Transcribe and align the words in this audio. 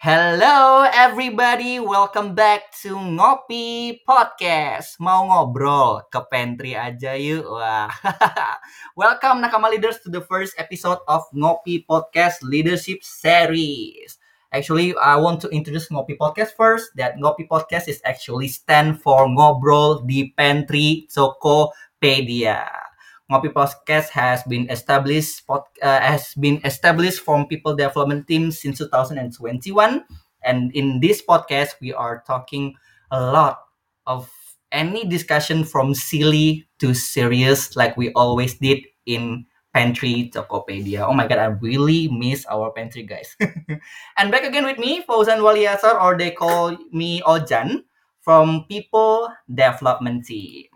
Hello 0.00 0.88
everybody, 0.96 1.76
welcome 1.76 2.32
back 2.32 2.72
to 2.80 2.96
Ngopi 2.96 4.00
Podcast. 4.00 4.96
Mau 4.96 5.28
ngobrol 5.28 6.08
ke 6.08 6.24
pantry 6.24 6.72
aja 6.72 7.12
yuk. 7.20 7.44
Wah. 7.44 7.92
welcome 8.96 9.44
nakama 9.44 9.68
leaders 9.68 10.00
to 10.00 10.08
the 10.08 10.24
first 10.24 10.56
episode 10.56 11.04
of 11.04 11.28
Ngopi 11.36 11.84
Podcast 11.84 12.40
Leadership 12.40 13.04
Series. 13.04 14.16
Actually, 14.56 14.96
I 14.96 15.20
want 15.20 15.44
to 15.44 15.52
introduce 15.52 15.92
Ngopi 15.92 16.16
Podcast 16.16 16.56
first. 16.56 16.96
That 16.96 17.20
Ngopi 17.20 17.44
Podcast 17.44 17.84
is 17.84 18.00
actually 18.08 18.48
stand 18.48 19.04
for 19.04 19.28
Ngobrol 19.28 20.08
di 20.08 20.32
Pantry 20.32 21.12
Tokopedia. 21.12 22.89
Ngopi 23.30 23.52
Podcast 23.54 24.10
has 24.10 24.42
been 24.44 24.68
established 24.70 25.42
uh, 25.48 25.62
has 25.82 26.34
been 26.34 26.60
established 26.64 27.20
from 27.22 27.46
People 27.46 27.76
Development 27.76 28.26
Team 28.26 28.50
since 28.50 28.78
2021, 28.78 30.02
and 30.42 30.74
in 30.74 30.98
this 31.00 31.22
podcast 31.22 31.78
we 31.80 31.94
are 31.94 32.22
talking 32.26 32.74
a 33.10 33.20
lot 33.20 33.62
of 34.06 34.30
any 34.72 35.06
discussion 35.06 35.64
from 35.64 35.94
silly 35.94 36.66
to 36.78 36.94
serious, 36.94 37.76
like 37.76 37.96
we 37.96 38.12
always 38.14 38.54
did 38.58 38.82
in 39.06 39.46
Pantry 39.74 40.30
Tokopedia. 40.34 41.06
Oh 41.06 41.14
my 41.14 41.26
god, 41.26 41.38
I 41.38 41.54
really 41.62 42.08
miss 42.10 42.46
our 42.46 42.70
pantry 42.72 43.02
guys. 43.06 43.36
and 44.18 44.30
back 44.30 44.42
again 44.44 44.64
with 44.64 44.78
me, 44.78 45.02
Fauzan 45.06 45.42
Waliasar, 45.42 45.94
or 46.02 46.18
they 46.18 46.30
call 46.30 46.76
me 46.90 47.22
Ojan 47.22 47.84
from 48.22 48.64
People 48.68 49.28
Development 49.46 50.24
Team. 50.26 50.69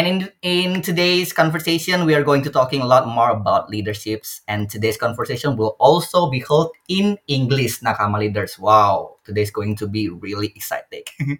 And 0.00 0.08
in, 0.08 0.32
in 0.40 0.80
today's 0.80 1.30
conversation, 1.30 2.06
we 2.06 2.14
are 2.14 2.24
going 2.24 2.40
to 2.44 2.50
talking 2.50 2.80
a 2.80 2.86
lot 2.86 3.06
more 3.06 3.28
about 3.28 3.68
leaderships. 3.68 4.40
And 4.48 4.64
today's 4.64 4.96
conversation 4.96 5.58
will 5.58 5.76
also 5.78 6.30
be 6.30 6.40
held 6.40 6.70
in 6.88 7.18
English, 7.26 7.80
Nakama 7.80 8.18
leaders. 8.18 8.58
Wow, 8.58 9.16
today's 9.26 9.50
going 9.50 9.76
to 9.76 9.86
be 9.86 10.08
really 10.08 10.54
exciting. 10.56 11.04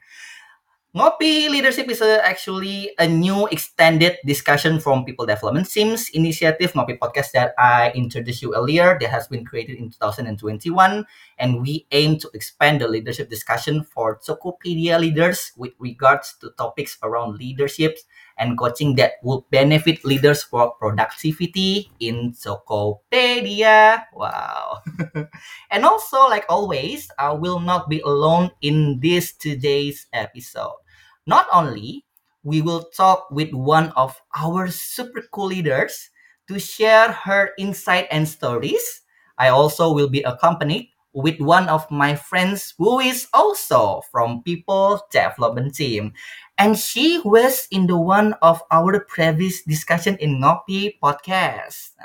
Ngopi 0.94 1.48
Leadership 1.48 1.88
is 1.88 2.02
a, 2.02 2.20
actually 2.26 2.90
a 2.98 3.08
new 3.08 3.46
extended 3.46 4.18
discussion 4.26 4.78
from 4.78 5.06
People 5.06 5.24
Development 5.24 5.64
Team's 5.66 6.10
initiative, 6.10 6.74
Ngopi 6.74 6.98
Podcast 6.98 7.30
that 7.32 7.54
I 7.56 7.92
introduced 7.94 8.42
you 8.42 8.54
earlier, 8.54 8.98
that 9.00 9.08
has 9.08 9.26
been 9.28 9.46
created 9.46 9.78
in 9.78 9.88
2021. 9.88 11.06
And 11.38 11.62
we 11.62 11.86
aim 11.92 12.18
to 12.18 12.30
expand 12.34 12.82
the 12.82 12.88
leadership 12.88 13.30
discussion 13.30 13.84
for 13.84 14.18
Tokopedia 14.18 15.00
leaders 15.00 15.52
with 15.56 15.72
regards 15.78 16.34
to 16.42 16.50
topics 16.58 16.98
around 17.02 17.38
leaderships 17.38 18.04
and 18.40 18.58
coaching 18.58 18.96
that 18.96 19.20
would 19.22 19.44
benefit 19.50 20.04
leaders 20.04 20.42
for 20.42 20.72
productivity 20.80 21.92
in 22.00 22.32
Tokopedia. 22.32 24.04
Wow. 24.14 24.80
and 25.70 25.84
also, 25.84 26.26
like 26.28 26.46
always, 26.48 27.10
I 27.18 27.32
will 27.32 27.60
not 27.60 27.88
be 27.88 28.00
alone 28.00 28.50
in 28.62 29.00
this 29.00 29.32
today's 29.32 30.06
episode. 30.12 30.80
Not 31.26 31.46
only 31.52 32.04
we 32.42 32.62
will 32.62 32.84
talk 32.96 33.30
with 33.30 33.52
one 33.52 33.90
of 33.92 34.20
our 34.34 34.68
super 34.68 35.22
cool 35.30 35.48
leaders 35.48 36.08
to 36.48 36.58
share 36.58 37.12
her 37.12 37.50
insight 37.58 38.08
and 38.10 38.26
stories. 38.28 39.02
I 39.38 39.48
also 39.48 39.92
will 39.92 40.08
be 40.08 40.22
accompanied 40.22 40.90
with 41.12 41.40
one 41.40 41.68
of 41.68 41.90
my 41.90 42.14
friends 42.14 42.74
who 42.78 43.00
is 43.00 43.26
also 43.34 44.02
from 44.12 44.42
people 44.42 45.02
development 45.10 45.74
team 45.74 46.12
and 46.60 46.76
she 46.76 47.18
was 47.24 47.66
in 47.72 47.86
the 47.88 47.96
one 47.96 48.34
of 48.44 48.62
our 48.70 49.00
previous 49.08 49.64
discussion 49.64 50.20
in 50.20 50.44
Ngopi 50.44 51.00
podcast. 51.00 51.96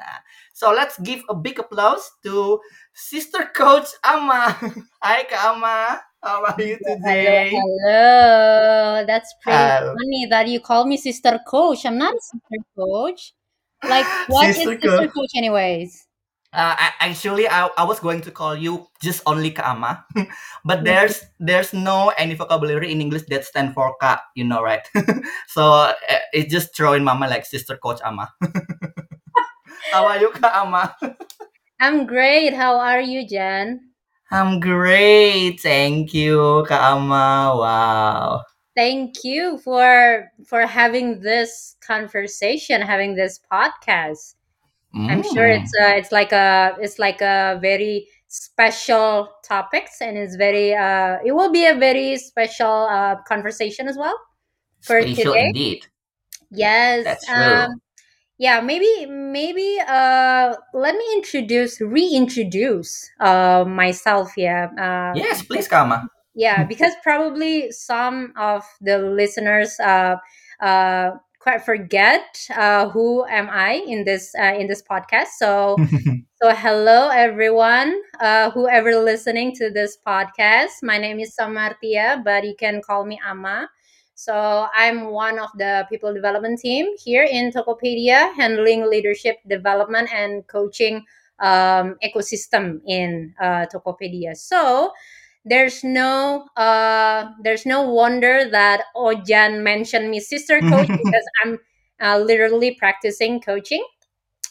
so 0.55 0.71
let's 0.71 0.95
give 1.03 1.21
a 1.27 1.35
big 1.35 1.59
applause 1.59 2.09
to 2.23 2.63
Sister 2.95 3.51
Coach 3.51 3.91
Ama. 4.07 4.55
Hi, 5.03 5.27
Kak 5.27 5.43
Ama. 5.51 5.99
How 6.23 6.47
are 6.47 6.55
you 6.63 6.79
today? 6.79 7.51
Hello, 7.51 7.67
hello. 7.83 9.03
That's 9.05 9.35
pretty 9.43 9.59
uh, 9.59 9.91
funny 9.91 10.25
that 10.31 10.47
you 10.47 10.63
call 10.63 10.87
me 10.87 10.95
Sister 10.95 11.37
Coach. 11.45 11.85
I'm 11.85 11.99
not 11.99 12.15
a 12.15 12.21
Sister 12.23 12.63
Coach. 12.79 13.35
Like, 13.83 14.07
what 14.31 14.55
sister 14.55 14.71
is 14.71 14.81
Sister 14.81 15.11
Coach, 15.11 15.35
anyways? 15.35 16.04
Uh, 16.55 16.75
actually, 17.03 17.49
I, 17.49 17.67
I 17.77 17.83
was 17.83 17.99
going 17.99 18.21
to 18.21 18.31
call 18.31 18.55
you 18.55 18.87
just 19.01 19.21
only 19.25 19.51
Kaama, 19.51 20.05
but 20.65 20.85
there's 20.85 21.21
there's 21.37 21.73
no 21.73 22.13
any 22.17 22.33
vocabulary 22.33 22.93
in 22.93 23.01
English 23.01 23.23
that 23.27 23.43
stand 23.43 23.73
for 23.73 23.93
Ka, 23.99 24.23
you 24.35 24.45
know, 24.45 24.63
right? 24.63 24.87
so 25.47 25.91
uh, 25.91 25.93
it's 26.31 26.51
just 26.51 26.73
throwing 26.73 27.03
Mama 27.03 27.27
like 27.27 27.45
sister 27.45 27.75
coach 27.75 27.99
Ama. 28.05 28.31
How 29.91 30.07
are 30.07 30.17
you, 30.17 30.29
Kaama? 30.31 30.95
I'm 31.81 32.05
great. 32.07 32.53
How 32.53 32.79
are 32.79 33.01
you, 33.01 33.27
Jen? 33.27 33.91
I'm 34.31 34.61
great. 34.61 35.59
Thank 35.59 36.13
you, 36.13 36.65
Kaama. 36.69 37.59
Wow. 37.59 38.43
Thank 38.77 39.25
you 39.25 39.59
for 39.59 40.31
for 40.47 40.65
having 40.65 41.19
this 41.19 41.75
conversation, 41.83 42.81
having 42.81 43.15
this 43.15 43.41
podcast. 43.51 44.35
I'm 44.95 45.23
sure 45.23 45.47
it's 45.47 45.71
mm. 45.77 45.93
uh, 45.93 45.97
it's 45.97 46.11
like 46.11 46.31
a 46.31 46.75
it's 46.79 46.99
like 46.99 47.21
a 47.21 47.59
very 47.61 48.07
special 48.27 49.29
topics 49.47 50.01
and 50.01 50.17
it's 50.17 50.35
very 50.35 50.73
uh 50.73 51.17
it 51.25 51.31
will 51.33 51.51
be 51.51 51.65
a 51.65 51.75
very 51.75 52.17
special 52.17 52.87
uh 52.89 53.15
conversation 53.27 53.87
as 53.87 53.97
well 53.97 54.17
for 54.81 55.01
special 55.01 55.33
today. 55.33 55.47
indeed. 55.47 55.85
Yes. 56.51 57.03
That's 57.03 57.25
true. 57.25 57.43
Um, 57.43 57.81
yeah, 58.37 58.59
maybe 58.59 59.05
maybe 59.05 59.79
uh 59.87 60.55
let 60.73 60.95
me 60.95 61.05
introduce 61.13 61.79
reintroduce 61.79 63.09
uh 63.19 63.63
myself 63.67 64.33
yeah. 64.35 64.67
Uh, 64.77 65.13
yes, 65.15 65.43
please 65.43 65.67
Kama. 65.67 66.07
Yeah, 66.33 66.65
because 66.65 66.93
probably 67.01 67.71
some 67.71 68.33
of 68.35 68.63
the 68.81 68.97
listeners 68.97 69.79
uh 69.79 70.17
uh 70.59 71.11
quite 71.45 71.61
forget 71.61 72.41
uh, 72.57 72.89
who 72.89 73.23
am 73.25 73.47
I 73.51 73.73
in 73.85 74.03
this 74.03 74.33
uh, 74.33 74.57
in 74.57 74.65
this 74.65 74.81
podcast. 74.81 75.37
So 75.37 75.77
so 76.41 76.49
hello 76.49 77.09
everyone, 77.13 77.93
uh, 78.19 78.49
whoever 78.49 78.97
listening 78.97 79.53
to 79.61 79.69
this 79.69 79.95
podcast. 80.01 80.81
My 80.81 80.97
name 80.97 81.19
is 81.19 81.37
Samartia, 81.37 82.23
but 82.23 82.45
you 82.45 82.55
can 82.57 82.81
call 82.81 83.05
me 83.05 83.21
Ama. 83.21 83.69
So 84.15 84.65
I'm 84.73 85.13
one 85.13 85.37
of 85.37 85.53
the 85.53 85.85
people 85.87 86.15
development 86.15 86.61
team 86.61 86.87
here 86.97 87.27
in 87.29 87.51
Tokopedia, 87.51 88.33
handling 88.33 88.89
leadership 88.89 89.37
development 89.47 90.09
and 90.11 90.47
coaching 90.47 91.05
um, 91.37 91.93
ecosystem 92.01 92.81
in 92.87 93.35
uh, 93.39 93.67
Tokopedia. 93.69 94.35
So 94.35 94.89
there's 95.45 95.83
no 95.83 96.47
uh 96.57 97.29
there's 97.43 97.65
no 97.65 97.83
wonder 97.83 98.49
that 98.49 98.83
Ojan 98.95 99.61
mentioned 99.61 100.09
me 100.09 100.19
sister 100.19 100.59
coach 100.59 100.87
because 100.87 101.25
I'm 101.43 101.59
uh, 102.01 102.19
literally 102.19 102.75
practicing 102.75 103.39
coaching 103.39 103.85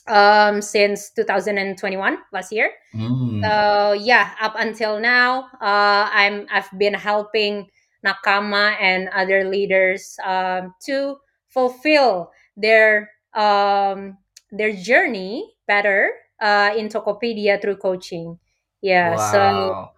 um 0.06 0.62
since 0.62 1.10
2021 1.10 2.18
last 2.32 2.52
year. 2.52 2.70
Mm. 2.94 3.42
So 3.42 3.92
yeah, 3.92 4.30
up 4.40 4.54
until 4.56 5.00
now, 5.00 5.48
uh, 5.60 6.08
I'm 6.12 6.46
I've 6.50 6.70
been 6.78 6.94
helping 6.94 7.68
Nakama 8.04 8.76
and 8.80 9.08
other 9.08 9.44
leaders 9.44 10.16
um, 10.24 10.74
to 10.86 11.16
fulfill 11.48 12.30
their 12.56 13.10
um, 13.34 14.18
their 14.52 14.72
journey 14.72 15.52
better 15.66 16.12
uh, 16.40 16.72
in 16.76 16.88
Tokopedia 16.88 17.60
through 17.60 17.76
coaching. 17.76 18.38
Yeah, 18.82 19.16
wow. 19.16 19.32
so 19.32 19.88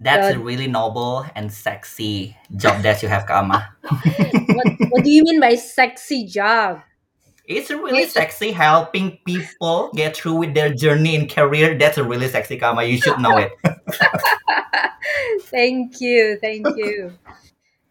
that's 0.00 0.34
a 0.34 0.38
really 0.38 0.66
noble 0.66 1.26
and 1.34 1.52
sexy 1.52 2.36
job 2.56 2.82
that 2.82 3.02
you 3.02 3.08
have, 3.08 3.26
Kama. 3.26 3.68
what, 3.82 4.66
what 4.88 5.04
do 5.04 5.10
you 5.10 5.22
mean 5.22 5.40
by 5.40 5.54
sexy 5.54 6.26
job? 6.26 6.80
It's 7.44 7.68
really 7.68 8.06
sexy 8.06 8.52
helping 8.52 9.18
people 9.26 9.90
get 9.94 10.16
through 10.16 10.36
with 10.36 10.54
their 10.54 10.72
journey 10.72 11.16
in 11.16 11.28
career. 11.28 11.76
That's 11.76 11.98
a 11.98 12.04
really 12.04 12.28
sexy, 12.28 12.56
Kama. 12.56 12.84
You 12.84 12.96
should 12.96 13.18
know 13.18 13.36
it. 13.36 13.52
thank 15.50 16.00
you, 16.00 16.38
thank 16.40 16.66
you. 16.76 17.12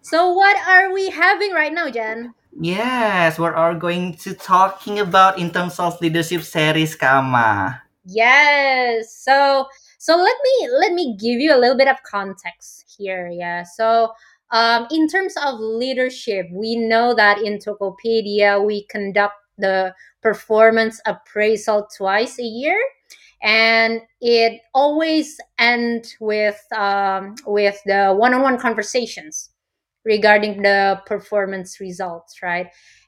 So, 0.01 0.33
what 0.33 0.57
are 0.67 0.91
we 0.93 1.09
having 1.09 1.53
right 1.53 1.73
now, 1.73 1.89
Jen? 1.89 2.33
Yes, 2.59 3.37
we 3.37 3.45
are 3.45 3.75
going 3.75 4.15
to 4.25 4.33
talking 4.33 4.99
about 4.99 5.37
in 5.37 5.51
terms 5.51 5.77
of 5.77 6.01
leadership 6.01 6.41
series, 6.41 6.95
Kama. 6.95 7.83
Yes. 8.05 9.13
So 9.13 9.67
so 9.99 10.15
let 10.15 10.35
me 10.43 10.69
let 10.79 10.93
me 10.93 11.15
give 11.19 11.41
you 11.41 11.53
a 11.53 11.59
little 11.59 11.77
bit 11.77 11.89
of 11.89 12.01
context 12.03 12.95
here. 12.97 13.27
Yeah. 13.27 13.63
So 13.63 14.13
um, 14.49 14.87
in 14.91 15.09
terms 15.09 15.35
of 15.45 15.59
leadership, 15.59 16.47
we 16.53 16.77
know 16.77 17.13
that 17.13 17.39
in 17.39 17.59
Tokopedia 17.59 18.65
we 18.65 18.85
conduct 18.85 19.35
the 19.57 19.93
performance 20.23 21.01
appraisal 21.05 21.87
twice 21.95 22.39
a 22.39 22.43
year, 22.43 22.79
and 23.43 24.01
it 24.21 24.61
always 24.73 25.37
ends 25.59 26.15
with 26.21 26.59
um, 26.73 27.35
with 27.45 27.77
the 27.85 28.15
one-on-one 28.17 28.57
conversations 28.57 29.49
regarding 30.05 30.61
the 30.61 31.01
performance 31.05 31.81
results, 31.81 32.41
right? 32.41 32.67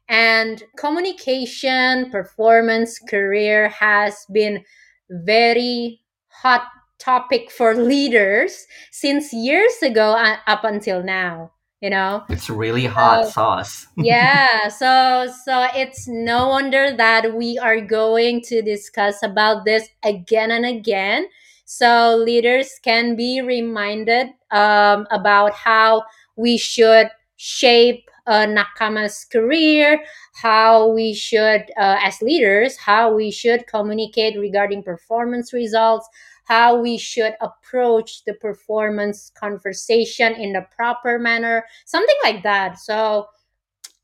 And 0.09 0.61
communication, 0.77 2.11
performance, 2.11 2.99
career 2.99 3.69
has 3.69 4.25
been 4.29 4.65
very 5.09 6.01
hot 6.27 6.63
topic 7.01 7.50
for 7.51 7.75
leaders 7.75 8.65
since 8.92 9.33
years 9.33 9.74
ago 9.81 10.12
uh, 10.13 10.38
up 10.48 10.63
until 10.63 11.01
now 11.03 11.51
you 11.81 11.89
know 11.89 12.24
It's 12.30 12.50
really 12.50 12.86
hot 12.86 13.25
So, 13.25 13.31
sauce. 13.31 13.88
yeah 13.98 14.68
so 14.69 15.27
so 15.45 15.68
it's 15.75 16.07
no 16.07 16.50
wonder 16.50 16.95
that 16.95 17.33
we 17.36 17.57
are 17.57 17.81
going 17.81 18.42
to 18.42 18.62
discuss 18.62 19.24
about 19.24 19.65
this 19.65 19.89
again 20.03 20.51
and 20.51 20.65
again 20.65 21.25
so 21.65 22.15
leaders 22.18 22.69
can 22.83 23.15
be 23.15 23.42
reminded 23.42 24.27
um, 24.51 25.07
about 25.12 25.53
how 25.53 26.03
we 26.36 26.57
should 26.57 27.09
shape 27.38 28.03
uh, 28.27 28.45
nakama's 28.45 29.25
career 29.31 30.00
how 30.36 30.88
we 30.88 31.13
should 31.13 31.63
uh, 31.77 31.98
as 32.03 32.21
leaders 32.21 32.77
how 32.77 33.12
we 33.13 33.31
should 33.31 33.65
communicate 33.68 34.38
regarding 34.39 34.83
performance 34.83 35.51
results 35.53 36.07
how 36.51 36.75
we 36.75 36.98
should 36.98 37.33
approach 37.39 38.25
the 38.25 38.33
performance 38.33 39.31
conversation 39.39 40.33
in 40.33 40.51
the 40.51 40.65
proper 40.75 41.18
manner 41.18 41.63
something 41.86 42.18
like 42.25 42.44
that 42.44 42.77
so 42.77 43.25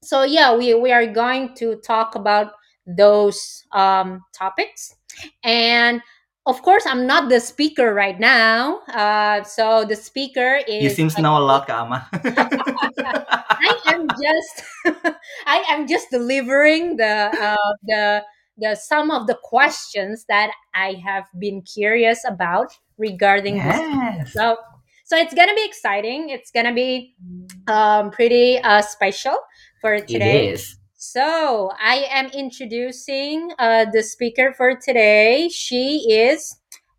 so 0.01 0.23
yeah 0.23 0.55
we 0.55 0.73
we 0.73 0.89
are 0.89 1.05
going 1.05 1.53
to 1.55 1.75
talk 1.83 2.15
about 2.15 2.53
those 2.85 3.65
um 3.73 4.23
topics 4.33 4.95
and 5.43 6.01
of 6.45 6.61
course 6.61 6.85
i'm 6.87 7.05
not 7.05 7.27
the 7.27 7.37
speaker 7.37 7.93
right 7.93 8.17
now 8.17 8.79
uh 8.95 9.43
so 9.43 9.83
the 9.83 9.95
speaker 9.95 10.61
is. 10.69 10.83
You 10.83 10.89
seems 10.89 11.15
to 11.15 11.21
know 11.21 11.37
a 11.37 11.43
lot. 11.43 11.67
I 11.69 11.99
am 13.87 14.07
just 14.07 14.63
I 15.45 15.65
am 15.67 15.85
just 15.85 16.09
delivering 16.11 16.95
the 16.95 17.29
uh, 17.35 17.73
the 17.83 18.23
the 18.57 18.75
some 18.75 19.11
of 19.11 19.27
the 19.27 19.37
questions 19.43 20.25
that 20.29 20.51
I 20.73 21.01
have 21.05 21.25
been 21.39 21.61
curious 21.61 22.23
about 22.27 22.71
regarding 22.97 23.57
this. 23.57 24.33
So 24.33 24.57
so 25.05 25.15
it's 25.15 25.33
gonna 25.33 25.55
be 25.55 25.65
exciting. 25.65 26.29
It's 26.29 26.51
gonna 26.51 26.73
be 26.73 27.15
um, 27.67 28.11
pretty 28.11 28.59
uh, 28.59 28.81
special 28.81 29.37
for 29.81 29.99
today. 29.99 30.49
is. 30.49 30.77
So 30.95 31.71
I 31.79 32.07
am 32.11 32.27
introducing 32.31 33.51
uh, 33.59 33.85
the 33.93 34.03
speaker 34.03 34.53
for 34.53 34.75
today. 34.75 35.47
She 35.49 36.11
is 36.11 36.57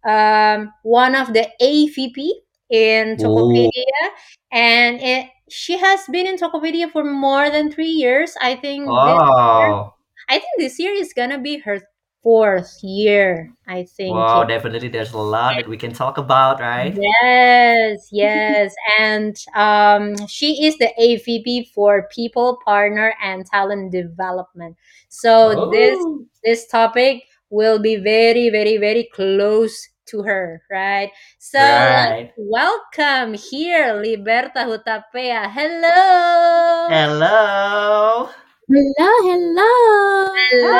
um, 0.09 0.73
one 0.83 1.15
of 1.15 1.35
the 1.35 1.49
AVP 1.61 2.31
in. 2.71 3.17
Tokopedia, 3.17 4.11
and 4.53 5.01
it, 5.01 5.27
she 5.51 5.79
has 5.79 6.01
been 6.11 6.27
in 6.27 6.37
Tokopedia 6.37 6.91
for 6.91 7.05
more 7.05 7.51
than 7.51 7.71
three 7.71 7.91
years. 7.91 8.35
I 8.41 8.57
think 8.57 8.87
Wow. 8.87 9.95
I 10.29 10.35
think 10.39 10.53
this 10.59 10.79
year 10.79 10.93
is 10.93 11.13
gonna 11.15 11.39
be 11.39 11.59
her 11.59 11.81
fourth 12.23 12.79
year. 12.83 13.53
I 13.67 13.85
think. 13.85 14.15
Wow, 14.15 14.45
definitely 14.45 14.89
there's 14.89 15.13
a 15.13 15.19
lot 15.19 15.57
that 15.57 15.69
we 15.69 15.77
can 15.77 15.93
talk 15.93 16.19
about, 16.19 16.61
right? 16.61 16.97
Yes, 16.97 18.09
yes. 18.13 18.75
and 18.99 19.37
um, 19.55 20.27
she 20.27 20.67
is 20.67 20.77
the 20.79 20.91
AVP 21.01 21.71
for 21.75 22.09
People, 22.15 22.59
Partner, 22.65 23.15
and 23.23 23.47
Talent 23.47 23.93
Development. 23.93 24.77
So 25.09 25.71
this 25.71 25.97
Oh. 26.01 26.25
this 26.45 26.67
topic 26.69 27.25
will 27.51 27.79
be 27.79 27.97
very, 27.97 28.51
very, 28.51 28.77
very 28.77 29.09
close 29.15 29.89
to 30.07 30.23
her, 30.23 30.63
right? 30.71 31.11
So 31.39 31.59
Right. 31.61 32.33
welcome 32.37 33.35
here 33.35 33.93
Liberta 33.95 34.65
Hutapea. 34.65 35.49
Hello. 35.53 36.89
Hello. 36.89 38.29
Hello, 38.69 39.13
hello. 39.25 40.29
Hello. 40.51 40.73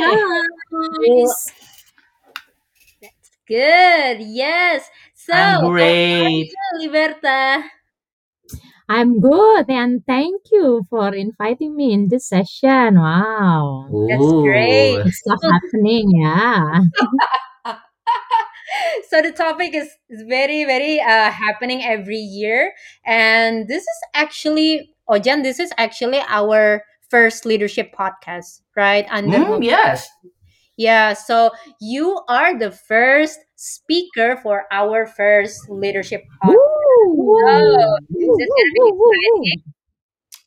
How 0.00 0.16
are 0.16 0.46
you 0.80 1.24
guys? 1.24 1.52
Good. 3.46 4.20
Yes. 4.20 4.88
So 5.14 5.34
I'm 5.34 5.60
how 5.60 5.66
are 5.66 5.70
great. 5.70 6.48
you, 6.80 6.88
Liberta? 6.88 7.64
I'm 8.88 9.20
good 9.20 9.66
and 9.68 10.06
thank 10.06 10.42
you 10.52 10.86
for 10.88 11.12
inviting 11.14 11.76
me 11.76 11.92
in 11.92 12.08
this 12.08 12.28
session. 12.28 12.96
Wow. 12.98 13.88
That's 14.08 14.32
great. 14.32 14.94
Ooh. 14.94 15.02
It's 15.04 15.18
stuff 15.18 15.40
happening, 15.42 16.10
yeah. 16.16 16.80
so 19.08 19.22
the 19.22 19.32
topic 19.32 19.74
is, 19.74 19.88
is 20.08 20.22
very 20.28 20.64
very 20.64 21.00
uh, 21.00 21.30
happening 21.30 21.84
every 21.84 22.18
year 22.18 22.72
and 23.04 23.68
this 23.68 23.82
is 23.82 24.00
actually 24.14 24.95
ojan 25.08 25.42
this 25.42 25.58
is 25.60 25.72
actually 25.78 26.20
our 26.28 26.82
first 27.10 27.44
leadership 27.46 27.94
podcast 27.94 28.62
right 28.76 29.06
under 29.10 29.38
Mm, 29.38 29.62
yes. 29.62 30.08
yeah 30.76 31.12
so 31.14 31.50
you 31.80 32.20
are 32.28 32.58
the 32.58 32.70
first 32.70 33.38
speaker 33.56 34.36
for 34.42 34.64
our 34.72 35.06
first 35.06 35.68
leadership 35.70 36.22
podcast 36.42 36.54
Woo! 36.54 37.38
so 37.46 37.96
this 38.10 38.22
is 38.22 38.36
gonna 38.38 38.72
be 38.74 38.80
woo, 38.80 38.92
woo, 38.98 39.12
exciting 39.12 39.62
woo. 39.66 39.72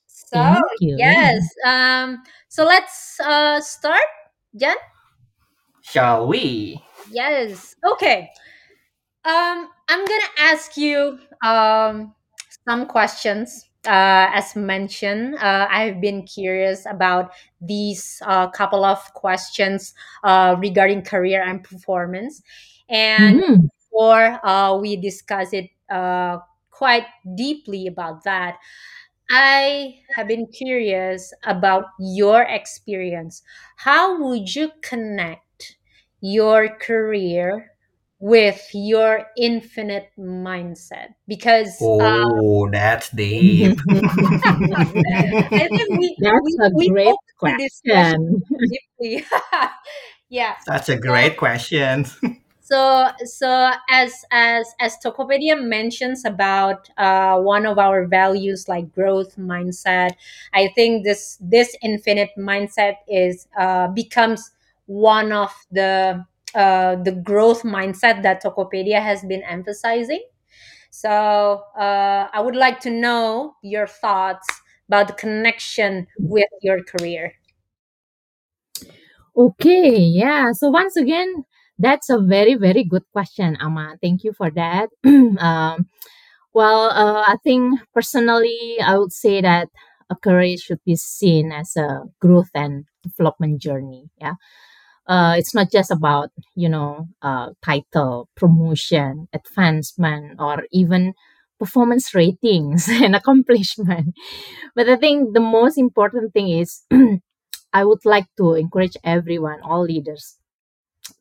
so 0.07 0.61
yes 0.97 1.43
um 1.65 2.21
so 2.49 2.65
let's 2.65 3.19
uh 3.21 3.59
start 3.61 4.03
jan 4.55 4.75
Shall 5.81 6.27
we? 6.27 6.83
Yes. 7.09 7.75
Okay. 7.93 8.29
Um, 9.25 9.69
I'm 9.89 10.05
gonna 10.05 10.31
ask 10.37 10.77
you 10.77 11.17
um 11.43 12.13
some 12.67 12.85
questions. 12.85 13.68
Uh, 13.87 14.27
as 14.35 14.55
mentioned, 14.57 15.35
uh, 15.35 15.67
I've 15.69 16.01
been 16.01 16.23
curious 16.23 16.85
about 16.85 17.31
these 17.61 18.21
uh, 18.25 18.49
couple 18.49 18.83
of 18.83 18.99
questions 19.13 19.93
uh, 20.23 20.55
regarding 20.59 21.03
career 21.03 21.41
and 21.41 21.63
performance, 21.63 22.41
and 22.89 23.41
Mhm. 23.41 23.69
before 23.89 24.45
uh, 24.45 24.75
we 24.77 24.97
discuss 24.97 25.53
it 25.53 25.69
uh, 25.89 26.39
quite 26.71 27.05
deeply 27.35 27.87
about 27.87 28.23
that, 28.25 28.57
I 29.29 29.99
have 30.15 30.27
been 30.27 30.47
curious 30.47 31.33
about 31.43 31.85
your 31.99 32.41
experience. 32.43 33.43
How 33.77 34.19
would 34.21 34.55
you 34.55 34.71
connect 34.81 35.77
your 36.21 36.69
career 36.77 37.71
with 38.19 38.69
your 38.73 39.27
infinite 39.37 40.11
mindset? 40.19 41.15
Because 41.27 41.91
uh, 41.99 42.25
Oh, 42.41 42.69
that's 42.71 43.09
deep. 43.11 43.79
I 45.57 45.67
think 45.75 45.89
we 45.97 46.17
That's 46.19 46.41
we, 46.43 46.59
a 46.61 46.69
we 46.73 46.89
great 46.89 47.07
open 47.07 47.17
question 47.37 47.69
question. 47.79 48.43
yeah. 50.29 50.55
Such 50.67 50.89
a 50.89 50.97
So 50.97 50.99
great 50.99 51.37
question. 51.37 52.05
so 52.61 53.07
so 53.25 53.71
as 53.89 54.13
as 54.31 54.67
as 54.79 54.97
tokopedia 55.03 55.59
mentions 55.61 56.25
about 56.25 56.89
uh, 56.97 57.39
one 57.39 57.65
of 57.65 57.79
our 57.79 58.05
values 58.05 58.67
like 58.67 58.93
growth 58.93 59.35
mindset 59.37 60.11
i 60.53 60.69
think 60.75 61.03
this 61.03 61.37
this 61.41 61.75
infinite 61.81 62.29
mindset 62.37 62.95
is 63.07 63.47
uh, 63.57 63.87
becomes 63.87 64.51
one 64.85 65.31
of 65.31 65.51
the 65.71 66.23
uh, 66.55 66.95
the 67.03 67.11
growth 67.11 67.63
mindset 67.63 68.23
that 68.23 68.43
tokopedia 68.43 69.01
has 69.01 69.23
been 69.23 69.43
emphasizing 69.43 70.23
so 70.89 71.63
uh, 71.77 72.27
i 72.33 72.41
would 72.41 72.55
like 72.55 72.79
to 72.79 72.89
know 72.89 73.55
your 73.61 73.87
thoughts 73.87 74.47
about 74.87 75.07
the 75.07 75.13
connection 75.13 76.07
with 76.17 76.49
your 76.61 76.83
career 76.83 77.33
Okay, 79.37 79.95
yeah. 79.97 80.51
So 80.51 80.69
once 80.69 80.97
again, 80.97 81.45
that's 81.77 82.09
a 82.09 82.19
very, 82.19 82.55
very 82.55 82.83
good 82.83 83.03
question, 83.13 83.57
Ama. 83.61 83.97
Thank 84.01 84.23
you 84.23 84.33
for 84.33 84.51
that. 84.51 84.89
um, 85.05 85.87
well, 86.53 86.89
uh, 86.91 87.23
I 87.27 87.37
think 87.43 87.79
personally, 87.93 88.77
I 88.83 88.97
would 88.97 89.13
say 89.13 89.41
that 89.41 89.69
a 90.09 90.15
career 90.15 90.57
should 90.57 90.83
be 90.85 90.95
seen 90.95 91.51
as 91.51 91.75
a 91.77 92.03
growth 92.19 92.49
and 92.55 92.85
development 93.03 93.61
journey. 93.61 94.09
Yeah. 94.19 94.33
Uh, 95.09 95.35
it's 95.37 95.55
not 95.55 95.71
just 95.71 95.91
about, 95.91 96.29
you 96.55 96.69
know, 96.69 97.07
uh, 97.23 97.49
title, 97.63 98.29
promotion, 98.37 99.27
advancement, 99.33 100.39
or 100.39 100.65
even 100.71 101.13
performance 101.59 102.15
ratings 102.15 102.87
and 103.05 103.15
accomplishment. 103.15 104.15
But 104.75 104.89
I 104.89 104.97
think 104.97 105.33
the 105.33 105.41
most 105.41 105.77
important 105.77 106.33
thing 106.33 106.49
is 106.49 106.83
I 107.73 107.85
would 107.85 108.05
like 108.05 108.27
to 108.37 108.55
encourage 108.55 108.97
everyone, 109.03 109.61
all 109.63 109.83
leaders, 109.83 110.37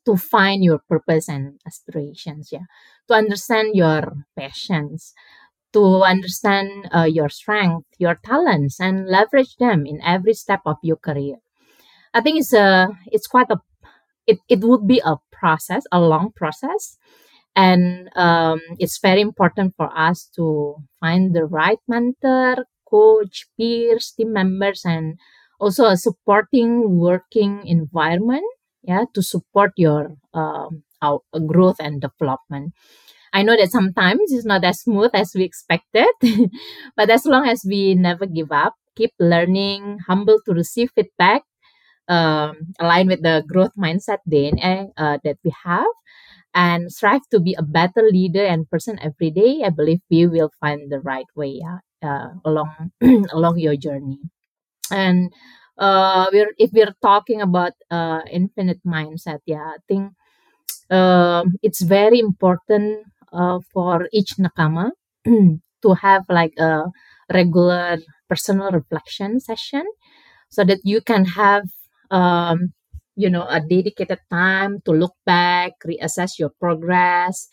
to 0.07 0.16
find 0.16 0.64
your 0.64 0.80
purpose 0.88 1.28
and 1.28 1.61
aspirations. 1.66 2.50
Yeah, 2.52 2.66
to 3.09 3.14
understand 3.14 3.75
your 3.75 4.25
passions, 4.37 5.14
to 5.75 6.02
understand 6.04 6.88
uh, 6.95 7.04
your 7.11 7.28
strength, 7.28 7.87
your 7.99 8.18
talents, 8.25 8.80
and 8.80 9.09
leverage 9.09 9.57
them 9.59 9.87
in 9.87 10.00
every 10.02 10.35
step 10.35 10.61
of 10.66 10.78
your 10.83 10.97
career. 10.97 11.37
I 12.14 12.21
think 12.23 12.40
it's 12.40 12.52
a 12.54 12.88
it's 13.07 13.26
quite 13.28 13.50
a 13.50 13.61
it, 14.29 14.41
it 14.51 14.61
would 14.61 14.87
be 14.89 15.03
a 15.05 15.17
process, 15.33 15.85
a 15.93 16.01
long 16.01 16.33
process. 16.37 16.99
And 17.57 18.09
um, 18.17 18.61
it's 18.79 18.99
very 19.01 19.21
important 19.21 19.75
for 19.77 19.91
us 19.97 20.31
to 20.37 20.77
find 21.01 21.35
the 21.35 21.45
right 21.45 21.79
mentor, 21.89 22.67
coach, 22.89 23.47
peers, 23.59 24.15
team 24.17 24.33
members, 24.33 24.83
and 24.85 25.19
also 25.59 25.87
a 25.87 25.97
supporting 25.97 26.99
working 26.99 27.67
environment. 27.67 28.45
Yeah, 28.83 29.05
to 29.15 29.23
support 29.23 29.73
your 29.77 30.15
um, 30.35 30.85
our 31.03 31.21
growth 31.47 31.77
and 31.81 32.01
development. 32.01 32.73
I 33.33 33.43
know 33.43 33.57
that 33.57 33.71
sometimes 33.71 34.33
it's 34.33 34.47
not 34.47 34.65
as 34.65 34.81
smooth 34.83 35.11
as 35.15 35.33
we 35.35 35.45
expected, 35.45 36.09
but 36.97 37.11
as 37.11 37.27
long 37.27 37.47
as 37.47 37.65
we 37.67 37.95
never 37.95 38.27
give 38.27 38.51
up, 38.53 38.75
keep 38.97 39.13
learning, 39.21 39.99
humble 40.07 40.39
to 40.47 40.53
receive 40.55 40.91
feedback, 40.95 41.43
um, 42.09 42.73
align 42.81 43.09
with 43.09 43.23
the 43.23 43.45
growth 43.47 43.73
mindset 43.79 44.19
DNA 44.29 44.88
uh, 44.97 45.19
that 45.25 45.38
we 45.45 45.53
have, 45.65 45.93
and 46.55 46.93
strive 46.93 47.23
to 47.33 47.41
be 47.41 47.55
a 47.59 47.62
better 47.62 48.03
leader 48.11 48.45
and 48.45 48.69
person 48.71 48.99
every 49.03 49.31
day, 49.31 49.62
I 49.65 49.71
believe 49.71 50.00
we 50.11 50.27
will 50.27 50.50
find 50.61 50.91
the 50.91 51.00
right 51.00 51.29
way 51.37 51.61
yeah, 51.62 51.79
uh, 52.03 52.31
along 52.45 52.93
along 53.33 53.59
your 53.59 53.77
journey. 53.77 54.21
And 54.91 55.33
uh, 55.79 56.27
we're 56.33 56.53
if 56.59 56.71
we're 56.73 56.95
talking 57.03 57.41
about 57.43 57.73
uh, 57.91 58.21
infinite 58.31 58.81
mindset, 58.87 59.41
yeah, 59.47 59.77
I 59.77 59.79
think 59.88 60.12
um, 60.91 61.57
it's 61.62 61.83
very 61.83 62.19
important 62.19 63.07
uh, 63.33 63.59
for 63.73 64.09
each 64.12 64.37
nakama 64.38 64.91
to 65.83 65.95
have 66.00 66.25
like 66.29 66.55
a 66.59 66.85
regular 67.33 67.99
personal 68.29 68.71
reflection 68.71 69.41
session 69.41 69.85
so 70.50 70.65
that 70.65 70.81
you 70.85 71.00
can 71.00 71.25
have 71.25 71.65
um, 72.11 72.73
you 73.17 73.31
know 73.31 73.47
a 73.49 73.61
dedicated 73.61 74.21
time 74.31 74.81
to 74.85 74.93
look 74.93 75.15
back 75.27 75.73
reassess 75.87 76.38
your 76.38 76.50
progress 76.61 77.49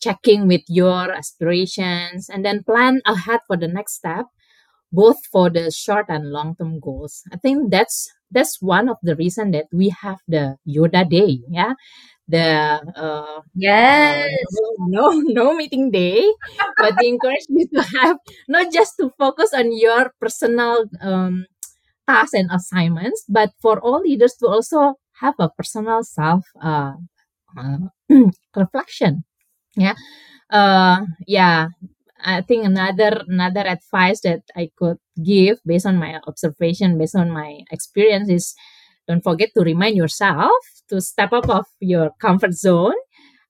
checking 0.00 0.46
with 0.46 0.62
your 0.68 1.10
aspirations 1.12 2.28
and 2.30 2.44
then 2.44 2.62
plan 2.64 3.00
ahead 3.06 3.40
for 3.46 3.56
the 3.56 3.68
next 3.68 3.94
step 3.94 4.26
both 4.92 5.18
for 5.30 5.50
the 5.50 5.70
short 5.70 6.06
and 6.08 6.30
long 6.32 6.56
term 6.56 6.80
goals 6.80 7.22
i 7.32 7.36
think 7.36 7.70
that's 7.70 8.08
that's 8.30 8.60
one 8.62 8.88
of 8.88 8.96
the 9.02 9.16
reason 9.16 9.50
that 9.50 9.66
we 9.72 9.88
have 9.90 10.18
the 10.28 10.56
yoda 10.66 11.08
day 11.08 11.40
yeah 11.48 11.74
the 12.28 12.80
uh, 12.96 13.40
Yes. 13.54 14.28
no, 14.78 15.10
no 15.12 15.20
no 15.20 15.54
meeting 15.54 15.90
day 15.90 16.24
but 16.78 16.96
they 16.98 17.08
encourage 17.08 17.46
you 17.48 17.66
to 17.74 17.82
have 18.00 18.18
not 18.48 18.72
just 18.72 18.94
to 19.00 19.10
focus 19.18 19.52
on 19.54 19.76
your 19.76 20.12
personal 20.20 20.86
um, 21.02 21.46
tasks 22.08 22.32
and 22.34 22.50
assignments 22.50 23.24
but 23.28 23.50
for 23.60 23.78
all 23.80 24.00
leaders 24.00 24.34
to 24.40 24.48
also 24.48 24.94
have 25.20 25.34
a 25.38 25.50
personal 25.50 26.02
self 26.02 26.44
uh, 26.62 26.94
uh, 27.56 27.78
reflection. 28.56 29.24
Yeah. 29.76 29.94
Uh 30.50 31.04
yeah. 31.26 31.68
I 32.24 32.42
think 32.42 32.64
another 32.64 33.22
another 33.28 33.62
advice 33.62 34.20
that 34.22 34.42
i 34.56 34.70
could 34.76 34.98
give 35.22 35.58
based 35.64 35.86
on 35.86 35.98
my 35.98 36.18
observation 36.26 36.98
based 36.98 37.14
on 37.14 37.30
my 37.30 37.60
experience 37.70 38.28
is 38.28 38.54
don't 39.06 39.22
forget 39.22 39.50
to 39.56 39.62
remind 39.62 39.96
yourself 39.96 40.52
to 40.88 41.00
step 41.00 41.32
up 41.32 41.48
of 41.48 41.66
your 41.80 42.10
comfort 42.20 42.54
zone. 42.54 42.96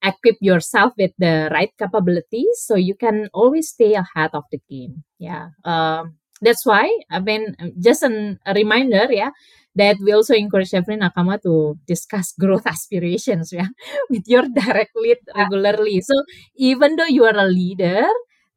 Equip 0.05 0.37
yourself 0.41 0.93
with 0.97 1.11
the 1.19 1.49
right 1.51 1.71
capabilities 1.79 2.63
so 2.63 2.77
you 2.77 2.95
can 2.95 3.29
always 3.35 3.71
stay 3.71 3.95
ahead 3.95 4.31
of 4.33 4.45
the 4.53 4.61
game. 4.71 5.03
Yeah. 5.19 5.51
Um 5.65 6.19
that's 6.43 6.65
why 6.67 6.85
i 7.11 7.19
mean 7.21 7.55
just 7.81 8.03
an, 8.03 8.39
a 8.47 8.55
reminder 8.55 9.07
yeah 9.11 9.31
that 9.75 9.97
we 10.03 10.13
also 10.13 10.35
encourage 10.35 10.75
every 10.75 10.97
nakama 10.97 11.41
to 11.43 11.79
discuss 11.87 12.33
growth 12.39 12.67
aspirations 12.67 13.53
yeah 13.53 13.69
with 14.11 14.25
your 14.27 14.43
direct 14.49 14.91
lead 14.97 15.19
regularly. 15.37 16.01
So 16.01 16.15
even 16.57 16.97
though 16.97 17.07
you 17.07 17.25
are 17.25 17.37
a 17.37 17.47
leader 17.47 18.03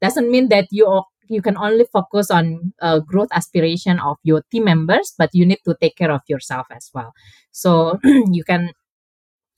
doesn't 0.00 0.30
mean 0.30 0.48
that 0.48 0.66
you 0.72 0.86
you 1.28 1.40
can 1.40 1.56
only 1.56 1.86
focus 1.92 2.30
on 2.30 2.72
uh, 2.82 2.98
growth 3.00 3.28
aspiration 3.32 4.00
of 4.00 4.16
your 4.24 4.42
team 4.50 4.64
members 4.64 5.14
but 5.16 5.30
you 5.32 5.46
need 5.46 5.60
to 5.64 5.76
take 5.80 5.96
care 5.96 6.10
of 6.10 6.22
yourself 6.28 6.66
as 6.74 6.90
well. 6.92 7.12
So 7.52 7.98
you 8.04 8.42
can 8.44 8.72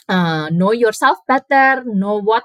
uh, 0.08 0.48
know 0.50 0.72
yourself 0.72 1.18
better 1.28 1.82
know 1.86 2.20
what 2.20 2.44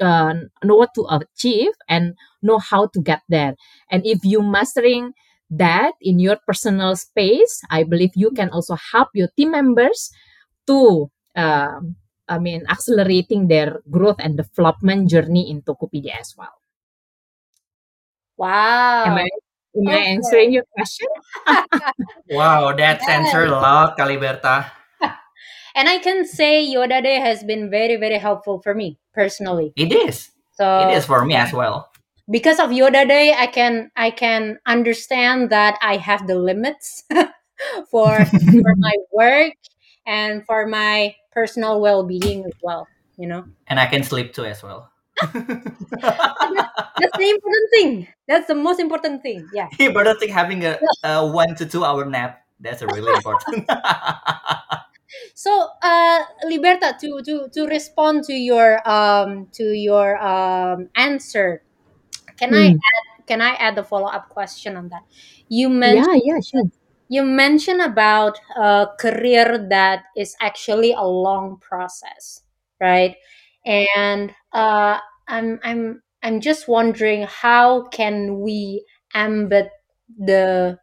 uh, 0.00 0.34
know 0.64 0.76
what 0.76 0.94
to 0.94 1.06
achieve 1.10 1.72
and 1.88 2.14
know 2.42 2.58
how 2.58 2.86
to 2.88 3.00
get 3.00 3.22
there. 3.28 3.54
And 3.90 4.04
if 4.06 4.24
you 4.24 4.42
mastering 4.42 5.12
that 5.52 5.92
in 6.00 6.18
your 6.18 6.40
personal 6.48 6.96
space 6.96 7.60
i 7.68 7.84
believe 7.84 8.10
you 8.16 8.32
can 8.32 8.48
also 8.50 8.74
help 8.74 9.08
your 9.12 9.28
team 9.36 9.52
members 9.52 10.08
to 10.66 11.10
um, 11.36 11.94
i 12.26 12.38
mean 12.38 12.64
accelerating 12.72 13.48
their 13.48 13.84
growth 13.90 14.16
and 14.18 14.36
development 14.40 15.10
journey 15.10 15.50
in 15.50 15.60
tokopedia 15.62 16.16
as 16.18 16.34
well. 16.36 16.56
Am 19.04 19.12
Wow. 19.12 19.16
i 19.20 19.28
am 19.76 19.88
i 19.88 19.98
answering 20.16 20.52
your 20.52 20.64
question? 20.72 21.08
Wow, 22.32 22.72
that's 22.72 23.04
answered 23.06 23.52
a 23.52 23.60
lot, 23.60 23.98
Kaliberta. 23.98 24.81
And 25.74 25.88
I 25.88 25.98
can 25.98 26.24
say 26.26 26.64
Yoda 26.66 27.02
Day 27.02 27.20
has 27.20 27.42
been 27.44 27.70
very, 27.70 27.96
very 27.96 28.18
helpful 28.18 28.60
for 28.60 28.74
me 28.74 28.98
personally. 29.14 29.72
It 29.76 29.92
is. 29.92 30.30
So 30.52 30.88
It 30.88 30.96
is 30.96 31.06
for 31.06 31.24
me 31.24 31.34
as 31.34 31.52
well. 31.52 31.90
because 32.30 32.58
of 32.60 32.70
Yoda 32.70 33.06
Day, 33.08 33.34
I 33.34 33.46
can 33.46 33.90
I 33.96 34.10
can 34.10 34.58
understand 34.66 35.50
that 35.50 35.78
I 35.82 35.96
have 35.96 36.26
the 36.26 36.36
limits 36.36 37.04
for 37.90 38.24
for 38.24 38.72
my 38.78 38.94
work 39.12 39.54
and 40.06 40.44
for 40.46 40.66
my 40.66 41.14
personal 41.32 41.80
well 41.80 42.04
being 42.04 42.44
as 42.44 42.56
well. 42.62 42.86
You 43.16 43.28
know, 43.28 43.44
and 43.68 43.78
I 43.80 43.86
can 43.86 44.02
sleep 44.04 44.32
too 44.34 44.44
as 44.44 44.62
well. 44.62 44.90
that's 45.22 45.32
the 47.18 47.28
important 47.30 47.68
thing. 47.74 48.08
That's 48.26 48.46
the 48.48 48.54
most 48.54 48.80
important 48.80 49.22
thing. 49.22 49.46
Yeah. 49.52 49.68
but 49.92 50.08
I 50.08 50.14
think 50.14 50.32
having 50.32 50.64
a, 50.64 50.78
a 51.04 51.26
one 51.26 51.54
to 51.56 51.66
two 51.66 51.84
hour 51.84 52.04
nap 52.04 52.42
that's 52.60 52.82
a 52.82 52.86
really 52.86 53.12
important. 53.12 53.68
So, 55.34 55.68
uh, 55.82 56.20
Liberta, 56.46 56.98
to 57.00 57.22
to 57.24 57.48
to 57.54 57.66
respond 57.66 58.24
to 58.24 58.34
your 58.34 58.80
um 58.88 59.48
to 59.54 59.64
your 59.72 60.18
um 60.22 60.88
answer, 60.96 61.62
can 62.38 62.54
I 62.54 62.66
Hmm. 62.66 62.82
add 62.90 63.26
can 63.26 63.40
I 63.42 63.54
add 63.56 63.78
a 63.78 63.84
follow 63.84 64.08
up 64.08 64.28
question 64.30 64.76
on 64.76 64.88
that? 64.90 65.02
You 65.48 65.68
mentioned 65.70 66.06
yeah 66.06 66.14
yeah 66.24 66.38
sure 66.40 66.64
you 67.08 67.22
mentioned 67.24 67.80
about 67.82 68.38
a 68.56 68.86
career 68.98 69.66
that 69.70 70.04
is 70.16 70.34
actually 70.40 70.92
a 70.92 71.02
long 71.04 71.58
process, 71.60 72.40
right? 72.80 73.16
And 73.66 74.34
uh, 74.52 74.98
I'm 75.28 75.60
I'm 75.62 76.02
I'm 76.22 76.40
just 76.40 76.68
wondering 76.68 77.24
how 77.28 77.88
can 77.88 78.40
we 78.40 78.86
embed 79.14 79.68
the 80.18 80.78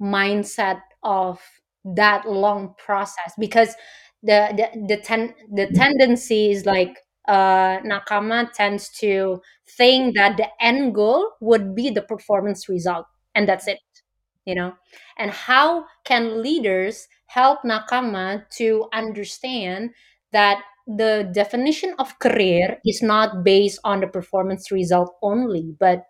mindset 0.00 0.80
of 1.02 1.40
that 1.84 2.28
long 2.28 2.74
process 2.78 3.32
because 3.38 3.74
the 4.22 4.48
the 4.56 4.86
the, 4.88 4.96
ten, 5.02 5.34
the 5.52 5.66
tendency 5.74 6.50
is 6.52 6.64
like 6.66 6.96
uh, 7.28 7.78
nakama 7.80 8.50
tends 8.52 8.88
to 9.00 9.40
think 9.76 10.14
that 10.16 10.36
the 10.36 10.46
end 10.60 10.94
goal 10.94 11.28
would 11.40 11.74
be 11.74 11.90
the 11.90 12.02
performance 12.02 12.68
result 12.68 13.06
and 13.34 13.48
that's 13.48 13.66
it 13.68 13.78
you 14.44 14.54
know? 14.54 14.72
And 15.18 15.30
how 15.30 15.84
can 16.04 16.42
leaders 16.42 17.06
help 17.26 17.60
nakama 17.64 18.44
to 18.58 18.86
understand 18.92 19.90
that 20.32 20.62
the 20.86 21.30
definition 21.32 21.94
of 21.98 22.18
career 22.18 22.78
is 22.84 23.02
not 23.02 23.44
based 23.44 23.78
on 23.84 24.00
the 24.00 24.08
performance 24.08 24.72
result 24.72 25.14
only 25.22 25.76
but 25.78 26.02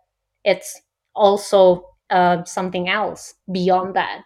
it's 0.44 0.80
also 1.14 1.84
uh, 2.08 2.42
something 2.44 2.88
else 2.88 3.34
beyond 3.52 3.94
that 3.94 4.24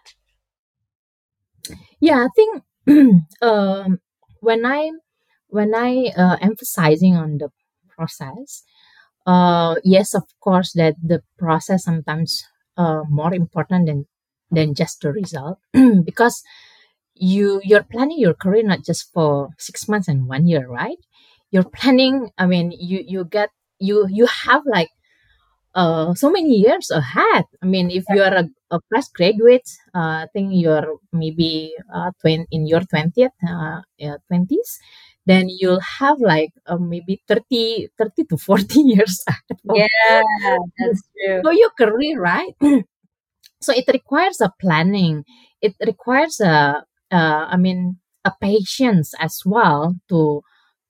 Yeah, 1.99 2.25
I 2.25 2.29
think 2.35 2.63
um, 3.41 3.99
when 4.41 4.65
I 4.65 4.91
when 5.49 5.73
I 5.75 6.11
uh, 6.17 6.37
emphasizing 6.41 7.15
on 7.15 7.37
the 7.37 7.49
process, 7.95 8.63
uh, 9.25 9.75
yes, 9.83 10.13
of 10.15 10.23
course, 10.41 10.73
that 10.75 10.95
the 11.03 11.21
process 11.37 11.85
sometimes 11.85 12.43
uh, 12.77 13.03
more 13.09 13.33
important 13.33 13.87
than 13.87 14.05
than 14.51 14.75
just 14.75 15.01
the 15.01 15.11
result 15.11 15.59
because 16.05 16.43
you 17.15 17.61
you're 17.63 17.83
planning 17.91 18.19
your 18.19 18.33
career 18.35 18.63
not 18.63 18.85
just 18.85 19.11
for 19.13 19.49
six 19.59 19.87
months 19.89 20.07
and 20.07 20.27
one 20.27 20.47
year, 20.47 20.67
right? 20.67 20.99
You're 21.51 21.69
planning. 21.69 22.31
I 22.37 22.45
mean, 22.47 22.71
you 22.71 23.03
you 23.07 23.25
get 23.25 23.49
you 23.79 24.07
you 24.09 24.27
have 24.45 24.63
like 24.65 24.89
uh, 25.75 26.13
so 26.15 26.29
many 26.31 26.55
years 26.55 26.89
ahead. 26.91 27.45
I 27.61 27.65
mean, 27.65 27.91
if 27.91 28.03
you 28.09 28.21
are 28.23 28.33
a, 28.33 28.49
a 28.71 28.79
fresh 28.89 29.07
graduate, 29.15 29.67
uh, 29.95 30.25
I 30.25 30.27
think 30.33 30.51
you're 30.53 30.97
maybe 31.13 31.73
uh, 31.93 32.11
twen- 32.21 32.47
in 32.51 32.67
your 32.67 32.81
20th, 32.81 33.33
uh, 33.47 33.81
yeah, 33.97 34.17
20s, 34.27 34.79
then 35.25 35.47
you'll 35.49 35.81
have 35.99 36.19
like 36.19 36.51
uh, 36.67 36.77
maybe 36.77 37.21
30, 37.27 37.89
30 37.97 38.23
to 38.25 38.37
40 38.37 38.81
years 38.93 39.23
yeah 39.63 40.21
that's 40.79 41.01
true 41.15 41.41
for 41.43 41.53
your 41.53 41.71
career, 41.79 42.19
right? 42.21 42.53
so 43.61 43.73
it 43.73 43.85
requires 43.91 44.41
a 44.41 44.53
planning. 44.61 45.23
It 45.61 45.75
requires 45.85 46.39
a, 46.39 46.83
uh, 47.11 47.45
I 47.49 47.57
mean, 47.57 47.97
a 48.25 48.31
patience 48.41 49.13
as 49.19 49.41
well 49.45 49.95
to 50.09 50.41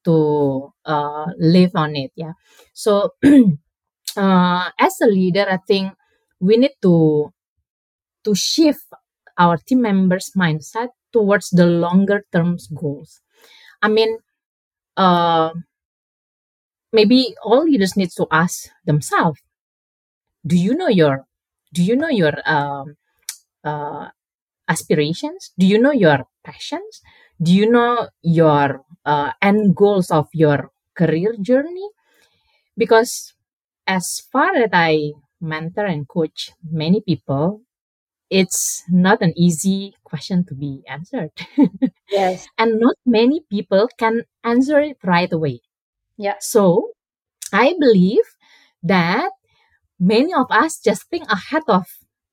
to 0.06 0.74
uh, 0.86 1.28
live 1.38 1.72
on 1.76 1.96
it. 1.96 2.12
Yeah. 2.16 2.34
So 2.74 3.12
uh, 4.18 4.70
as 4.80 4.96
a 5.02 5.08
leader, 5.08 5.46
I 5.50 5.58
think 5.68 5.94
we 6.40 6.58
need 6.58 6.76
to 6.84 7.34
to 8.28 8.36
shift 8.36 8.84
our 9.40 9.56
team 9.56 9.82
members' 9.82 10.32
mindset 10.36 10.92
towards 11.14 11.50
the 11.52 11.66
longer 11.66 12.26
term 12.34 12.58
goals. 12.76 13.22
I 13.82 13.88
mean, 13.88 14.20
uh, 14.98 15.54
maybe 16.92 17.36
all 17.44 17.64
leaders 17.64 17.96
need 17.96 18.12
to 18.18 18.28
ask 18.32 18.68
themselves 18.86 19.40
do 20.46 20.56
you 20.58 20.74
know 20.76 20.88
your 20.88 21.26
do 21.74 21.84
you 21.84 21.96
know 21.96 22.08
your 22.10 22.34
um, 22.46 22.96
uh, 23.64 24.08
aspirations? 24.68 25.52
Do 25.60 25.68
you 25.68 25.78
know 25.80 25.92
your 25.92 26.26
passions? 26.44 27.02
Do 27.42 27.54
you 27.54 27.70
know 27.70 28.10
your 28.24 28.84
uh, 29.06 29.32
end 29.42 29.76
goals 29.76 30.10
of 30.12 30.28
your 30.34 30.72
career 30.96 31.36
journey? 31.42 31.90
Because 32.78 33.34
as 33.88 34.22
far 34.32 34.56
as 34.56 34.70
i 34.74 35.12
mentor 35.40 35.86
and 35.86 36.08
coach 36.08 36.52
many 36.70 37.00
people 37.02 37.62
it's 38.30 38.84
not 38.90 39.22
an 39.22 39.34
easy 39.38 39.96
question 40.04 40.46
to 40.46 40.56
be 40.56 40.84
answered 40.88 41.32
Yes. 42.12 42.50
and 42.58 42.80
not 42.80 42.96
many 43.06 43.42
people 43.50 43.90
can 43.98 44.24
answer 44.44 44.80
it 44.80 44.98
right 45.04 45.32
away 45.32 45.62
Yeah. 46.18 46.36
so 46.40 46.92
i 47.54 47.76
believe 47.80 48.26
that 48.84 49.32
many 50.00 50.34
of 50.34 50.48
us 50.52 50.80
just 50.80 51.10
think 51.10 51.26
ahead 51.32 51.64
of 51.68 51.86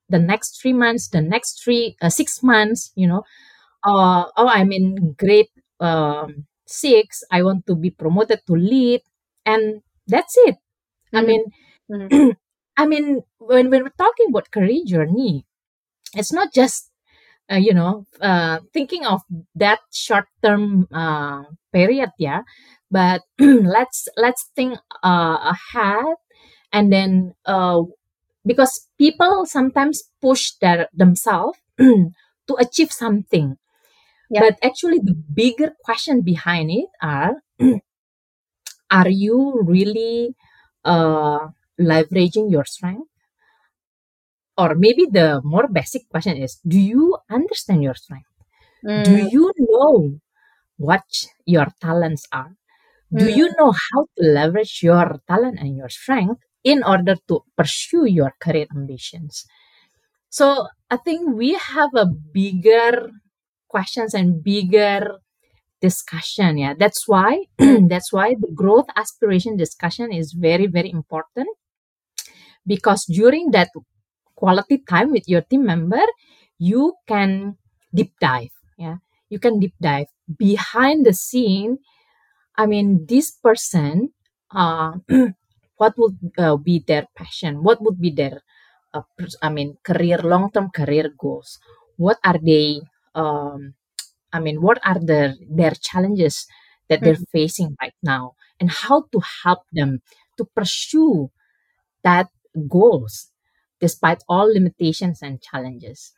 the 0.08 0.18
next 0.18 0.60
three 0.60 0.72
months 0.72 1.08
the 1.08 1.20
next 1.22 1.62
three 1.62 1.96
uh, 2.02 2.10
six 2.10 2.42
months 2.42 2.92
you 2.94 3.06
know 3.06 3.22
uh, 3.84 4.24
oh 4.36 4.48
i'm 4.48 4.72
in 4.72 5.14
grade 5.18 5.50
um, 5.80 6.46
six 6.66 7.22
i 7.30 7.42
want 7.42 7.66
to 7.66 7.74
be 7.76 7.90
promoted 7.90 8.40
to 8.46 8.54
lead 8.54 9.00
and 9.46 9.82
that's 10.06 10.34
it 10.48 10.56
i 11.14 11.22
Mhm. 11.22 11.26
mean 11.28 11.42
Mhm. 11.90 12.10
i 12.76 12.86
mean 12.86 13.22
when, 13.38 13.70
when 13.70 13.82
we're 13.84 13.98
talking 14.04 14.28
about 14.30 14.50
career 14.50 14.82
journey 14.86 15.44
it's 16.16 16.33
not 16.33 16.52
just 16.52 16.90
uh, 17.50 17.56
you 17.56 17.75
know 17.75 18.04
uh, 18.21 18.61
thinking 18.73 19.04
of 19.06 19.23
that 19.54 19.80
short 19.92 20.26
term 20.42 20.88
uh, 20.92 21.44
period 21.73 22.11
yeah 22.18 22.42
but 22.90 23.23
let's 23.40 24.09
let's 24.16 24.50
think 24.56 24.78
uh, 25.04 25.52
ahead 25.54 26.16
and 26.73 26.92
then 26.92 27.35
uh, 27.47 27.83
because 28.47 28.88
people 28.99 29.47
sometimes 29.47 30.02
push 30.23 30.52
their 30.61 30.88
themselves 30.94 31.59
to 31.78 32.54
achieve 32.59 32.92
something 32.92 33.56
Yeah. 34.30 34.40
but 34.49 34.59
actually 34.64 35.00
the 35.04 35.14
bigger 35.14 35.73
question 35.85 36.23
behind 36.23 36.71
it 36.71 36.88
are 37.02 37.44
are 38.90 39.09
you 39.09 39.61
really 39.64 40.35
uh, 40.85 41.49
leveraging 41.80 42.50
your 42.50 42.64
strength 42.64 43.09
or 44.58 44.75
maybe 44.75 45.06
the 45.11 45.40
more 45.44 45.68
basic 45.68 46.08
question 46.11 46.37
is 46.37 46.61
do 46.66 46.78
you 46.78 47.18
understand 47.30 47.82
your 47.82 47.94
strength? 47.94 48.28
Do 48.94 49.16
Mm, 49.16 49.28
you 49.32 49.52
know 49.58 50.20
what 50.78 51.04
your 51.46 51.68
talents 51.80 52.26
are? 52.32 52.56
Do 53.14 53.26
mm, 53.26 53.38
you 53.38 53.50
know 53.58 53.73
how 53.73 54.06
to 54.18 54.23
leverage 54.25 54.80
your 54.82 55.20
talent 55.28 55.58
and 55.61 55.76
your 55.76 55.88
strength 55.90 56.42
in 56.64 56.82
order 56.84 57.16
to 57.28 57.42
pursue 57.56 58.06
your 58.06 58.32
career 58.40 58.66
ambitions? 58.75 59.46
So 60.30 60.66
i 60.90 60.96
think 60.96 61.34
we 61.34 61.54
have 61.54 61.90
a 61.96 62.06
bigger 62.06 63.11
questions 63.68 64.14
and 64.14 64.42
bigger 64.44 65.18
discussion 65.80 66.58
yeah. 66.58 66.75
That's 66.78 67.08
why 67.08 67.44
that's 67.92 68.12
why 68.12 68.34
the 68.40 68.50
growth 68.54 68.88
aspiration 68.96 69.56
discussion 69.56 70.12
is 70.12 70.32
very 70.32 70.66
very 70.66 70.90
important. 70.90 71.49
Because 72.66 73.04
during 73.06 73.50
that 73.52 73.70
quality 74.34 74.78
time 74.78 75.10
with 75.12 75.28
your 75.28 75.42
team 75.42 75.64
member 75.64 76.02
you 76.58 76.94
can 77.06 77.56
deep 77.94 78.12
dive 78.20 78.54
yeah. 78.76 78.98
You 79.30 79.38
can 79.38 79.58
deep 79.58 79.74
dive. 79.80 80.06
Behind 80.38 81.06
the 81.06 81.12
scene 81.14 81.78
i 82.56 82.66
mean 82.66 83.06
this 83.06 83.32
person 83.32 84.11
uh 84.54 84.94
what 85.80 85.94
would 85.98 86.16
uh, 86.38 86.56
be 86.56 86.78
their 86.87 87.06
passion? 87.16 87.62
What 87.62 87.82
would 87.82 88.00
be 88.00 88.11
their 88.11 88.42
uh, 88.94 89.02
i 89.42 89.48
mean 89.50 89.76
career 89.82 90.18
long 90.22 90.50
term 90.52 90.70
career 90.70 91.11
goals? 91.18 91.59
What 91.96 92.18
are 92.24 92.38
they 92.38 92.80
um 93.14 93.74
i 94.32 94.38
mean 94.40 94.62
what 94.62 94.78
are 94.85 94.98
their 95.00 95.35
their 95.50 95.74
challenges 95.78 96.46
that 96.88 97.02
they're 97.02 97.20
mhm. 97.20 97.30
facing 97.32 97.76
right 97.80 97.96
now? 98.02 98.35
And 98.61 98.70
how 98.70 99.06
to 99.12 99.18
help 99.44 99.66
them 99.72 100.02
to 100.38 100.44
pursue 100.44 101.30
that 102.04 102.28
goals 102.68 103.30
despite 103.85 104.25
all 104.33 104.49
limitations 104.49 105.20
and 105.20 105.42
challenges 105.44 106.12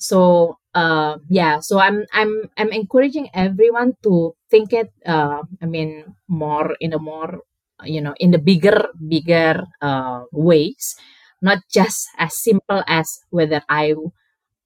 so 0.00 0.56
uh 0.74 1.16
yeah 1.28 1.60
so 1.60 1.78
i'm 1.78 1.98
i'm 2.16 2.32
i'm 2.56 2.72
encouraging 2.72 3.28
everyone 3.34 3.92
to 4.02 4.32
think 4.50 4.72
it 4.72 4.88
uh 5.04 5.42
i 5.62 5.66
mean 5.66 5.90
more 6.28 6.72
in 6.80 6.92
a 6.94 6.98
more 6.98 7.44
you 7.84 8.00
know 8.00 8.14
in 8.18 8.30
the 8.30 8.38
bigger 8.40 8.88
bigger 8.96 9.60
uh 9.82 10.24
ways 10.32 10.96
not 11.42 11.58
just 11.68 12.08
as 12.16 12.32
simple 12.40 12.80
as 12.88 13.20
whether 13.30 13.60
i 13.68 13.92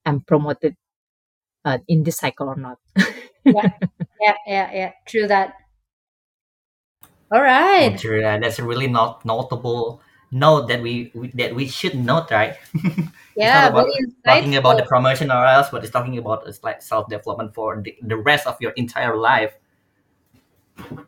am 0.07 0.21
promoted 0.23 0.77
uh, 1.65 1.79
in 1.89 2.03
this 2.05 2.19
cycle 2.19 2.49
or 2.49 2.57
not 2.57 2.79
Yeah. 3.45 3.71
Yeah. 4.21 4.37
Yeah. 4.47 4.69
Yeah. 4.73 4.93
True 5.07 5.27
that. 5.29 5.55
All 7.33 7.43
right. 7.43 7.93
Oh, 7.93 7.97
true. 7.97 8.21
Yeah, 8.21 8.39
that's 8.39 8.59
a 8.59 8.65
really 8.65 8.87
not 8.87 9.25
notable 9.25 10.01
note 10.35 10.67
that 10.69 10.83
we, 10.83 11.13
we 11.15 11.29
that 11.39 11.55
we 11.55 11.69
should 11.69 11.95
note, 11.95 12.31
right? 12.31 12.59
it's 12.75 12.97
not 12.97 13.15
Yeah. 13.37 13.69
About 13.69 13.87
talking 14.27 14.57
about 14.57 14.77
the 14.77 14.85
promotion 14.85 15.31
or 15.31 15.47
else, 15.47 15.71
but 15.71 15.83
it's 15.83 15.93
talking 15.93 16.19
about 16.19 16.47
it's 16.47 16.63
like 16.63 16.83
self 16.83 17.09
development 17.09 17.55
for 17.55 17.81
the, 17.81 17.97
the 18.03 18.17
rest 18.17 18.47
of 18.47 18.59
your 18.61 18.73
entire 18.73 19.17
life. 19.17 19.55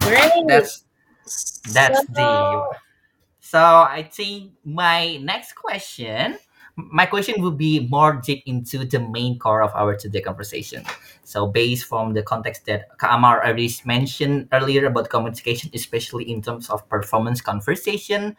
Great. 0.01 0.31
That's 0.47 0.85
So, 1.27 1.73
that's 1.73 2.07
the 2.07 2.63
So 3.41 3.59
I 3.61 4.09
think 4.11 4.53
my 4.65 5.19
next 5.19 5.55
question, 5.55 6.39
my 6.77 7.07
question 7.07 7.41
will 7.41 7.55
be 7.55 7.87
more 7.89 8.21
deep 8.25 8.43
into 8.47 8.85
the 8.85 9.01
main 9.01 9.39
core 9.39 9.63
of 9.63 9.73
our 9.75 9.97
today 9.97 10.21
conversation. 10.21 10.85
So 11.25 11.47
based 11.47 11.87
from 11.87 12.15
the 12.15 12.23
context 12.23 12.67
that 12.67 12.97
Kamar 12.99 13.43
already 13.45 13.71
mentioned 13.85 14.49
earlier 14.53 14.87
about 14.87 15.11
communication, 15.11 15.71
especially 15.75 16.31
in 16.31 16.43
terms 16.43 16.71
of 16.71 16.89
performance 16.89 17.41
conversation, 17.41 18.37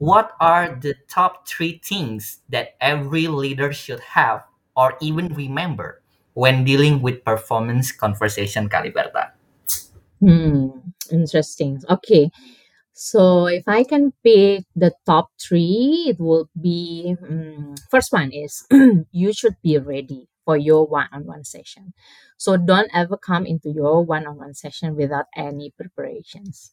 what 0.00 0.32
are 0.40 0.74
the 0.74 0.96
top 1.08 1.46
three 1.46 1.78
things 1.84 2.40
that 2.48 2.74
every 2.80 3.28
leader 3.28 3.72
should 3.72 4.00
have 4.16 4.44
or 4.76 4.96
even 5.00 5.28
remember 5.36 6.02
when 6.34 6.64
dealing 6.64 7.02
with 7.02 7.24
performance 7.24 7.92
conversation, 7.92 8.68
Kaliberta? 8.68 9.32
hmm 10.20 10.68
interesting 11.10 11.80
okay 11.88 12.30
So 12.96 13.46
if 13.48 13.64
I 13.68 13.84
can 13.88 14.12
pick 14.22 14.68
the 14.76 14.92
top 15.08 15.34
three, 15.40 16.12
it 16.12 16.18
will 16.20 16.48
be 16.56 17.16
mm, 17.16 17.74
first 17.88 18.12
one 18.12 18.32
is 18.34 18.66
you 19.12 19.32
should 19.32 19.56
be 19.64 19.78
ready 19.80 20.28
for 20.44 20.56
your 20.60 20.84
one-on-one 20.86 21.44
session. 21.48 21.94
So 22.38 22.58
don't 22.58 22.90
ever 22.92 23.16
come 23.16 23.46
into 23.46 23.70
your 23.72 24.04
one-on-one 24.04 24.54
session 24.54 24.96
without 24.98 25.26
any 25.36 25.72
preparations. 25.72 26.72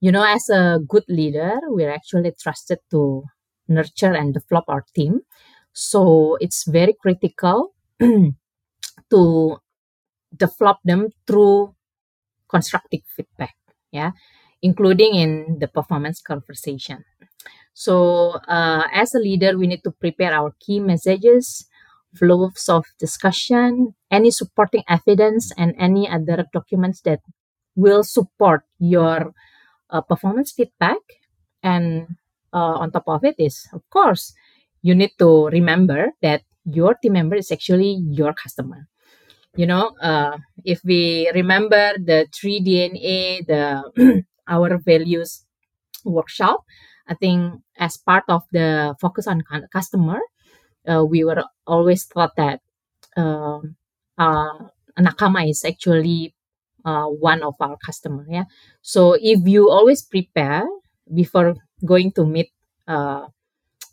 You 0.00 0.12
know, 0.12 0.24
as 0.24 0.48
a 0.50 0.78
good 0.86 1.04
leader, 1.08 1.58
we're 1.64 1.90
actually 1.90 2.32
trusted 2.40 2.78
to 2.90 3.24
nurture 3.68 4.12
and 4.12 4.34
develop 4.34 4.64
our 4.68 4.84
team. 4.94 5.20
So 5.72 6.36
it's 6.40 6.64
very 6.68 6.94
critical 7.00 7.74
to 8.00 9.56
develop 10.36 10.78
them 10.84 11.08
through 11.26 11.74
constructive 12.48 13.00
feedback. 13.16 13.56
Yeah 13.90 14.12
including 14.62 15.14
in 15.14 15.58
the 15.60 15.68
performance 15.68 16.20
conversation. 16.20 17.04
So, 17.74 18.40
uh, 18.48 18.84
as 18.92 19.14
a 19.14 19.18
leader, 19.18 19.56
we 19.58 19.66
need 19.66 19.84
to 19.84 19.90
prepare 19.92 20.32
our 20.32 20.54
key 20.58 20.80
messages, 20.80 21.68
flows 22.14 22.64
of 22.68 22.84
discussion, 22.98 23.94
any 24.10 24.30
supporting 24.30 24.82
evidence, 24.88 25.52
and 25.58 25.74
any 25.78 26.08
other 26.08 26.46
documents 26.52 27.02
that 27.02 27.20
will 27.76 28.02
support 28.02 28.62
your 28.78 29.32
uh, 29.90 30.00
performance 30.00 30.52
feedback. 30.52 30.98
And 31.62 32.16
uh, 32.52 32.78
on 32.82 32.90
top 32.92 33.04
of 33.06 33.24
it 33.24 33.36
is, 33.38 33.68
of 33.72 33.82
course, 33.90 34.34
you 34.82 34.94
need 34.94 35.12
to 35.18 35.46
remember 35.48 36.12
that 36.22 36.42
your 36.64 36.94
team 36.94 37.14
member 37.14 37.36
is 37.36 37.50
actually 37.50 38.02
your 38.10 38.32
customer. 38.34 38.88
You 39.56 39.66
know, 39.66 39.96
uh, 40.02 40.38
if 40.64 40.84
we 40.84 41.30
remember 41.34 41.94
the 41.98 42.26
three 42.34 42.60
DNA, 42.60 43.46
the 43.46 44.24
our 44.48 44.78
values 44.78 45.44
workshop. 46.04 46.64
I 47.08 47.14
think 47.14 47.62
as 47.78 47.96
part 47.96 48.24
of 48.28 48.42
the 48.52 48.94
focus 49.00 49.26
on 49.26 49.42
customer, 49.72 50.20
uh, 50.88 51.04
we 51.04 51.24
were 51.24 51.44
always 51.66 52.06
taught 52.06 52.36
that 52.36 52.60
um, 53.16 53.76
uh, 54.18 54.70
nakama 54.98 55.48
is 55.48 55.64
actually 55.64 56.34
uh, 56.86 57.06
one 57.10 57.42
of 57.42 57.54
our 57.60 57.76
customer. 57.84 58.24
Yeah. 58.30 58.44
So 58.80 59.18
if 59.18 59.42
you 59.44 59.68
always 59.68 60.02
prepare 60.02 60.64
before 61.12 61.56
going 61.84 62.12
to 62.12 62.24
meet 62.24 62.54
uh, 62.86 63.26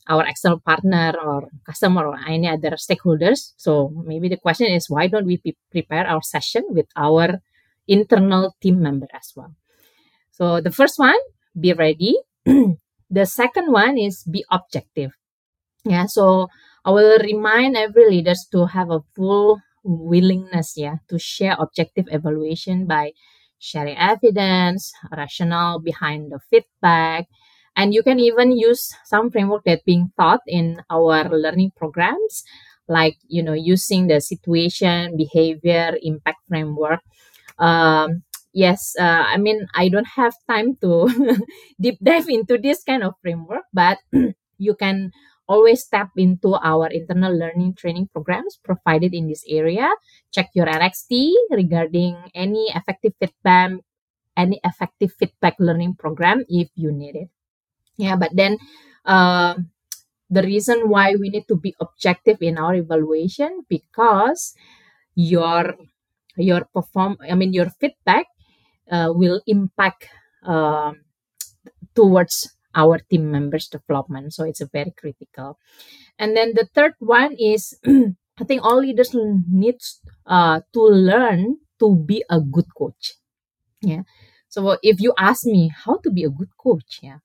our 0.08 0.23
external 0.27 0.60
partner 0.60 1.13
or 1.17 1.49
customer 1.65 2.06
or 2.06 2.17
any 2.27 2.47
other 2.47 2.77
stakeholders, 2.77 3.53
so 3.58 3.89
maybe 4.06 4.29
the 4.29 4.38
question 4.38 4.67
is 4.71 4.89
why 4.89 5.08
don't 5.08 5.25
we 5.25 5.38
pre- 5.38 5.58
prepare 5.71 6.06
our 6.08 6.21
session 6.21 6.63
with 6.69 6.86
our 6.95 7.41
internal 7.88 8.56
team 8.62 8.79
member 8.79 9.08
as 9.13 9.34
well? 9.36 9.56
So 10.32 10.62
the 10.62 10.71
first 10.71 10.99
one, 10.99 11.19
be 11.60 11.73
ready. 11.73 12.15
the 12.45 13.25
second 13.25 13.71
one 13.71 13.97
is 13.97 14.23
be 14.23 14.45
objective. 14.51 15.12
Yeah, 15.86 16.06
so 16.06 16.47
I 16.86 16.91
will 16.91 17.19
remind 17.19 17.75
every 17.75 18.10
leaders 18.10 18.47
to 18.51 18.65
have 18.67 18.89
a 18.89 19.01
full 19.15 19.60
willingness, 19.84 20.74
yeah, 20.78 20.98
to 21.10 21.19
share 21.19 21.56
objective 21.60 22.06
evaluation 22.12 22.86
by 22.88 23.13
sharing 23.60 23.98
evidence, 23.98 24.91
rationale 25.15 25.80
behind 25.80 26.32
the 26.32 26.39
feedback, 26.50 27.28
and 27.76 27.93
you 27.93 28.04
can 28.04 28.19
even 28.19 28.52
use 28.52 28.93
some 29.06 29.32
framework 29.32 29.63
that 29.65 29.86
being 29.86 30.12
taught 30.19 30.41
in 30.48 30.82
our 30.89 31.28
learning 31.30 31.72
programs, 31.76 32.43
like 32.88 33.17
you 33.28 33.41
know 33.43 33.54
using 33.54 34.08
the 34.08 34.22
situation, 34.22 35.17
behavior, 35.17 35.98
impact 36.02 36.39
framework. 36.48 37.00
Um, 37.60 38.24
yes, 38.54 38.93
uh, 39.00 39.24
I 39.28 39.38
mean 39.38 39.67
I 39.76 39.89
don't 39.89 40.08
have 40.15 40.34
time 40.50 40.78
to 40.82 41.10
deep 41.82 41.98
dive 42.04 42.30
into 42.30 42.58
this 42.58 42.84
kind 42.84 43.04
of 43.04 43.13
framework, 43.22 43.63
but 43.74 44.00
you 44.58 44.76
can 44.76 45.12
always 45.47 45.86
tap 45.88 46.12
into 46.17 46.56
our 46.56 46.88
internal 46.88 47.34
learning 47.36 47.75
training 47.75 48.10
programs 48.12 48.58
provided 48.63 49.13
in 49.13 49.27
this 49.27 49.43
area. 49.47 49.89
Check 50.32 50.49
your 50.53 50.67
RXT 50.67 51.34
regarding 51.51 52.17
any 52.34 52.71
effective 52.73 53.13
feedback, 53.19 53.71
any 54.38 54.60
effective 54.63 55.13
feedback 55.13 55.56
learning 55.60 55.95
program 55.95 56.45
if 56.49 56.69
you 56.75 56.91
need 56.91 57.15
it. 57.15 57.29
Yeah, 57.97 58.15
but 58.15 58.32
then 58.34 58.58
uh, 59.06 59.56
the 60.29 60.43
reason 60.43 60.89
why 60.89 61.15
we 61.15 61.29
need 61.29 61.47
to 61.47 61.56
be 61.56 61.75
objective 61.79 62.41
in 62.41 62.58
our 62.58 62.75
evaluation 62.75 63.65
because 63.69 64.56
your 65.15 65.75
your 66.38 66.65
perform 66.73 67.17
I 67.21 67.36
mean 67.36 67.53
your 67.53 67.69
feedback 67.77 68.25
uh, 68.89 69.13
will 69.13 69.41
impact 69.45 70.10
um 70.43 71.06
towards 71.95 72.52
our 72.75 72.99
team 73.09 73.31
members 73.31 73.67
development 73.67 74.33
so 74.33 74.43
it's 74.43 74.62
a 74.62 74.69
very 74.73 74.91
critical 74.97 75.57
and 76.19 76.36
then 76.36 76.53
the 76.55 76.67
third 76.73 76.93
one 76.99 77.33
is 77.39 77.77
i 77.88 78.43
think 78.45 78.63
all 78.63 78.79
leaders 78.79 79.15
needs 79.49 80.01
uh, 80.27 80.59
to 80.73 80.81
learn 80.81 81.57
to 81.79 81.95
be 81.95 82.23
a 82.29 82.39
good 82.39 82.67
coach 82.77 83.13
yeah 83.81 84.01
so 84.49 84.77
if 84.83 84.99
you 85.01 85.13
ask 85.17 85.45
me 85.45 85.71
how 85.86 85.97
to 85.97 86.12
be 86.12 86.23
a 86.23 86.29
good 86.29 86.51
coach 86.57 86.99
yeah 87.01 87.17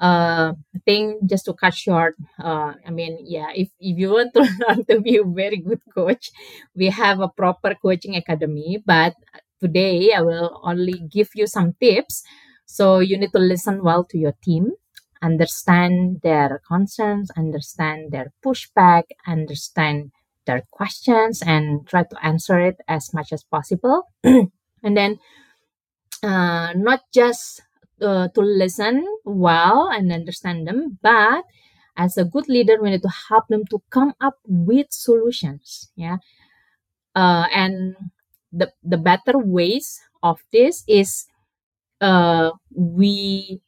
uh, 0.00 0.52
I 0.74 0.78
think 0.84 1.24
just 1.24 1.44
to 1.46 1.54
cut 1.54 1.74
short, 1.74 2.16
uh, 2.38 2.74
I 2.86 2.90
mean, 2.90 3.18
yeah, 3.22 3.48
if, 3.54 3.68
if 3.80 3.98
you 3.98 4.10
want 4.10 4.34
to 4.34 4.40
learn 4.68 4.84
to 4.90 5.00
be 5.00 5.16
a 5.16 5.24
very 5.24 5.58
good 5.58 5.80
coach, 5.94 6.30
we 6.74 6.90
have 6.90 7.20
a 7.20 7.28
proper 7.28 7.74
coaching 7.74 8.16
academy. 8.16 8.82
But 8.84 9.14
today 9.60 10.12
I 10.12 10.22
will 10.22 10.60
only 10.62 11.00
give 11.10 11.30
you 11.34 11.46
some 11.46 11.74
tips. 11.80 12.22
So 12.66 12.98
you 12.98 13.18
need 13.18 13.32
to 13.32 13.38
listen 13.38 13.82
well 13.82 14.04
to 14.04 14.18
your 14.18 14.34
team, 14.42 14.72
understand 15.22 16.20
their 16.22 16.60
concerns, 16.66 17.30
understand 17.36 18.12
their 18.12 18.32
pushback, 18.44 19.04
understand 19.26 20.12
their 20.46 20.62
questions, 20.70 21.42
and 21.44 21.86
try 21.86 22.04
to 22.04 22.16
answer 22.24 22.58
it 22.60 22.76
as 22.88 23.14
much 23.14 23.32
as 23.32 23.44
possible. 23.44 24.08
and 24.24 24.50
then 24.96 25.18
uh, 26.22 26.72
not 26.74 27.00
just 27.12 27.62
uh, 28.00 28.28
to 28.28 28.40
listen 28.40 29.04
well 29.24 29.88
and 29.92 30.12
understand 30.12 30.66
them, 30.66 30.98
but 31.02 31.44
as 31.96 32.16
a 32.16 32.24
good 32.24 32.48
leader, 32.48 32.80
we 32.80 32.90
need 32.90 33.02
to 33.02 33.12
help 33.28 33.46
them 33.48 33.64
to 33.70 33.80
come 33.90 34.14
up 34.20 34.34
with 34.46 34.86
solutions. 34.90 35.90
Yeah, 35.96 36.18
uh, 37.14 37.46
and 37.52 37.96
the 38.52 38.72
the 38.82 38.98
better 38.98 39.38
ways 39.38 40.00
of 40.22 40.40
this 40.52 40.82
is 40.88 41.26
uh, 42.04 42.52
we. 42.76 43.60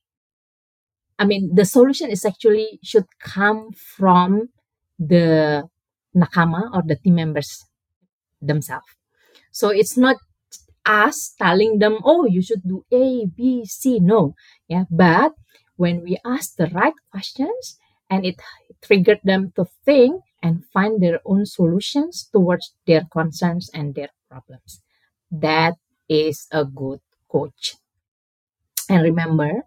I 1.18 1.24
mean, 1.24 1.54
the 1.54 1.64
solution 1.64 2.10
is 2.10 2.24
actually 2.26 2.78
should 2.84 3.08
come 3.18 3.72
from 3.72 4.52
the 4.98 5.64
nakama 6.14 6.68
or 6.74 6.82
the 6.84 6.96
team 6.96 7.14
members 7.16 7.64
themselves. 8.40 8.84
So 9.50 9.70
it's 9.70 9.96
not 9.96 10.16
us 10.84 11.34
telling 11.40 11.78
them, 11.78 11.98
oh, 12.04 12.26
you 12.26 12.42
should 12.42 12.62
do 12.62 12.84
A, 12.92 13.24
B, 13.24 13.64
C. 13.64 13.98
No. 13.98 14.34
Yeah. 14.68 14.84
But 14.90 15.32
when 15.76 16.02
we 16.02 16.18
ask 16.24 16.56
the 16.56 16.68
right 16.68 16.92
questions 17.10 17.78
and 18.10 18.26
it 18.26 18.36
triggered 18.84 19.20
them 19.24 19.52
to 19.56 19.64
think 19.84 20.20
and 20.42 20.64
find 20.72 21.02
their 21.02 21.20
own 21.24 21.46
solutions 21.46 22.28
towards 22.30 22.74
their 22.86 23.08
concerns 23.10 23.70
and 23.72 23.94
their 23.94 24.10
problems, 24.28 24.82
that 25.30 25.74
is 26.08 26.46
a 26.52 26.64
good 26.64 27.00
coach. 27.32 27.76
And 28.88 29.02
remember, 29.02 29.62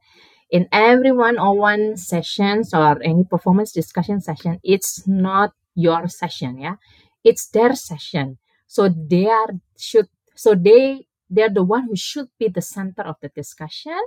in 0.50 0.68
every 0.72 1.12
one-on-one 1.12 1.98
sessions 1.98 2.74
or 2.74 3.02
any 3.04 3.24
performance 3.24 3.72
discussion 3.72 4.22
session, 4.22 4.60
it's 4.64 5.08
not 5.08 5.52
your 5.76 6.08
session, 6.08 6.58
yeah. 6.58 6.76
It's 7.24 7.48
their 7.50 7.76
session. 7.76 8.38
So 8.68 8.90
they 8.90 9.28
are 9.28 9.50
should 9.78 10.08
so 10.36 10.56
they 10.56 11.08
they're 11.30 11.50
the 11.50 11.64
one 11.64 11.86
who 11.88 11.96
should 11.96 12.28
be 12.40 12.48
the 12.48 12.62
center 12.62 13.04
of 13.04 13.16
the 13.22 13.30
discussion, 13.30 14.00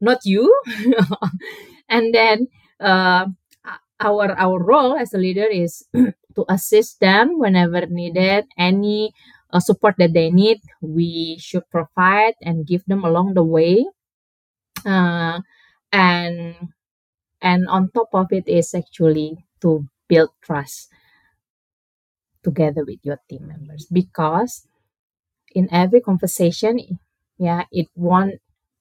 not 0.00 0.24
you. 0.24 0.48
and 1.88 2.14
then 2.14 2.48
uh, 2.80 3.26
our 4.00 4.32
our 4.36 4.62
role 4.62 4.96
as 4.96 5.14
a 5.14 5.18
leader 5.18 5.46
is 5.46 5.84
to 6.36 6.44
assist 6.48 7.00
them 7.00 7.38
whenever 7.38 7.86
needed. 7.86 8.44
Any 8.58 9.12
uh, 9.52 9.60
support 9.60 9.96
that 9.98 10.12
they 10.12 10.30
need, 10.30 10.60
we 10.80 11.38
should 11.40 11.68
provide 11.70 12.34
and 12.42 12.66
give 12.66 12.84
them 12.86 13.04
along 13.04 13.34
the 13.34 13.44
way. 13.44 13.86
Uh, 14.86 15.40
and 15.92 16.56
and 17.42 17.68
on 17.68 17.90
top 17.92 18.08
of 18.14 18.28
it 18.32 18.48
is 18.48 18.74
actually 18.74 19.44
to 19.62 19.86
build 20.08 20.30
trust 20.42 20.90
together 22.42 22.84
with 22.84 23.00
your 23.02 23.18
team 23.28 23.46
members. 23.48 23.86
Because 23.90 24.66
in 25.54 25.68
every 25.72 26.00
conversation 26.00 26.78
yeah 27.38 27.64
it 27.72 27.88
won't 27.96 28.36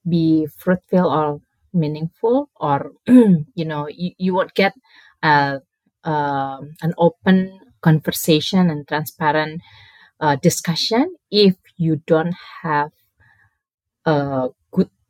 be 0.08 0.48
fruitful 0.58 1.08
or 1.08 1.41
meaningful 1.74 2.50
or 2.58 2.91
you 3.08 3.65
know 3.65 3.88
you, 3.89 4.12
you 4.18 4.34
won't 4.36 4.54
get 4.56 4.74
uh, 5.24 5.60
uh, 6.06 6.62
an 6.82 6.94
open 6.98 7.60
conversation 7.82 8.70
and 8.70 8.88
transparent 8.88 9.62
uh, 10.22 10.36
discussion 10.38 11.15
if 11.32 11.56
you 11.78 11.98
don't 12.08 12.36
have 12.63 12.91
a 14.06 14.50
good 14.50 14.54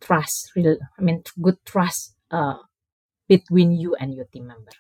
trust 0.06 0.52
real 0.56 0.78
i 0.98 1.02
mean 1.02 1.24
good 1.42 1.58
trust 1.66 2.16
uh, 2.32 2.58
between 3.28 3.72
you 3.74 3.96
and 3.96 4.14
your 4.14 4.26
team 4.26 4.48
member. 4.48 4.72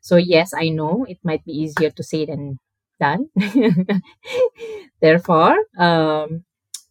So 0.00 0.16
yes 0.16 0.52
i 0.54 0.68
know 0.68 1.04
it 1.08 1.18
might 1.22 1.44
be 1.44 1.52
easier 1.52 1.90
to 1.90 2.02
say 2.02 2.26
than 2.26 2.58
done. 3.00 3.28
Therefore 5.00 5.56
um, 5.78 6.44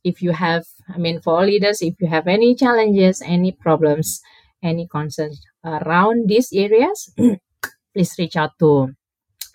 if 0.04 0.22
you 0.22 0.32
have 0.32 0.66
i 0.90 0.98
mean 0.98 1.22
for 1.22 1.46
leaders 1.46 1.82
if 1.82 1.96
you 2.02 2.08
have 2.08 2.28
any 2.28 2.56
challenges 2.56 3.22
any 3.26 3.52
problems 3.52 4.22
any 4.64 4.88
concerns 4.88 5.42
around 5.64 6.28
these 6.28 6.50
areas 6.54 7.14
please 7.94 8.14
reach 8.18 8.36
out 8.36 8.52
to 8.60 8.90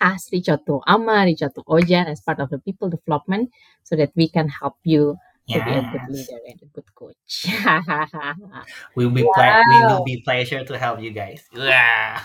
us 0.01 0.29
reach 0.31 0.49
out 0.49 0.65
to 0.65 0.81
Ama 0.87 1.25
reach 1.25 1.41
out 1.41 1.55
to 1.55 1.63
ojan 1.67 2.07
as 2.07 2.21
part 2.21 2.39
of 2.39 2.49
the 2.49 2.59
people 2.59 2.89
development 2.89 3.49
so 3.83 3.95
that 3.95 4.11
we 4.15 4.29
can 4.29 4.47
help 4.47 4.75
you 4.83 5.17
to 5.49 5.63
be 5.63 5.71
a 5.71 5.81
good 5.91 6.01
leader 6.09 6.39
and 6.47 6.59
a 6.61 6.65
good 6.65 6.95
coach 6.95 7.45
We'll 8.95 9.09
be 9.09 9.23
pla- 9.23 9.61
we 9.69 9.77
will 9.85 10.03
be 10.03 10.21
pleasure 10.21 10.63
to 10.63 10.77
help 10.77 11.01
you 11.01 11.11
guys. 11.11 11.43
Yeah. 11.53 12.21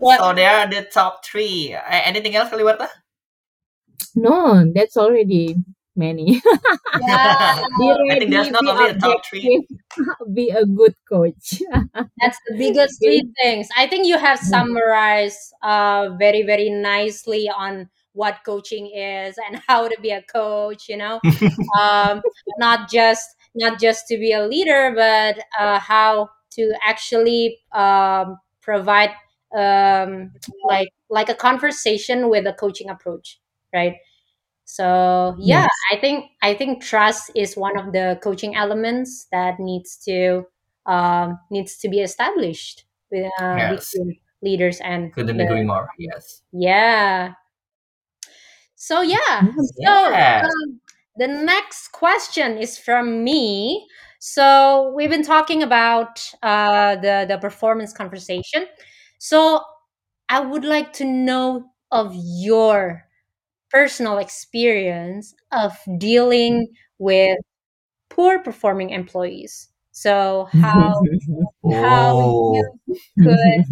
Well, 0.00 0.18
so 0.18 0.32
there 0.34 0.50
are 0.50 0.66
the 0.66 0.88
top 0.90 1.24
three. 1.24 1.72
A- 1.72 2.06
anything 2.06 2.34
else, 2.34 2.50
Kaliwarta? 2.50 2.88
no 4.14 4.64
that's 4.74 4.96
already 4.96 5.56
many 5.96 6.40
yeah, 7.00 7.62
be 7.78 8.08
I 8.10 8.18
think 8.18 8.30
there's 8.30 8.50
not 8.50 8.66
only 8.66 8.90
a 8.90 8.94
top 8.94 9.24
three. 9.24 9.66
be 10.32 10.50
a 10.50 10.64
good 10.64 10.94
coach 11.08 11.60
that's 12.20 12.38
the 12.48 12.56
biggest 12.56 13.00
three 13.02 13.22
things. 13.42 13.68
I 13.76 13.86
think 13.86 14.06
you 14.06 14.18
have 14.18 14.38
summarized 14.38 15.52
uh, 15.62 16.10
very, 16.18 16.42
very 16.42 16.70
nicely 16.70 17.50
on 17.50 17.88
what 18.14 18.40
coaching 18.44 18.88
is 18.94 19.36
and 19.48 19.60
how 19.68 19.88
to 19.88 19.96
be 20.00 20.10
a 20.10 20.22
coach. 20.22 20.88
You 20.88 20.96
know, 20.98 21.20
um, 21.80 22.22
not 22.58 22.90
just 22.90 23.26
not 23.54 23.80
just 23.80 24.06
to 24.08 24.16
be 24.16 24.32
a 24.32 24.46
leader, 24.46 24.92
but 24.94 25.38
uh, 25.58 25.78
how 25.78 26.30
to 26.52 26.72
actually 26.82 27.58
um, 27.72 28.38
provide 28.60 29.10
um, 29.56 30.32
like 30.66 30.88
like 31.10 31.28
a 31.28 31.34
conversation 31.34 32.28
with 32.30 32.46
a 32.46 32.52
coaching 32.54 32.88
approach, 32.90 33.40
right? 33.74 33.96
So 34.64 35.36
yeah, 35.38 35.62
yes 35.62 35.70
I 35.92 35.96
think 35.96 36.30
I 36.42 36.54
think 36.54 36.82
trust 36.82 37.30
is 37.34 37.56
one 37.56 37.76
of 37.78 37.92
the 37.92 38.18
coaching 38.22 38.54
elements 38.56 39.26
that 39.32 39.58
needs 39.60 39.96
to 40.06 40.46
um, 40.86 41.38
needs 41.50 41.76
to 41.78 41.88
be 41.88 42.00
established 42.00 42.84
with, 43.10 43.30
uh, 43.40 43.56
Yes. 43.58 43.92
between 43.92 44.16
leaders 44.42 44.80
and 44.80 45.12
Couldn't 45.12 45.36
the 45.36 45.44
agree 45.44 45.64
more. 45.64 45.88
Yes. 45.98 46.42
yeah. 46.52 47.34
So 48.82 49.00
yeah, 49.02 49.46
Yes. 49.54 49.72
so 49.84 50.16
um, 50.42 50.80
the 51.16 51.28
next 51.28 51.88
question 51.92 52.58
is 52.58 52.78
from 52.78 53.22
me. 53.24 53.86
So 54.18 54.92
we've 54.96 55.10
been 55.10 55.22
talking 55.24 55.62
about 55.62 56.20
uh, 56.42 56.96
the 56.96 57.26
the 57.28 57.38
performance 57.38 57.92
conversation. 57.92 58.66
So 59.18 59.62
I 60.28 60.40
would 60.40 60.64
like 60.64 60.92
to 60.94 61.04
know 61.04 61.70
of 61.92 62.12
your 62.16 63.04
personal 63.70 64.18
experience 64.18 65.34
of 65.52 65.72
dealing 65.98 66.68
with 66.98 67.38
poor 68.10 68.40
performing 68.40 68.90
employees. 68.90 69.68
So 69.92 70.46
how 70.46 71.08
how 71.70 72.20
you 72.20 72.62
Oh. 72.62 72.78
could 73.22 73.64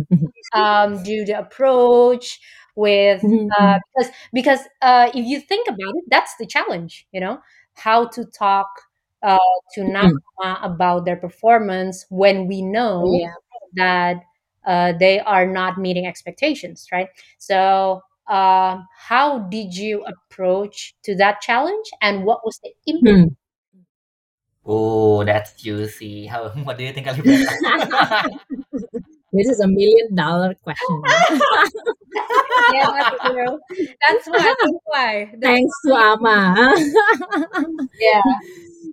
um, 0.55 1.03
do 1.03 1.25
the 1.25 1.39
approach 1.39 2.41
with 2.81 3.23
uh, 3.59 3.79
because 3.95 4.13
because 4.33 4.61
uh, 4.81 5.11
if 5.15 5.25
you 5.27 5.41
think 5.41 5.69
about 5.69 5.95
it, 5.99 6.05
that's 6.09 6.35
the 6.41 6.47
challenge. 6.47 7.07
You 7.13 7.21
know 7.21 7.41
how 7.75 8.07
to 8.09 8.25
talk 8.25 8.69
uh, 9.23 9.39
to 9.75 9.81
Nakama 9.83 10.59
about 10.63 11.05
their 11.05 11.17
performance 11.17 12.07
when 12.09 12.47
we 12.49 12.63
know 12.63 13.05
yeah. 13.13 13.35
that 13.77 14.17
uh, 14.67 14.93
they 14.99 15.21
are 15.21 15.47
not 15.47 15.79
meeting 15.79 16.07
expectations, 16.07 16.87
right? 16.93 17.09
So. 17.39 18.03
Uh, 18.29 18.81
how 18.97 19.41
did 19.51 19.77
you 19.77 20.05
approach 20.05 20.95
to 21.03 21.17
that 21.17 21.41
challenge, 21.41 21.87
and 22.01 22.23
what 22.25 22.45
was 22.45 22.61
the 22.63 22.71
impact? 22.87 23.27
Hmm. 23.27 23.35
Oh, 24.65 25.25
that's 25.25 25.61
juicy. 25.61 26.27
How, 26.27 26.49
what 26.63 26.79
do 26.79 26.85
you 26.85 26.93
think, 26.93 27.09
Alibeta? 27.09 28.31
This 29.33 29.49
is 29.49 29.61
a 29.61 29.69
million 29.69 30.15
dollar 30.15 30.55
question. 30.63 31.03
yeah, 32.75 32.91
that's 32.91 33.17
true. 33.31 33.59
That's 34.03 34.27
why. 34.27 34.43
That's 34.43 34.79
why. 34.85 35.31
That's 35.39 35.43
Thanks 35.43 35.75
to 35.87 35.95
Ama. 35.95 36.75
yeah. 38.01 38.23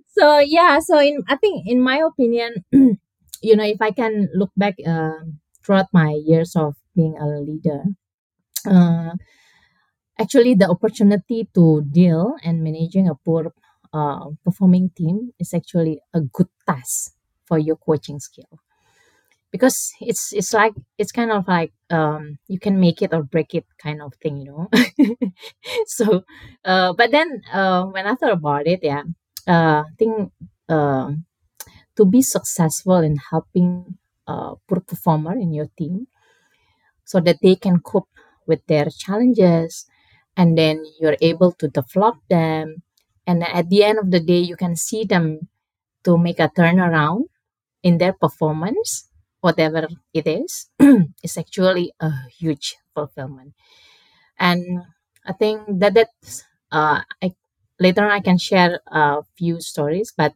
so 0.08 0.38
yeah, 0.38 0.78
so 0.78 0.98
in 1.00 1.22
I 1.28 1.36
think 1.36 1.66
in 1.66 1.80
my 1.80 1.98
opinion, 2.06 2.64
you 3.42 3.54
know, 3.56 3.64
if 3.64 3.80
I 3.80 3.90
can 3.90 4.28
look 4.34 4.50
back 4.56 4.76
uh, 4.86 5.26
throughout 5.64 5.86
my 5.92 6.14
years 6.24 6.54
of 6.56 6.74
being 6.94 7.16
a 7.18 7.26
leader, 7.40 7.82
uh, 8.66 9.14
actually 10.18 10.54
the 10.54 10.68
opportunity 10.68 11.48
to 11.54 11.82
deal 11.90 12.34
and 12.44 12.62
managing 12.62 13.08
a 13.08 13.14
poor 13.14 13.52
uh, 13.92 14.26
performing 14.44 14.90
team 14.96 15.32
is 15.38 15.54
actually 15.54 16.00
a 16.14 16.20
good 16.20 16.48
task 16.66 17.14
for 17.46 17.58
your 17.58 17.76
coaching 17.76 18.20
skill 18.20 18.60
because 19.52 19.92
it's 20.00 20.32
it's 20.32 20.52
like 20.52 20.74
it's 20.98 21.12
kind 21.12 21.32
of 21.32 21.46
like 21.48 21.72
um 21.90 22.38
you 22.48 22.58
can 22.58 22.78
make 22.80 23.02
it 23.02 23.12
or 23.14 23.22
break 23.22 23.54
it 23.54 23.64
kind 23.82 24.02
of 24.02 24.12
thing 24.22 24.38
you 24.38 24.46
know? 24.52 24.68
So 25.86 26.24
uh 26.64 26.92
but 26.92 27.10
then 27.10 27.42
uh 27.52 27.84
when 27.86 28.06
i 28.06 28.14
thought 28.14 28.32
about 28.32 28.66
it 28.66 28.80
yeah 28.82 29.02
uh 29.48 29.82
i 29.86 29.92
think 29.98 30.32
uh, 30.68 31.12
to 31.96 32.04
be 32.04 32.22
successful 32.22 32.98
in 32.98 33.16
helping 33.30 33.98
uh 34.26 34.54
poor 34.68 34.80
performer 34.80 35.36
in 35.36 35.52
your 35.52 35.68
team 35.78 36.06
so 37.04 37.20
that 37.20 37.38
they 37.42 37.56
can 37.56 37.80
cope 37.80 38.08
with 38.46 38.64
their 38.66 38.86
challenges 38.90 39.86
and 40.36 40.56
then 40.56 40.84
you're 41.00 41.16
able 41.20 41.52
to 41.52 41.68
develop 41.68 42.16
them 42.28 42.82
and 43.26 43.42
at 43.44 43.68
the 43.68 43.84
end 43.84 43.98
of 43.98 44.10
the 44.10 44.20
day 44.20 44.38
you 44.40 44.56
can 44.56 44.76
see 44.76 45.04
them 45.04 45.48
to 46.04 46.18
make 46.18 46.40
a 46.40 46.48
turnaround 46.50 47.24
in 47.82 47.98
their 47.98 48.12
performance 48.14 49.07
whatever 49.40 49.88
it 50.14 50.26
is 50.26 50.68
is 51.24 51.38
actually 51.38 51.92
a 52.00 52.10
huge 52.38 52.76
fulfillment. 52.94 53.54
And 54.38 54.82
i 55.26 55.32
think 55.32 55.60
that 55.80 55.94
that's 55.94 56.44
uh 56.72 57.02
I, 57.22 57.34
later 57.80 58.04
on 58.04 58.10
i 58.12 58.20
can 58.20 58.38
share 58.38 58.80
a 58.88 59.22
few 59.36 59.60
stories 59.60 60.12
but 60.16 60.32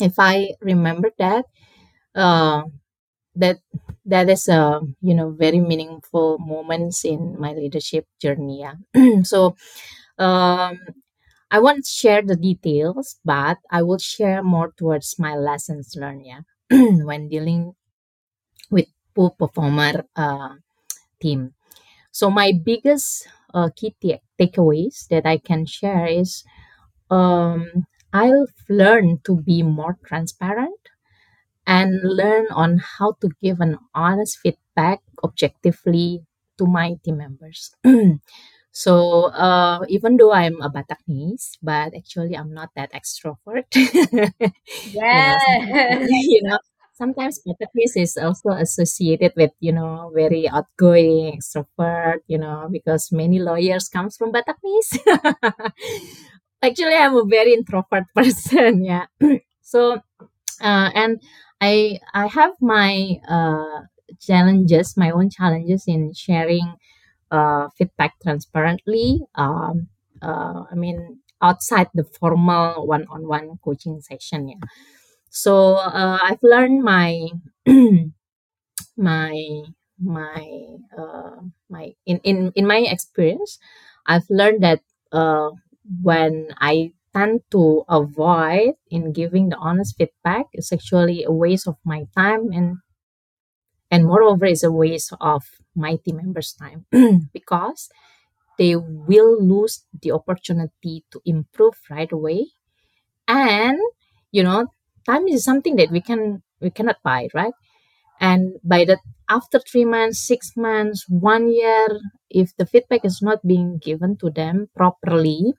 if 0.00 0.14
i 0.18 0.50
remember 0.60 1.10
that 1.18 1.44
uh 2.14 2.62
that 3.36 3.58
that 4.06 4.28
is 4.30 4.48
a 4.48 4.80
you 5.02 5.14
know 5.14 5.30
very 5.30 5.60
meaningful 5.60 6.38
moments 6.38 7.04
in 7.04 7.36
my 7.40 7.52
leadership 7.54 8.06
journey 8.20 8.60
yeah. 8.62 8.76
So 9.24 9.56
um 10.18 10.78
i 11.50 11.58
won't 11.58 11.86
share 11.86 12.22
the 12.22 12.36
details 12.36 13.18
but 13.24 13.58
i 13.70 13.82
will 13.82 13.98
share 13.98 14.42
more 14.42 14.72
towards 14.76 15.18
my 15.18 15.36
lessons 15.36 15.94
learned 15.96 16.26
yeah. 16.26 16.42
When 17.08 17.28
dealing 17.28 17.74
poor 19.14 19.30
performer 19.30 20.04
uh, 20.16 20.54
team 21.22 21.54
so 22.12 22.30
my 22.30 22.52
biggest 22.52 23.28
uh, 23.54 23.70
key 23.76 23.94
ta- 24.02 24.22
takeaways 24.40 25.06
that 25.08 25.26
i 25.26 25.38
can 25.38 25.66
share 25.66 26.06
is 26.06 26.44
um, 27.10 27.86
i've 28.12 28.54
learned 28.68 29.24
to 29.24 29.36
be 29.42 29.62
more 29.62 29.98
transparent 30.06 30.80
and 31.66 32.00
learn 32.02 32.46
on 32.50 32.78
how 32.98 33.12
to 33.20 33.28
give 33.42 33.60
an 33.60 33.78
honest 33.94 34.38
feedback 34.42 35.00
objectively 35.22 36.24
to 36.58 36.66
my 36.66 36.94
team 37.04 37.18
members. 37.18 37.74
so 38.72 39.26
uh, 39.34 39.84
even 39.88 40.16
though 40.16 40.32
I'm 40.32 40.60
a 40.62 40.70
Bataknese, 40.70 41.58
but 41.62 41.94
actually 41.96 42.36
I'm 42.36 42.52
not 42.54 42.70
that 42.76 42.92
extrovert. 42.92 43.66
you 45.10 45.22
know, 45.24 45.38
Yeah. 45.62 45.98
you 46.08 46.42
know, 46.42 46.58
sometimes 47.00 47.40
Bataknese 47.48 47.96
is 47.96 48.14
also 48.20 48.50
associated 48.52 49.32
with 49.36 49.52
you 49.64 49.72
know 49.72 50.12
very 50.14 50.44
outgoing 50.48 51.40
extrovert. 51.40 52.20
You 52.28 52.38
know, 52.38 52.68
because 52.70 53.08
many 53.12 53.40
lawyers 53.40 53.88
comes 53.88 54.16
from 54.20 54.32
Bataknese. 54.36 55.00
actually, 56.62 56.94
I'm 56.94 57.16
a 57.16 57.24
very 57.24 57.54
introvert 57.54 58.04
person. 58.16 58.84
Yeah. 58.84 59.06
so 59.62 60.00
uh, 60.60 60.90
and 60.94 61.20
I 61.60 61.98
I 62.14 62.26
have 62.28 62.52
my 62.60 63.20
uh, 63.28 63.86
challenges, 64.20 64.96
my 64.96 65.10
own 65.10 65.30
challenges 65.30 65.84
in 65.86 66.12
sharing 66.14 66.74
uh, 67.30 67.68
feedback 67.76 68.14
transparently. 68.22 69.22
Um, 69.34 69.88
uh, 70.22 70.64
I 70.70 70.74
mean, 70.76 71.20
outside 71.42 71.88
the 71.94 72.04
formal 72.04 72.86
one-on-one 72.86 73.58
coaching 73.64 74.00
session. 74.00 74.48
Yeah. 74.50 74.64
So 75.30 75.76
uh, 75.76 76.18
I've 76.22 76.42
learned 76.42 76.82
my 76.82 77.28
my 78.96 79.34
my 79.98 80.42
uh, 80.96 81.40
my 81.68 81.92
in, 82.06 82.18
in 82.24 82.52
in 82.54 82.66
my 82.66 82.78
experience, 82.78 83.58
I've 84.06 84.28
learned 84.30 84.62
that 84.62 84.80
uh, 85.12 85.50
when 86.02 86.48
I 86.60 86.92
tend 87.14 87.42
to 87.50 87.84
avoid 87.88 88.74
in 88.90 89.12
giving 89.12 89.48
the 89.50 89.56
honest 89.58 89.96
feedback, 89.98 90.46
it's 90.52 90.72
actually 90.72 91.24
a 91.24 91.32
waste 91.32 91.66
of 91.66 91.76
my 91.84 92.06
time 92.16 92.52
and 92.52 92.78
and 93.90 94.04
moreover 94.06 94.46
is 94.46 94.62
a 94.62 94.70
waste 94.72 95.12
of 95.20 95.42
my 95.74 95.96
team 95.96 96.16
members' 96.16 96.52
time 96.54 96.86
because 97.32 97.88
they 98.58 98.76
will 98.76 99.42
lose 99.42 99.84
the 100.02 100.12
opportunity 100.12 101.04
to 101.12 101.20
improve 101.26 101.74
right 101.90 102.12
away. 102.12 102.48
And 103.28 103.78
you 104.32 104.44
know 104.44 104.68
time 105.10 105.26
is 105.28 105.44
something 105.44 105.76
that 105.76 105.90
we 105.90 106.00
can 106.00 106.42
we 106.60 106.70
cannot 106.70 107.02
buy 107.02 107.28
right? 107.34 107.54
And 108.20 108.60
by 108.62 108.84
that 108.84 109.00
after 109.28 109.58
three 109.58 109.84
months 109.84 110.26
six 110.26 110.52
months 110.56 111.04
one 111.08 111.50
year 111.50 111.88
if 112.28 112.54
the 112.56 112.66
feedback 112.66 113.04
is 113.04 113.20
not 113.22 113.46
being 113.46 113.78
given 113.78 114.16
to 114.18 114.30
them 114.30 114.68
properly 114.76 115.54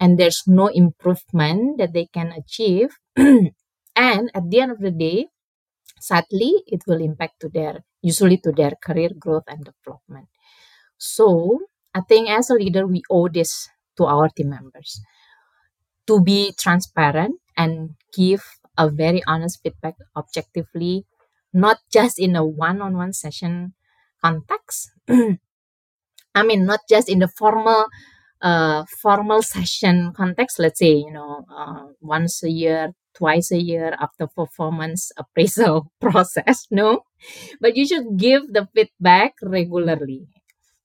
and 0.00 0.18
there's 0.18 0.42
no 0.46 0.68
improvement 0.68 1.78
that 1.78 1.92
they 1.92 2.06
can 2.06 2.32
achieve 2.32 2.90
and 3.16 4.30
at 4.34 4.44
the 4.50 4.60
end 4.60 4.72
of 4.72 4.80
the 4.80 4.90
day 4.90 5.26
sadly 6.00 6.52
it 6.66 6.82
will 6.86 7.00
impact 7.00 7.40
to 7.40 7.48
their 7.48 7.84
usually 8.02 8.38
to 8.38 8.52
their 8.52 8.72
career 8.82 9.10
growth 9.18 9.44
and 9.48 9.64
development. 9.64 10.28
So 10.96 11.60
i 11.94 12.00
think 12.00 12.28
as 12.28 12.50
a 12.50 12.54
leader 12.54 12.86
we 12.86 13.02
owe 13.10 13.28
this 13.28 13.68
to 13.96 14.04
our 14.04 14.28
team 14.28 14.50
members. 14.50 15.00
To 16.06 16.20
be 16.20 16.52
transparent 16.58 17.40
and 17.56 17.96
give 18.12 18.44
a 18.78 18.88
very 18.90 19.22
honest 19.26 19.60
feedback 19.62 19.96
objectively 20.16 21.06
not 21.52 21.78
just 21.92 22.18
in 22.18 22.34
a 22.36 22.44
one-on-one 22.44 23.12
session 23.12 23.74
context. 24.22 24.90
I 25.08 26.42
mean 26.42 26.66
not 26.66 26.80
just 26.88 27.08
in 27.08 27.20
the 27.20 27.28
formal 27.28 27.86
uh, 28.42 28.84
formal 29.02 29.42
session 29.42 30.12
context. 30.16 30.58
Let's 30.58 30.78
say 30.80 30.94
you 30.94 31.12
know 31.12 31.44
uh, 31.50 31.86
once 32.00 32.42
a 32.42 32.50
year 32.50 32.92
twice 33.14 33.52
a 33.52 33.58
year 33.60 33.96
after 34.00 34.26
performance 34.26 35.12
appraisal 35.16 35.90
process 36.00 36.66
no? 36.70 37.04
But 37.60 37.76
you 37.76 37.86
should 37.86 38.16
give 38.18 38.52
the 38.52 38.68
feedback 38.74 39.34
regularly. 39.42 40.26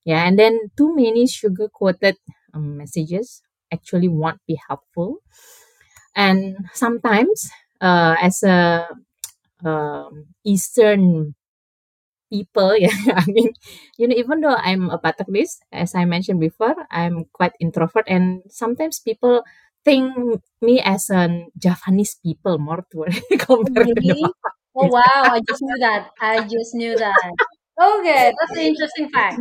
Yeah 0.06 0.26
and 0.28 0.40
then 0.40 0.60
too 0.78 0.96
many 0.96 1.28
sugar 1.28 1.70
coated 1.70 2.18
um, 2.54 2.78
messages 2.78 3.42
actually 3.74 4.10
won't 4.10 4.42
be 4.48 4.58
helpful. 4.70 5.18
And 6.16 6.58
sometimes 6.74 7.50
uh, 7.82 8.16
as 8.22 8.44
a 8.44 8.88
um, 9.66 10.26
eastern 10.46 11.36
people 12.30 12.78
yeah 12.84 12.94
i 13.18 13.26
mean 13.28 13.50
you 13.98 14.08
know 14.08 14.16
even 14.16 14.42
though 14.42 14.56
i'm 14.62 14.90
a 14.90 15.00
Bataknese, 15.00 15.60
as 15.72 15.96
i 15.96 16.06
mentioned 16.06 16.40
before 16.40 16.76
i'm 16.92 17.26
quite 17.34 17.54
introvert 17.60 18.06
and 18.08 18.44
sometimes 18.50 19.00
people 19.00 19.44
think 19.86 20.14
me 20.62 20.82
as 20.84 21.10
a 21.10 21.48
Japanese 21.58 22.20
people 22.22 22.60
more 22.60 22.84
to 22.92 23.08
compared 23.40 23.88
to 23.88 23.96
the 23.96 24.14
Really? 24.14 24.26
Oh 24.76 24.88
wow, 24.88 25.24
I 25.36 25.42
just 25.48 25.62
knew 25.62 25.78
that. 25.80 26.10
I 26.22 26.44
just 26.48 26.76
knew 26.76 26.96
that. 26.96 27.34
Okay, 27.82 28.32
that's 28.38 28.52
an 28.60 28.66
interesting 28.68 29.10
fact. 29.10 29.40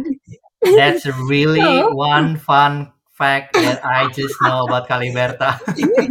That's 0.63 1.07
really 1.29 1.61
So- 1.61 1.91
one 1.95 2.37
fun 2.39 2.93
fact 3.13 3.55
that 3.55 3.85
I 3.85 4.09
just 4.13 4.35
know 4.43 4.65
about 4.67 4.89
Kaliberta. 4.89 5.59
Because 5.67 6.09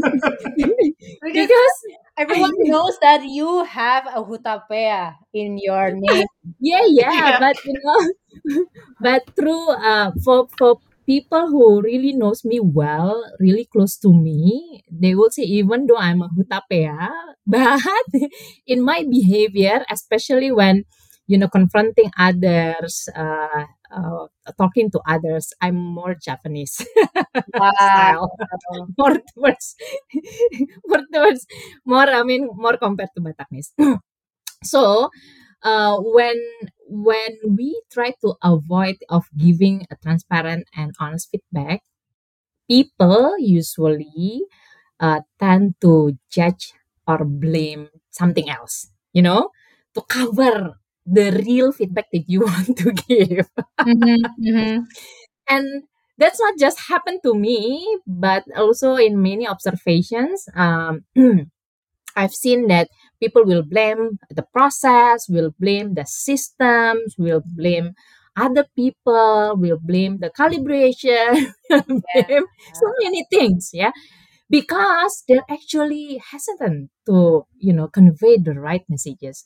because 1.23 1.75
everyone 2.17 2.51
knows 2.63 2.97
that 3.01 3.23
you 3.25 3.63
have 3.65 4.07
a 4.07 4.23
hutapea 4.23 5.15
in 5.33 5.57
your 5.59 5.91
name. 5.91 6.27
yeah, 6.59 6.85
yeah, 6.87 7.15
Yeah. 7.15 7.37
but 7.37 7.57
you 7.63 7.73
know, 7.83 8.65
but 8.99 9.23
through 9.35 9.69
uh, 9.71 10.11
for 10.23 10.47
for 10.57 10.77
people 11.05 11.47
who 11.47 11.81
really 11.81 12.13
knows 12.13 12.43
me 12.43 12.59
well, 12.59 13.23
really 13.39 13.65
close 13.65 13.97
to 13.97 14.13
me, 14.13 14.83
they 14.91 15.15
will 15.15 15.29
say 15.31 15.43
even 15.43 15.87
though 15.87 15.97
I'm 15.97 16.21
a 16.21 16.29
hutapea, 16.29 17.09
but 17.47 17.81
in 18.67 18.83
my 18.83 19.03
behavior, 19.09 19.85
especially 19.89 20.51
when 20.51 20.85
you 21.27 21.37
know 21.37 21.47
confronting 21.49 22.11
others, 22.17 23.09
uh, 23.15 23.65
uh, 23.91 24.27
talking 24.57 24.91
to 24.91 25.01
others, 25.07 25.53
I'm 25.61 25.75
more 25.77 26.15
Japanese 26.15 26.79
Wow. 27.57 27.71
style, 27.77 28.31
more 28.97 29.17
towards 29.33 29.75
more 30.87 31.03
towards 31.13 31.45
more. 31.85 32.09
I 32.09 32.23
mean, 32.23 32.49
more 32.55 32.77
compared 32.77 33.09
to 33.15 33.21
Bataknese. 33.23 33.71
so 34.63 35.09
uh, 35.63 35.97
when 36.01 36.39
when 36.89 37.33
we 37.57 37.81
try 37.91 38.13
to 38.21 38.35
avoid 38.43 38.97
of 39.09 39.25
giving 39.37 39.85
a 39.91 39.95
transparent 39.97 40.67
and 40.75 40.93
honest 40.99 41.29
feedback 41.31 41.81
people 42.69 43.37
usually 43.39 44.43
uh, 44.99 45.21
tend 45.39 45.75
to 45.81 46.17
judge 46.31 46.73
or 47.07 47.25
blame 47.25 47.89
something 48.11 48.49
else 48.49 48.91
you 49.13 49.21
know 49.21 49.49
to 49.95 50.01
cover 50.09 50.77
the 51.07 51.43
real 51.45 51.71
feedback 51.71 52.07
that 52.13 52.25
you 52.27 52.41
want 52.47 52.77
to 52.77 52.91
give. 52.93 53.47
Mhm, 53.87 54.17
mhm. 54.39 54.85
and 55.49 55.83
that's 56.17 56.39
not 56.39 56.57
just 56.59 56.79
happened 56.89 57.19
to 57.23 57.33
me 57.35 57.83
but 58.07 58.43
also 58.57 58.95
in 58.95 59.21
many 59.21 59.47
observations 59.47 60.45
um, 60.55 61.05
i've 62.15 62.33
seen 62.33 62.67
that 62.67 62.89
people 63.21 63.45
will 63.45 63.63
blame 63.63 64.19
the 64.29 64.43
process 64.53 65.27
will 65.29 65.51
blame 65.59 65.93
the 65.95 66.05
systems 66.05 67.15
will 67.17 67.41
blame 67.55 67.93
other 68.37 68.65
people 68.75 69.55
will 69.57 69.79
blame 69.81 70.19
the 70.19 70.29
calibration 70.31 71.51
will 71.69 72.01
blame 72.13 72.45
so 72.73 72.87
many 73.03 73.25
things 73.31 73.71
yeah? 73.73 73.91
Because 74.49 75.23
they're 75.27 75.45
actually 75.49 76.21
hesitant 76.31 76.89
to 77.07 77.45
you 77.59 77.73
know 77.73 77.87
convey 77.87 78.37
the 78.37 78.53
right 78.53 78.83
messages. 78.89 79.43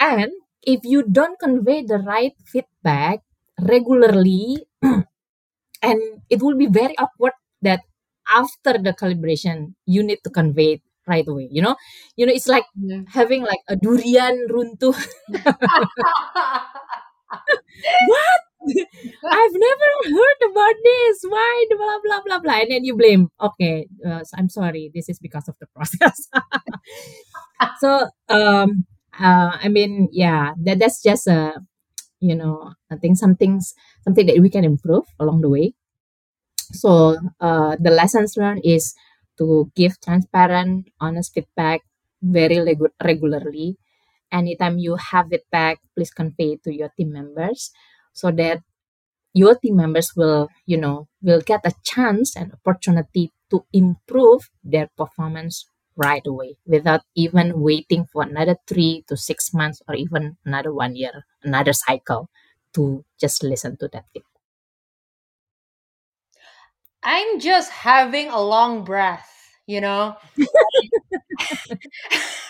And 0.00 0.30
if 0.68 0.84
you 0.84 1.02
don't 1.04 1.38
convey 1.40 1.82
the 1.82 1.98
right 2.04 2.34
feedback 2.46 3.20
regularly 3.60 4.66
and 5.82 6.00
it 6.30 6.42
will 6.42 6.56
be 6.56 6.66
very 6.68 6.96
awkward 6.98 7.32
that 7.62 7.80
after 8.28 8.74
the 8.78 8.92
calibration 8.92 9.74
you 9.86 10.02
need 10.02 10.18
to 10.24 10.30
convey 10.30 10.74
it 10.78 10.82
right 11.08 11.26
away 11.28 11.48
you 11.50 11.62
know? 11.62 11.76
You 12.16 12.26
know 12.26 12.32
it's 12.34 12.48
like 12.48 12.64
Mhm. 12.78 13.08
having 13.10 13.42
like 13.42 13.62
a 13.68 13.76
durian 13.76 14.46
runtuh. 14.52 14.96
What? 18.00 18.40
I've 19.30 19.54
never 19.54 19.90
heard 20.10 20.40
about 20.50 20.74
this. 20.84 21.16
Why? 21.28 21.64
Blah 21.70 21.98
blah 22.04 22.20
blah 22.26 22.38
blah. 22.40 22.58
And 22.62 22.70
then 22.70 22.84
you 22.84 22.96
blame. 22.96 23.28
Okay 23.40 23.86
uh, 24.06 24.22
i'm 24.36 24.48
sorry. 24.48 24.90
This 24.94 25.08
is 25.08 25.18
because 25.18 25.48
of 25.48 25.56
the 25.60 25.66
process. 25.74 26.28
So 27.80 28.08
um 28.28 28.86
uh, 29.20 29.50
i 29.64 29.68
mean 29.68 30.08
yeah 30.12 30.52
that 30.64 30.78
that's 30.78 31.02
just 31.02 31.26
a 31.26 31.54
you 32.20 32.34
know 32.36 32.72
i 32.92 32.96
think 32.96 33.16
something's 33.18 33.74
something 34.04 34.26
that 34.26 34.40
we 34.40 34.50
can 34.50 34.64
improve 34.64 35.04
along 35.20 35.40
the 35.42 35.50
way. 35.50 35.74
So 36.82 37.16
uh, 37.40 37.76
the 37.80 37.90
lessons 37.90 38.36
learned 38.36 38.62
is 38.64 38.94
to 39.38 39.70
give 39.76 40.00
transparent 40.00 40.88
honest 41.00 41.32
feedback 41.34 41.80
very 42.22 42.56
regu- 42.56 42.94
regularly. 43.04 43.76
Anytime 44.32 44.78
you 44.78 44.96
have 44.96 45.28
feedback 45.30 45.80
please 45.96 46.10
convey 46.12 46.54
it 46.54 46.62
to 46.64 46.72
your 46.74 46.90
team 46.96 47.12
members 47.12 47.70
so 48.12 48.30
that 48.32 48.60
your 49.34 49.54
team 49.56 49.76
members 49.76 50.14
will 50.16 50.48
you 50.66 50.76
know 50.78 51.08
will 51.22 51.40
get 51.42 51.62
a 51.64 51.72
chance 51.84 52.36
and 52.36 52.52
opportunity 52.58 53.32
to 53.50 53.64
improve 53.72 54.50
their 54.64 54.88
performance 54.96 55.66
right 55.98 56.26
away 56.26 56.56
without 56.66 57.02
even 57.14 57.60
waiting 57.60 58.06
for 58.12 58.22
another 58.22 58.56
three 58.66 59.04
to 59.08 59.16
six 59.16 59.52
months 59.52 59.82
or 59.88 59.94
even 59.94 60.36
another 60.46 60.72
one 60.72 60.96
year 60.96 61.24
another 61.42 61.72
cycle 61.74 62.28
to 62.74 63.04
just 63.20 63.42
listen 63.42 63.76
to 63.78 63.88
that. 63.92 64.04
I'm 67.02 67.40
just 67.40 67.70
having 67.70 68.28
a 68.28 68.40
long 68.40 68.84
breath, 68.84 69.28
you 69.66 69.80
know. 69.80 70.16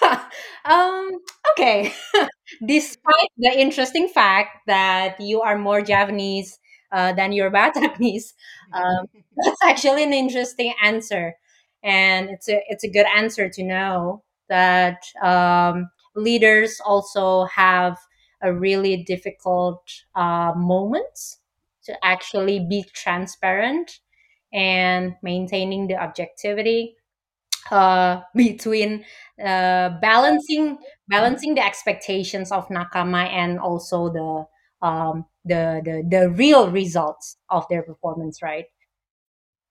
um 0.64 1.10
okay. 1.52 1.92
Despite 2.66 3.30
the 3.36 3.52
interesting 3.58 4.08
fact 4.08 4.58
that 4.66 5.20
you 5.20 5.42
are 5.42 5.58
more 5.58 5.82
Japanese 5.82 6.58
uh, 6.92 7.12
than 7.12 7.32
your 7.32 7.50
Bataknese, 7.50 8.32
um, 8.72 9.04
that's 9.36 9.62
actually 9.64 10.02
an 10.04 10.12
interesting 10.14 10.72
answer, 10.82 11.34
and 11.82 12.30
it's 12.30 12.48
a 12.48 12.62
it's 12.68 12.84
a 12.84 12.90
good 12.90 13.06
answer 13.16 13.48
to 13.48 13.62
know 13.62 14.22
that 14.48 15.02
um, 15.22 15.90
leaders 16.14 16.80
also 16.84 17.44
have 17.44 17.98
a 18.42 18.52
really 18.52 19.02
difficult 19.04 19.82
uh, 20.14 20.52
moments 20.56 21.38
to 21.84 21.94
actually 22.04 22.60
be 22.60 22.84
transparent 22.94 24.00
and 24.52 25.14
maintaining 25.22 25.86
the 25.86 25.96
objectivity 25.96 26.96
uh, 27.70 28.20
between 28.34 29.04
uh, 29.44 29.90
balancing 30.00 30.78
balancing 31.08 31.54
the 31.54 31.64
expectations 31.64 32.52
of 32.52 32.68
nakama 32.68 33.26
and 33.28 33.58
also 33.58 34.08
the 34.12 34.86
um, 34.86 35.24
the, 35.44 35.80
the 35.84 36.04
the 36.08 36.30
real 36.30 36.70
results 36.70 37.36
of 37.50 37.66
their 37.68 37.82
performance 37.82 38.42
right 38.42 38.66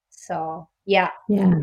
so 0.09 0.67
yeah 0.85 1.09
Yeah. 1.27 1.53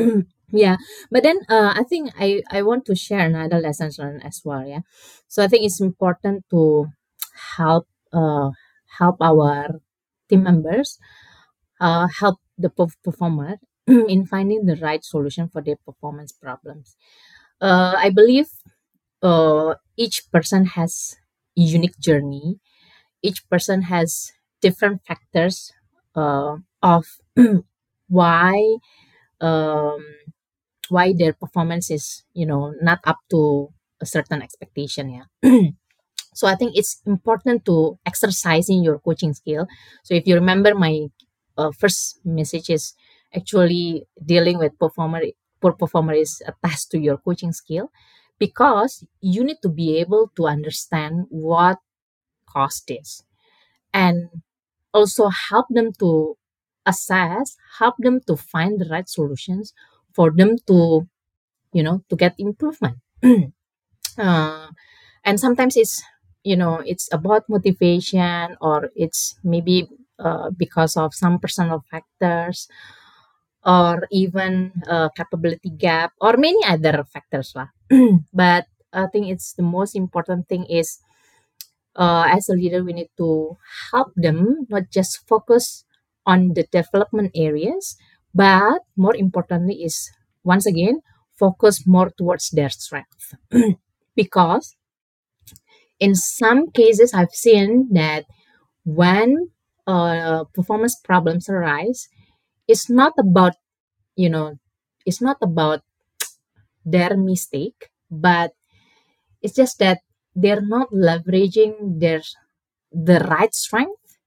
yeah. 0.52 0.76
But 1.10 1.22
then 1.22 1.38
uh, 1.48 1.74
I 1.76 1.82
think 1.84 2.12
I, 2.18 2.42
I 2.50 2.62
want 2.62 2.84
to 2.86 2.94
share 2.94 3.20
another 3.26 3.58
lesson 3.60 3.90
learned 3.98 4.24
as 4.24 4.42
well. 4.44 4.66
Yeah. 4.66 4.80
So 5.28 5.42
I 5.42 5.48
think 5.48 5.64
it's 5.64 5.80
important 5.80 6.44
to 6.50 6.88
help 7.56 7.86
uh, 8.12 8.50
help 8.98 9.16
our 9.20 9.80
team 10.28 10.42
members, 10.44 10.98
uh, 11.80 12.08
help 12.20 12.38
the 12.58 12.70
performer 13.04 13.56
in 13.86 14.26
finding 14.26 14.66
the 14.66 14.76
right 14.76 15.04
solution 15.04 15.48
for 15.48 15.62
their 15.62 15.76
performance 15.86 16.32
problems. 16.32 16.96
Uh, 17.60 17.94
I 17.96 18.10
believe 18.10 18.48
uh, 19.22 19.74
each 19.96 20.30
person 20.32 20.66
has 20.66 21.16
a 21.58 21.60
unique 21.60 21.98
journey. 21.98 22.58
Each 23.22 23.48
person 23.50 23.82
has 23.82 24.32
different 24.60 25.02
factors 25.06 25.72
uh, 26.16 26.58
of 26.82 27.06
why 28.08 28.76
um, 29.40 30.04
why 30.88 31.12
their 31.16 31.32
performance 31.32 31.90
is 31.90 32.24
you 32.34 32.46
know 32.46 32.74
not 32.82 33.00
up 33.04 33.18
to 33.30 33.68
a 34.00 34.06
certain 34.06 34.42
expectation 34.42 35.10
yeah. 35.10 35.26
So 36.34 36.46
i 36.48 36.54
think 36.56 36.72
it's 36.76 37.02
important 37.06 37.64
to 37.66 37.98
exercising 38.06 38.84
your 38.84 38.98
coaching 39.00 39.34
skill. 39.34 39.66
So 40.04 40.14
if 40.14 40.26
you 40.26 40.34
remember 40.36 40.74
my 40.74 41.08
uh, 41.58 41.72
first 41.72 42.20
message 42.24 42.70
is 42.70 42.94
actually 43.34 44.04
dealing 44.24 44.58
with 44.58 44.78
performer 44.78 45.22
poor 45.60 45.72
performer 45.72 46.14
is 46.14 46.42
attached 46.46 46.90
to 46.92 46.98
your 46.98 47.18
coaching 47.18 47.52
skill 47.52 47.90
because 48.38 49.04
you 49.20 49.44
need 49.44 49.58
to 49.62 49.68
be 49.68 49.98
able 49.98 50.30
to 50.36 50.46
understand 50.46 51.26
what 51.30 51.78
caused 52.48 52.88
this 52.88 53.22
and 53.92 54.28
also 54.94 55.28
help 55.50 55.66
them 55.70 55.92
to 56.00 56.36
assess 56.90 57.56
help 57.78 57.94
them 58.02 58.20
to 58.26 58.34
find 58.36 58.80
the 58.80 58.88
right 58.90 59.08
solutions 59.08 59.72
for 60.14 60.30
them 60.34 60.58
to 60.66 61.06
you 61.72 61.82
know 61.82 62.02
to 62.10 62.16
get 62.16 62.34
improvement 62.38 62.98
uh, 64.18 64.68
and 65.24 65.40
sometimes 65.40 65.76
it's 65.76 66.02
you 66.44 66.56
know 66.56 66.82
it's 66.86 67.08
about 67.12 67.44
motivation 67.48 68.56
or 68.60 68.90
it's 68.96 69.36
maybe 69.44 69.88
uh, 70.18 70.50
because 70.56 70.96
of 70.96 71.14
some 71.14 71.38
personal 71.38 71.84
factors 71.90 72.68
or 73.64 74.08
even 74.10 74.72
uh, 74.88 75.08
capability 75.16 75.70
gap 75.70 76.12
or 76.20 76.36
many 76.36 76.60
other 76.64 77.04
factors 77.04 77.52
lah. 77.54 77.68
but 78.32 78.64
i 78.92 79.06
think 79.12 79.28
it's 79.28 79.52
the 79.54 79.62
most 79.62 79.94
important 79.94 80.48
thing 80.48 80.64
is 80.66 80.98
uh, 81.96 82.26
as 82.30 82.48
a 82.48 82.54
leader 82.54 82.82
we 82.84 82.92
need 82.92 83.10
to 83.16 83.56
help 83.92 84.12
them 84.16 84.66
not 84.68 84.90
just 84.90 85.26
focus 85.28 85.84
on 86.32 86.40
the 86.56 86.64
development 86.78 87.30
areas 87.34 87.96
but 88.34 88.80
more 88.96 89.16
importantly 89.16 89.76
is 89.88 89.96
once 90.44 90.66
again 90.66 90.96
focus 91.38 91.86
more 91.86 92.10
towards 92.18 92.50
their 92.50 92.70
strength. 92.70 93.34
Because 94.16 94.76
in 95.98 96.14
some 96.14 96.70
cases 96.70 97.12
i've 97.14 97.34
seen 97.34 97.88
that 97.92 98.24
when 98.84 99.50
uh, 99.86 100.44
performance 100.54 100.96
problems 101.04 101.48
arise 101.48 102.08
it's 102.68 102.90
not 102.90 103.12
about 103.18 103.54
you 104.16 104.30
know 104.30 104.54
it's 105.06 105.20
not 105.22 105.38
about 105.42 105.82
their 106.84 107.16
mistake 107.16 107.90
but 108.10 108.52
it's 109.42 109.54
just 109.54 109.78
that 109.80 110.00
they're 110.36 110.62
not 110.76 110.90
leveraging 110.92 112.00
their 112.00 112.22
the 112.92 113.20
right 113.30 113.54
strength 113.54 114.18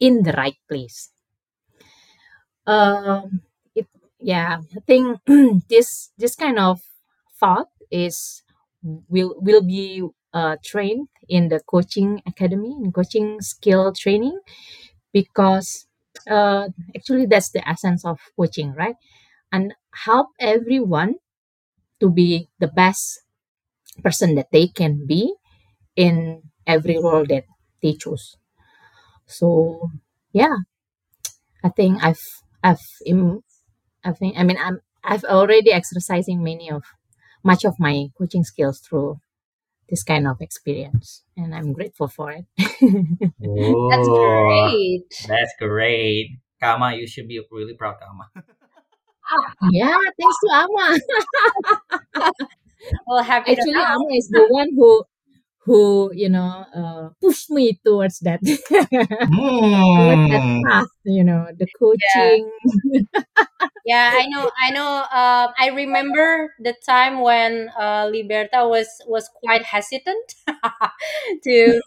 in 0.00 0.22
the 0.24 0.32
right 0.32 0.58
place 0.68 1.10
um 2.66 3.40
it 3.74 3.86
yeah 4.20 4.58
i 4.76 4.80
think 4.86 5.20
this 5.68 6.10
this 6.18 6.34
kind 6.34 6.58
of 6.58 6.80
thought 7.38 7.68
is 7.90 8.42
will 9.08 9.34
will 9.38 9.62
be 9.62 10.02
uh, 10.34 10.56
trained 10.64 11.08
in 11.28 11.48
the 11.48 11.60
coaching 11.60 12.20
academy 12.26 12.76
in 12.82 12.92
coaching 12.92 13.40
skill 13.40 13.92
training 13.92 14.38
because 15.12 15.86
uh, 16.30 16.68
actually 16.96 17.26
that's 17.26 17.50
the 17.50 17.66
essence 17.68 18.04
of 18.04 18.18
coaching 18.38 18.74
right? 18.74 18.96
And 19.52 19.74
help 20.06 20.28
everyone 20.40 21.16
to 22.00 22.10
be 22.10 22.48
the 22.60 22.68
best 22.68 23.20
person 24.02 24.34
that 24.36 24.48
they 24.52 24.68
can 24.68 25.06
be 25.06 25.34
in 25.96 26.42
every 26.66 26.98
role 26.98 27.26
that 27.28 27.44
they 27.82 27.94
choose. 27.94 28.36
So 29.26 29.90
yeah 30.32 30.56
i 31.64 31.68
think 31.68 32.02
i've 32.02 32.24
i've 32.62 32.80
im- 33.06 33.42
i 34.04 34.12
think 34.12 34.36
i 34.38 34.42
mean 34.42 34.58
i'm 34.60 34.80
i've 35.04 35.24
already 35.24 35.72
exercising 35.72 36.42
many 36.42 36.70
of 36.70 36.82
much 37.44 37.64
of 37.64 37.74
my 37.78 38.06
coaching 38.18 38.44
skills 38.44 38.80
through 38.80 39.18
this 39.88 40.02
kind 40.02 40.26
of 40.26 40.40
experience 40.40 41.22
and 41.36 41.54
i'm 41.54 41.72
grateful 41.72 42.08
for 42.08 42.32
it 42.32 42.44
That's 43.90 44.08
great. 44.08 45.04
that's 45.28 45.54
great. 45.58 46.38
Kama, 46.60 46.94
you 46.96 47.06
should 47.06 47.28
be 47.28 47.40
really 47.50 47.74
proud, 47.74 47.96
Kama. 48.00 48.30
yeah 49.72 49.96
thanks 50.18 50.36
to 50.42 50.48
ama 50.54 50.98
Well, 53.06 53.22
happy 53.22 53.54
to 53.54 53.60
actually 53.60 53.72
know. 53.72 53.84
ama 53.84 54.08
is 54.14 54.28
the 54.30 54.46
one 54.48 54.68
who 54.74 55.04
who 55.66 56.10
you 56.14 56.28
know 56.28 56.64
uh, 56.74 57.08
pushed 57.20 57.50
me 57.50 57.78
towards 57.84 58.20
that 58.20 58.38
towards 58.40 58.60
that 60.30 60.62
path 60.66 60.86
you 61.06 61.24
know 61.24 61.46
the 61.58 61.66
coaching 61.78 62.50
Yeah, 63.86 64.10
I 64.14 64.26
know. 64.26 64.50
I 64.66 64.70
know. 64.70 64.90
Um, 65.14 65.54
I 65.58 65.70
remember 65.72 66.52
the 66.58 66.74
time 66.84 67.20
when 67.20 67.70
uh, 67.78 68.10
Liberta 68.10 68.68
was 68.68 68.88
was 69.06 69.30
quite 69.44 69.62
hesitant 69.62 70.34
to 71.44 71.80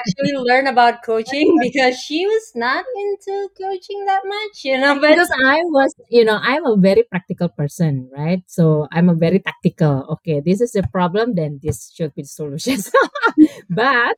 actually 0.00 0.32
learn 0.40 0.66
about 0.66 1.02
coaching 1.04 1.54
because 1.60 2.00
she 2.00 2.24
was 2.26 2.52
not 2.54 2.84
into 2.96 3.48
coaching 3.60 4.06
that 4.06 4.22
much, 4.24 4.64
you 4.64 4.80
know. 4.80 4.98
But 4.98 5.10
because 5.20 5.30
I 5.44 5.60
was, 5.68 5.94
you 6.08 6.24
know, 6.24 6.40
I'm 6.40 6.64
a 6.64 6.76
very 6.76 7.02
practical 7.02 7.50
person, 7.50 8.08
right? 8.16 8.42
So 8.46 8.88
I'm 8.90 9.10
a 9.10 9.14
very 9.14 9.40
tactical. 9.40 10.16
Okay, 10.18 10.40
this 10.40 10.62
is 10.62 10.72
the 10.72 10.82
problem, 10.88 11.34
then 11.34 11.60
this 11.62 11.92
should 11.92 12.14
be 12.14 12.22
the 12.22 12.28
solutions. 12.28 12.90
but 13.68 14.16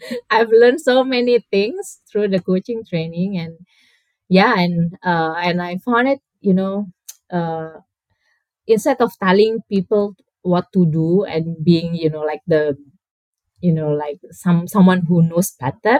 I've 0.30 0.50
learned 0.50 0.80
so 0.80 1.04
many 1.04 1.40
things 1.50 2.00
through 2.10 2.28
the 2.28 2.40
coaching 2.40 2.84
training, 2.88 3.38
and 3.38 3.58
yeah, 4.28 4.54
and 4.58 4.94
uh, 5.04 5.34
and 5.38 5.62
I 5.62 5.78
found 5.78 6.08
it, 6.08 6.20
you 6.40 6.54
know, 6.54 6.88
uh, 7.32 7.80
instead 8.66 9.00
of 9.00 9.12
telling 9.22 9.60
people 9.70 10.14
what 10.42 10.66
to 10.72 10.86
do 10.86 11.24
and 11.24 11.56
being, 11.64 11.94
you 11.94 12.10
know, 12.10 12.22
like 12.22 12.42
the 12.46 12.76
you 13.60 13.72
know 13.72 13.90
like 13.90 14.20
some 14.32 14.66
someone 14.68 15.02
who 15.06 15.22
knows 15.22 15.52
better 15.60 15.98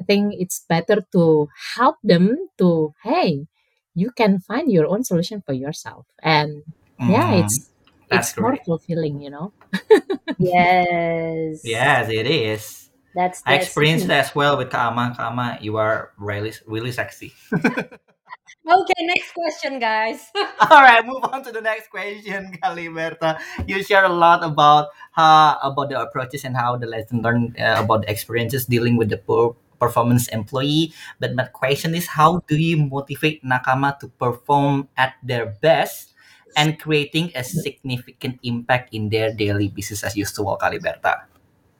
i 0.00 0.04
think 0.04 0.34
it's 0.38 0.64
better 0.68 1.04
to 1.12 1.48
help 1.76 1.96
them 2.02 2.36
to 2.58 2.92
hey 3.02 3.46
you 3.94 4.10
can 4.12 4.38
find 4.40 4.70
your 4.70 4.86
own 4.86 5.02
solution 5.04 5.42
for 5.44 5.52
yourself. 5.52 6.06
And 6.22 6.62
yeah 7.06 7.32
Mm, 7.32 7.42
it's 7.42 7.70
that's 8.10 8.32
it's 8.32 8.38
more 8.38 8.56
fulfilling 8.64 9.20
you 9.20 9.30
know. 9.30 9.52
Yes, 10.38 11.62
Yes, 11.62 12.08
it 12.10 12.26
is. 12.26 12.89
That's 13.14 13.42
I 13.46 13.54
experienced 13.56 14.06
it 14.06 14.14
as 14.14 14.34
well 14.34 14.56
with 14.56 14.70
Kama. 14.70 15.14
Kama, 15.16 15.58
you 15.60 15.76
are 15.76 16.12
really, 16.16 16.52
really 16.66 16.92
sexy. 16.92 17.34
okay. 17.52 19.00
Next 19.02 19.34
question, 19.34 19.78
guys. 19.78 20.30
All 20.70 20.82
right, 20.82 21.04
move 21.04 21.24
on 21.24 21.42
to 21.44 21.50
the 21.50 21.60
next 21.60 21.90
question, 21.90 22.54
Kak 22.54 22.76
Liberta. 22.76 23.40
You 23.66 23.82
share 23.82 24.04
a 24.04 24.12
lot 24.12 24.44
about 24.44 24.94
how 25.12 25.58
about 25.62 25.90
the 25.90 26.00
approaches 26.00 26.44
and 26.44 26.56
how 26.56 26.76
the 26.76 26.86
lesson 26.86 27.22
learned 27.22 27.58
uh, 27.58 27.82
about 27.82 28.02
the 28.06 28.10
experiences 28.10 28.66
dealing 28.66 28.96
with 28.96 29.10
the 29.10 29.18
poor 29.18 29.56
performance 29.80 30.28
employee. 30.28 30.92
But 31.18 31.34
my 31.34 31.50
question 31.50 31.94
is, 31.96 32.06
how 32.06 32.44
do 32.46 32.54
you 32.54 32.76
motivate 32.76 33.42
Nakama 33.42 33.98
to 34.00 34.08
perform 34.20 34.88
at 34.96 35.14
their 35.24 35.56
best 35.58 36.14
and 36.54 36.78
creating 36.78 37.32
a 37.34 37.42
significant 37.42 38.38
impact 38.42 38.92
in 38.94 39.08
their 39.08 39.32
daily 39.32 39.68
business 39.68 40.04
as 40.04 40.14
usual, 40.16 40.54
Kak 40.60 40.76
Liberta? 40.76 41.29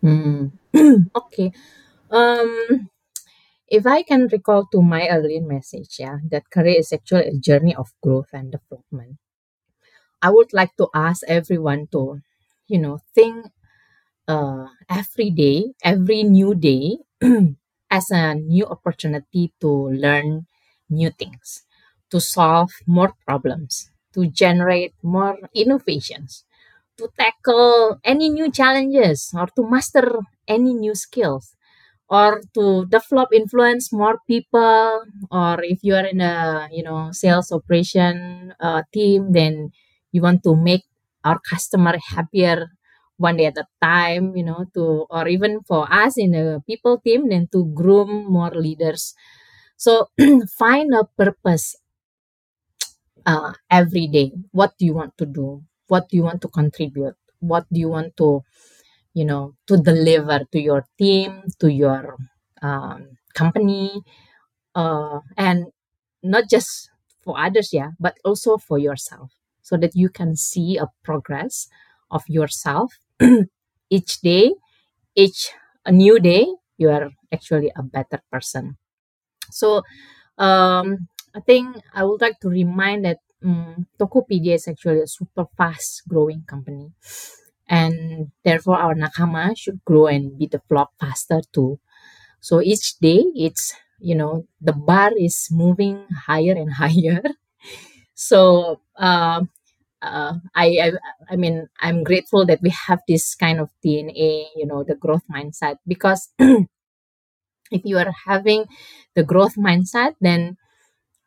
Mm. 0.03 0.53
okay. 1.17 1.53
Um 2.11 2.91
if 3.69 3.87
i 3.87 4.03
can 4.03 4.29
recall 4.29 4.67
to 4.73 4.83
my 4.83 5.09
earlier 5.09 5.41
message 5.41 5.97
yeah 5.99 6.19
that 6.31 6.51
career 6.51 6.79
is 6.81 6.93
actually 6.93 7.27
a 7.29 7.39
journey 7.49 7.75
of 7.75 7.95
growth 8.03 8.29
and 8.35 8.53
development. 8.53 9.17
I 10.23 10.31
would 10.31 10.53
like 10.53 10.77
to 10.77 10.89
ask 10.95 11.23
everyone 11.29 11.87
to 11.93 12.21
you 12.69 12.79
know 12.79 12.99
think 13.15 13.47
uh, 14.29 14.69
every 14.89 15.31
day, 15.31 15.75
every 15.85 16.23
new 16.25 16.55
day, 16.55 16.99
as 17.91 18.11
a 18.13 18.35
new 18.37 18.67
opportunity 18.67 19.53
to 19.61 19.71
learn 19.91 20.47
new 20.91 21.11
things, 21.11 21.65
to 22.11 22.21
solve 22.21 22.71
more 22.87 23.15
problems, 23.27 23.91
to 24.15 24.27
generate 24.29 24.95
more 25.03 25.39
innovations, 25.55 26.45
to 27.01 27.09
tackle 27.19 27.99
any 28.05 28.29
new 28.31 28.51
challenges, 28.53 29.33
or 29.35 29.49
to 29.57 29.65
master 29.65 30.21
any 30.49 30.75
new 30.75 30.95
skills 30.95 31.57
or 32.11 32.43
to 32.55 32.85
develop 32.87 33.31
influence 33.33 33.93
more 33.93 34.19
people. 34.27 35.05
Or 35.31 35.63
if 35.63 35.81
you 35.83 35.95
are 35.95 36.07
in 36.07 36.21
a 36.21 36.69
you 36.73 36.83
know 36.83 37.11
sales 37.13 37.53
operation 37.53 38.53
uh, 38.61 38.83
team 38.93 39.33
then 39.33 39.71
you 40.13 40.23
want 40.23 40.43
to 40.45 40.57
make 40.57 40.85
our 41.25 41.39
customer 41.41 41.97
happier 42.15 42.69
one 43.17 43.37
day 43.37 43.47
at 43.47 43.59
a 43.59 43.67
time 43.83 44.35
you 44.37 44.43
know 44.45 44.65
to 44.75 45.07
or 45.11 45.29
even 45.29 45.61
for 45.69 45.87
us 45.93 46.17
in 46.19 46.35
a 46.35 46.61
people 46.67 46.99
team 47.01 47.29
then 47.29 47.49
to 47.53 47.65
groom 47.75 48.27
more 48.31 48.51
leaders. 48.53 49.15
So 49.77 50.09
find 50.59 50.93
a 50.95 51.05
purpose 51.17 51.77
uh, 53.27 53.53
every 53.71 54.07
day. 54.09 54.33
What 54.53 54.77
do 54.79 54.85
you 54.87 54.95
want 54.95 55.17
to 55.19 55.27
do 55.27 55.65
what 55.91 56.09
do 56.09 56.17
you 56.17 56.25
want 56.25 56.43
to 56.43 56.49
contribute? 56.49 57.17
What 57.41 57.67
do 57.73 57.81
you 57.81 57.91
want 57.91 58.17
to 58.19 58.43
you 59.15 59.25
know 59.27 59.55
to 59.69 59.77
deliver 59.79 60.41
to 60.53 60.61
your 60.61 60.87
team 60.99 61.45
to 61.61 61.73
your 61.73 62.17
um, 62.63 63.19
company? 63.35 64.03
Uh, 64.75 65.21
and 65.37 65.67
not 66.23 66.49
just 66.51 66.91
for 67.25 67.39
others 67.39 67.73
yeah 67.73 67.91
but 68.01 68.17
also 68.25 68.57
for 68.59 68.79
yourself 68.79 69.31
so 69.63 69.77
that 69.77 69.97
you 69.97 70.09
can 70.09 70.37
see 70.37 70.77
a 70.79 70.89
progress 71.05 71.69
of 72.11 72.23
yourself 72.29 72.95
each 73.91 74.21
day 74.23 74.55
each 75.17 75.51
a 75.87 75.93
new 75.93 76.21
day 76.21 76.47
you 76.79 76.91
are 76.91 77.11
actually 77.33 77.73
a 77.77 77.83
better 77.83 78.21
person. 78.33 78.77
So 79.51 79.83
um, 80.39 81.09
i 81.37 81.41
think 81.41 81.77
i 81.95 82.05
would 82.05 82.21
like 82.21 82.39
to 82.41 82.49
remind 82.49 83.05
that 83.05 83.19
um, 83.45 83.87
tokopedia 83.99 84.55
is 84.55 84.69
actually 84.69 85.01
a 85.03 85.07
super 85.07 85.47
fast 85.57 86.03
growing 86.09 86.43
company. 86.47 86.93
And 87.69 88.33
therefore 88.45 88.79
our 88.79 88.95
nakama 88.95 89.57
should 89.57 89.81
grow 89.85 90.07
and 90.09 90.39
be 90.39 90.47
developed 90.47 90.99
faster 91.01 91.41
too. 91.53 91.79
So 92.41 92.61
each 92.63 92.99
day 93.01 93.25
it's 93.37 93.75
you 94.01 94.15
know 94.17 94.47
the 94.61 94.73
bar 94.75 95.13
is 95.17 95.49
moving 95.53 96.07
higher 96.27 96.55
and 96.55 96.73
higher. 96.83 97.23
So 98.15 98.81
um 98.97 99.51
uh, 100.03 100.35
I, 100.55 100.67
I 100.83 100.93
i 101.31 101.37
mean 101.37 101.69
i'm 101.81 102.05
grateful 102.05 102.47
that 102.47 102.61
we 102.63 102.71
have 102.89 103.01
this 103.09 103.35
kind 103.37 103.61
of 103.61 103.71
dna 103.85 104.47
you 104.57 104.67
know 104.67 104.85
the 104.85 104.97
growth 104.97 105.25
mindset. 105.33 105.77
Because 105.87 106.29
if 107.71 107.83
you 107.85 107.99
are 107.99 108.13
having 108.27 108.65
the 109.15 109.23
growth 109.23 109.55
mindset 109.57 110.15
then 110.21 110.57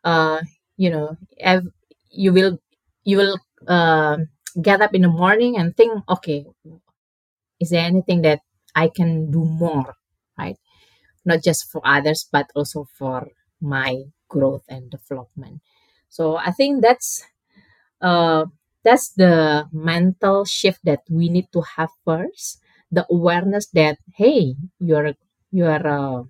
uh 0.04 0.40
you 0.76 0.90
know 0.90 1.16
ev- 1.40 1.72
you 2.14 2.32
will 2.32 2.58
you 3.04 3.16
will 3.18 3.38
uh, 3.68 4.16
get 4.62 4.80
up 4.82 4.94
in 4.94 5.02
the 5.02 5.08
morning 5.08 5.56
and 5.58 5.76
think 5.76 5.92
okay 6.08 6.46
is 7.60 7.70
there 7.70 7.84
anything 7.84 8.22
that 8.22 8.40
i 8.74 8.88
can 8.88 9.30
do 9.30 9.44
more 9.44 9.94
right 10.38 10.56
not 11.26 11.42
just 11.42 11.70
for 11.70 11.82
others 11.84 12.28
but 12.32 12.46
also 12.56 12.86
for 12.98 13.28
my 13.60 14.04
growth 14.28 14.64
and 14.68 14.90
development 14.90 15.62
So 16.14 16.38
I 16.38 16.52
think 16.54 16.80
that's 16.86 17.26
uh, 18.02 18.46
that's 18.84 19.12
the 19.16 19.66
mental 19.72 20.44
shift 20.44 20.80
that 20.84 21.02
we 21.10 21.28
need 21.28 21.48
to 21.54 21.62
have 21.78 21.90
first. 22.04 22.60
The 22.92 23.04
awareness 23.10 23.68
that 23.74 23.98
hey, 24.16 24.56
you're 24.78 25.14
you're 25.52 25.84
a 25.86 26.24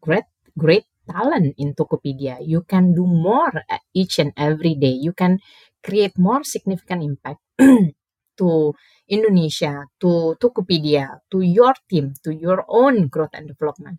great 0.00 0.28
great 0.58 0.86
talent 1.08 1.54
in 1.58 1.74
Tokopedia. 1.74 2.38
You 2.42 2.62
can 2.62 2.94
do 2.94 3.06
more 3.06 3.52
each 3.94 4.18
and 4.18 4.32
every 4.36 4.74
day. 4.74 4.94
You 5.06 5.12
can 5.12 5.38
create 5.84 6.18
more 6.18 6.42
significant 6.44 7.02
impact 7.04 7.40
to 8.38 8.74
Indonesia, 9.08 9.86
to 10.00 10.36
Tokopedia, 10.42 11.20
to 11.30 11.40
your 11.40 11.74
team, 11.90 12.14
to 12.24 12.34
your 12.34 12.64
own 12.68 13.08
growth 13.08 13.32
and 13.34 13.48
development. 13.48 13.98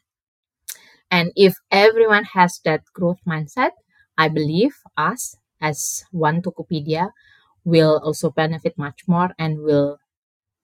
And 1.10 1.32
if 1.36 1.56
everyone 1.72 2.26
has 2.36 2.60
that 2.66 2.84
growth 2.94 3.20
mindset, 3.28 3.72
I 4.18 4.30
believe 4.30 4.76
us 4.98 5.36
as 5.62 6.04
one 6.12 6.42
Tokopedia 6.42 7.12
will 7.66 8.00
also 8.04 8.32
benefit 8.32 8.78
much 8.78 9.04
more 9.08 9.32
and 9.40 9.60
will 9.62 10.00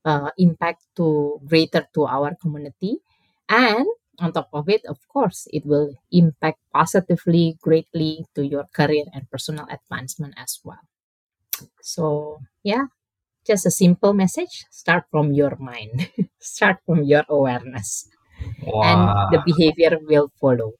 uh, 0.06 0.32
impact 0.38 0.86
to 0.98 1.39
greater 1.46 1.88
to 1.96 2.06
our 2.06 2.36
community. 2.41 3.00
And 3.50 3.88
on 4.20 4.32
top 4.34 4.49
of 4.53 4.70
it, 4.70 4.86
of 4.86 4.99
course, 5.07 5.47
it 5.51 5.66
will 5.66 5.95
impact 6.11 6.59
positively, 6.74 7.57
greatly 7.61 8.26
to 8.36 8.45
your 8.45 8.66
career 8.74 9.05
and 9.14 9.30
personal 9.30 9.68
advancement 9.70 10.34
as 10.38 10.59
well. 10.64 10.82
So 11.82 12.39
yeah, 12.64 12.86
just 13.45 13.66
a 13.66 13.72
simple 13.72 14.14
message. 14.14 14.66
Start 14.72 15.05
from 15.11 15.34
your 15.34 15.55
mind. 15.59 16.09
Start 16.39 16.78
from 16.86 17.03
your 17.03 17.24
awareness 17.30 18.07
and 18.84 19.01
the 19.32 19.41
behavior 19.45 19.97
will 20.07 20.32
follow. 20.39 20.74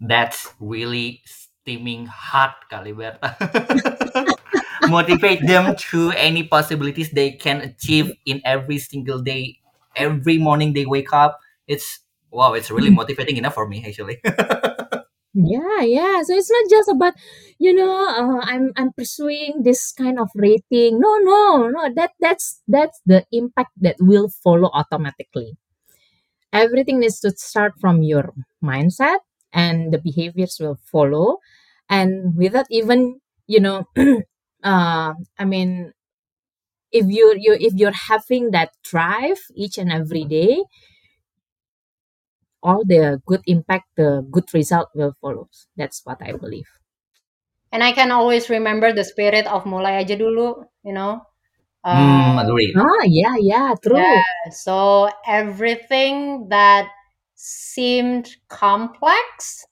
that's 0.00 0.52
really 0.60 1.22
steaming 1.24 2.06
hot, 2.06 2.56
Kak 2.70 2.84
Liberta. 2.84 3.34
Motivate 4.88 5.46
them 5.46 5.74
to 5.90 6.12
any 6.12 6.44
possibilities 6.44 7.10
they 7.10 7.32
can 7.32 7.60
achieve 7.62 8.12
in 8.26 8.42
every 8.44 8.78
single 8.78 9.20
day. 9.22 9.58
Every 9.96 10.38
morning 10.38 10.74
they 10.74 10.84
wake 10.86 11.12
up. 11.12 11.40
It's 11.66 12.00
wow, 12.34 12.52
it's 12.54 12.70
really 12.70 12.90
motivating 12.90 13.36
enough 13.36 13.54
for 13.54 13.66
me 13.68 13.84
actually. 13.86 14.20
Yeah, 15.34 15.82
yeah. 15.82 16.22
So 16.22 16.32
it's 16.34 16.50
not 16.50 16.70
just 16.70 16.88
about, 16.88 17.14
you 17.58 17.74
know, 17.74 17.90
uh, 17.90 18.38
I'm 18.46 18.70
I'm 18.76 18.92
pursuing 18.94 19.62
this 19.66 19.90
kind 19.90 20.18
of 20.20 20.30
rating. 20.36 21.00
No, 21.00 21.18
no, 21.18 21.66
no. 21.74 21.90
That 21.92 22.12
that's 22.20 22.62
that's 22.68 23.02
the 23.04 23.26
impact 23.32 23.74
that 23.82 23.96
will 23.98 24.30
follow 24.30 24.70
automatically. 24.72 25.58
Everything 26.52 27.00
needs 27.00 27.18
to 27.20 27.34
start 27.34 27.74
from 27.80 28.02
your 28.02 28.30
mindset, 28.62 29.26
and 29.52 29.92
the 29.92 29.98
behaviors 29.98 30.58
will 30.60 30.78
follow. 30.86 31.38
And 31.90 32.36
without 32.36 32.66
even, 32.70 33.18
you 33.48 33.58
know, 33.58 33.90
uh, 34.62 35.14
I 35.38 35.44
mean, 35.44 35.92
if 36.92 37.06
you 37.10 37.34
you 37.36 37.56
if 37.58 37.74
you're 37.74 37.98
having 38.08 38.52
that 38.52 38.70
drive 38.84 39.38
each 39.54 39.78
and 39.78 39.90
every 39.90 40.24
day, 40.24 40.62
all 42.64 42.84
the 42.84 43.20
good 43.26 43.42
impact, 43.46 43.86
the 43.96 44.26
good 44.30 44.48
result 44.54 44.88
will 44.94 45.14
follow. 45.20 45.48
That's 45.76 46.02
what 46.04 46.22
I 46.22 46.32
believe. 46.32 46.66
And 47.72 47.82
I 47.82 47.92
can 47.92 48.10
always 48.10 48.48
remember 48.50 48.92
the 48.92 49.04
spirit 49.04 49.46
of 49.46 49.64
mulai 49.64 49.98
aja 50.00 50.16
dulu, 50.16 50.64
you 50.84 50.92
know. 50.94 51.26
Uh, 51.84 51.92
Hmm, 51.96 52.38
agreed. 52.38 52.74
Ah, 52.76 53.04
yeah, 53.06 53.36
yeah, 53.40 53.74
true. 53.82 54.22
so 54.50 55.08
everything 55.26 56.48
that 56.48 56.88
seemed 57.34 58.36
complex 58.48 59.64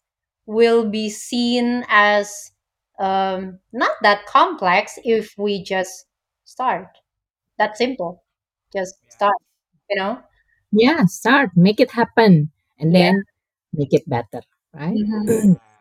will 0.46 0.88
be 0.90 1.08
seen 1.10 1.84
as 1.88 2.52
um, 2.98 3.58
not 3.72 3.92
that 4.02 4.26
complex 4.26 4.98
if 5.04 5.34
we 5.38 5.62
just 5.62 6.06
start. 6.44 6.88
That 7.58 7.76
simple. 7.76 8.24
Just 8.74 8.96
start, 9.08 9.36
you 9.90 9.96
know. 9.96 10.20
Yeah, 10.72 11.06
start, 11.06 11.50
make 11.56 11.80
it 11.80 11.92
happen, 11.92 12.50
and 12.78 12.92
Yeah. 12.94 13.12
then 13.12 13.24
make 13.72 13.92
it 13.92 14.08
better, 14.08 14.42
right? 14.74 14.96
Mhm. 14.96 15.56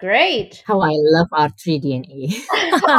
Great. 0.00 0.62
How 0.66 0.80
I 0.80 0.90
love 0.98 1.28
our 1.32 1.48
3DNA. 1.50 2.34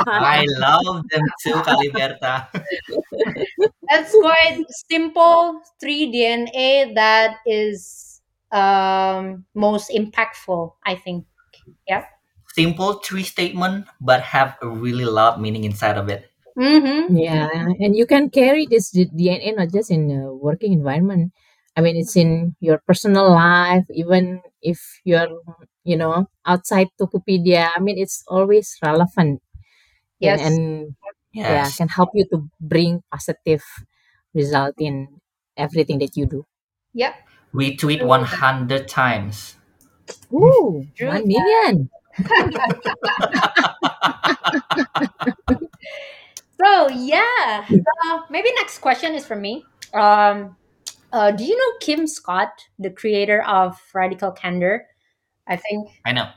I 0.08 0.46
love 0.60 1.04
them 1.12 1.26
too, 1.44 1.62
Kak 1.62 1.78
Liberta. 1.78 2.48
That's 3.90 4.12
quite 4.16 4.64
simple 4.90 5.62
3 5.80 6.12
DNA 6.12 6.94
that 6.96 7.38
is 7.46 8.22
um, 8.52 9.46
most 9.54 9.92
impactful, 9.92 10.74
I 10.86 10.96
think. 10.96 11.26
Yeah. 11.88 12.06
Simple 12.56 13.02
three 13.04 13.24
statement, 13.24 13.88
but 14.00 14.22
have 14.22 14.58
a 14.62 14.68
really 14.70 15.06
lot 15.06 15.42
meaning 15.42 15.64
inside 15.64 15.98
of 15.98 16.08
it. 16.10 16.30
Mm-hmm. 16.58 17.18
yeah, 17.18 17.50
and 17.82 17.96
you 17.98 18.06
can 18.06 18.30
carry 18.30 18.68
this 18.70 18.92
DNA 18.94 19.52
not 19.58 19.72
just 19.74 19.90
in 19.90 20.12
a 20.12 20.32
working 20.34 20.72
environment. 20.72 21.34
I 21.76 21.82
mean, 21.82 21.98
it's 21.98 22.16
in 22.16 22.56
your 22.60 22.80
personal 22.86 23.32
life, 23.32 23.86
even 23.92 24.42
if 24.62 24.80
you're, 25.04 25.28
you 25.84 25.98
know, 25.98 26.28
outside 26.46 26.88
Tokopedia. 27.00 27.70
I 27.76 27.80
mean, 27.80 27.98
it's 27.98 28.24
always 28.28 28.78
relevant 28.84 29.42
Yes. 30.20 30.42
and, 30.42 30.58
and 30.60 30.96
yeah, 31.34 31.72
Yes. 31.72 31.78
can 31.78 31.90
help 31.90 32.10
you 32.14 32.26
to 32.32 32.50
bring 32.62 33.02
positive 33.12 33.64
result 34.34 34.76
in 34.80 35.08
everything 35.58 36.00
that 36.00 36.16
you 36.18 36.26
do. 36.26 36.46
Yep. 36.94 37.16
Retweet 37.54 38.04
100 38.06 38.88
times. 38.88 39.56
Ooh, 40.34 40.88
True 40.96 41.08
one 41.10 41.28
million. 41.28 41.90
So 46.62 46.88
yeah, 46.90 47.66
uh, 48.08 48.20
maybe 48.30 48.50
next 48.56 48.80
question 48.80 49.14
is 49.16 49.26
for 49.26 49.36
me. 49.36 49.66
Um, 49.94 50.56
uh, 51.14 51.32
do 51.32 51.46
you 51.46 51.56
know 51.56 51.78
Kim 51.80 52.08
Scott, 52.08 52.50
the 52.80 52.90
creator 52.90 53.44
of 53.44 53.80
Radical 53.94 54.32
Candor? 54.32 54.86
I 55.48 55.56
think. 55.56 55.90
I 56.06 56.12
know. 56.12 56.30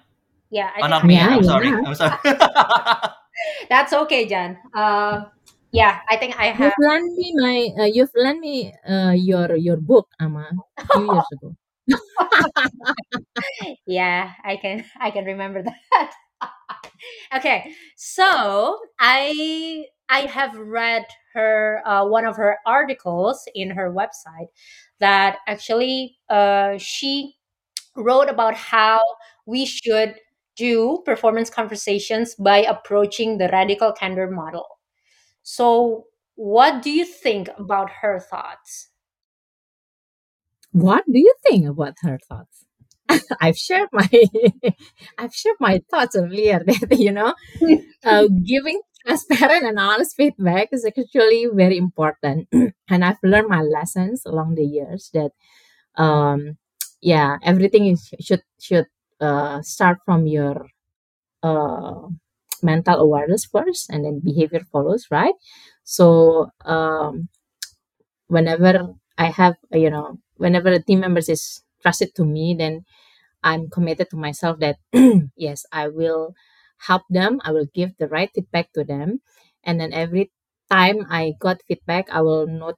Yeah, 0.50 0.70
I 0.76 0.78
Oh, 0.78 0.82
think 0.82 0.90
not 0.90 1.04
me. 1.06 1.14
Yeah, 1.14 1.28
I'm 1.28 1.44
sorry. 1.44 1.68
yeah. 1.68 1.80
I'm 1.84 1.94
sorry. 1.94 2.18
that's 3.68 3.92
okay, 3.92 4.26
Jan. 4.28 4.58
Uh, 4.74 5.24
yeah, 5.72 6.00
I 6.08 6.16
think 6.16 6.38
I 6.38 6.46
have. 6.52 6.72
You've 6.78 6.88
lent 6.88 7.12
me 7.16 7.34
my, 7.36 7.82
uh, 7.82 7.86
you've 7.86 8.14
lent 8.14 8.40
me 8.40 8.72
uh, 8.88 9.12
your 9.16 9.56
your 9.56 9.76
book, 9.76 10.08
Ama, 10.20 10.48
a 10.78 10.86
few 10.86 11.12
years 11.12 11.26
ago. 11.32 11.56
Yeah, 13.86 14.32
I 14.44 14.56
can. 14.56 14.84
I 15.00 15.10
can 15.10 15.24
remember 15.24 15.62
that. 15.62 16.12
okay, 17.36 17.72
so 17.96 18.78
I 18.98 19.86
I 20.08 20.20
have 20.20 20.56
read 20.56 21.04
her 21.34 21.82
uh, 21.86 22.06
one 22.06 22.24
of 22.26 22.36
her 22.36 22.58
articles 22.66 23.46
in 23.54 23.70
her 23.70 23.92
website 23.92 24.48
that 25.00 25.38
actually 25.46 26.18
uh, 26.28 26.78
she 26.78 27.36
wrote 27.96 28.28
about 28.28 28.54
how 28.54 29.00
we 29.46 29.66
should 29.66 30.16
do 30.56 31.02
performance 31.04 31.50
conversations 31.50 32.34
by 32.36 32.58
approaching 32.58 33.38
the 33.38 33.48
radical 33.52 33.92
candor 33.92 34.30
model. 34.30 34.66
So, 35.42 36.06
what 36.34 36.82
do 36.82 36.90
you 36.90 37.04
think 37.04 37.48
about 37.58 37.90
her 38.02 38.20
thoughts? 38.20 38.88
What 40.72 41.04
do 41.10 41.18
you 41.18 41.34
think 41.42 41.66
about 41.66 41.94
her 42.02 42.18
thoughts? 42.18 42.65
I've 43.40 43.56
shared 43.58 43.88
my 43.92 44.08
I've 45.18 45.34
shared 45.34 45.56
my 45.60 45.82
thoughts 45.90 46.16
earlier 46.16 46.62
that 46.66 46.98
you 46.98 47.12
know? 47.12 47.34
Uh, 48.04 48.28
giving 48.44 48.80
transparent 49.06 49.64
and 49.64 49.78
honest 49.78 50.16
feedback 50.16 50.68
is 50.72 50.84
actually 50.84 51.46
very 51.52 51.78
important. 51.78 52.48
And 52.90 53.04
I've 53.04 53.18
learned 53.22 53.48
my 53.48 53.62
lessons 53.62 54.22
along 54.26 54.54
the 54.54 54.64
years 54.64 55.10
that 55.14 55.32
um 55.96 56.58
yeah 57.02 57.36
everything 57.44 57.86
is 57.88 58.10
should 58.20 58.42
should 58.60 58.86
uh, 59.20 59.62
start 59.62 59.98
from 60.06 60.26
your 60.26 60.66
uh, 61.42 62.08
mental 62.62 62.98
awareness 63.00 63.44
first 63.46 63.90
and 63.90 64.04
then 64.04 64.20
behavior 64.24 64.62
follows 64.72 65.06
right? 65.10 65.34
So 65.84 66.48
um 66.66 67.28
whenever 68.28 68.94
I 69.18 69.26
have 69.30 69.56
you 69.72 69.90
know 69.90 70.18
whenever 70.36 70.68
a 70.70 70.82
team 70.82 71.00
member 71.00 71.20
is 71.20 71.62
trusted 71.82 72.14
to 72.16 72.24
me 72.24 72.54
then 72.58 72.84
I'm 73.42 73.68
committed 73.70 74.10
to 74.10 74.16
myself 74.16 74.58
that 74.60 74.76
yes, 75.36 75.64
I 75.72 75.88
will 75.88 76.34
help 76.88 77.02
them. 77.10 77.40
I 77.44 77.52
will 77.52 77.66
give 77.74 77.96
the 77.98 78.08
right 78.08 78.30
feedback 78.34 78.72
to 78.74 78.84
them. 78.84 79.20
And 79.64 79.80
then 79.80 79.92
every 79.92 80.32
time 80.70 81.06
I 81.10 81.34
got 81.40 81.62
feedback, 81.68 82.08
I 82.10 82.22
will 82.22 82.46
note 82.46 82.76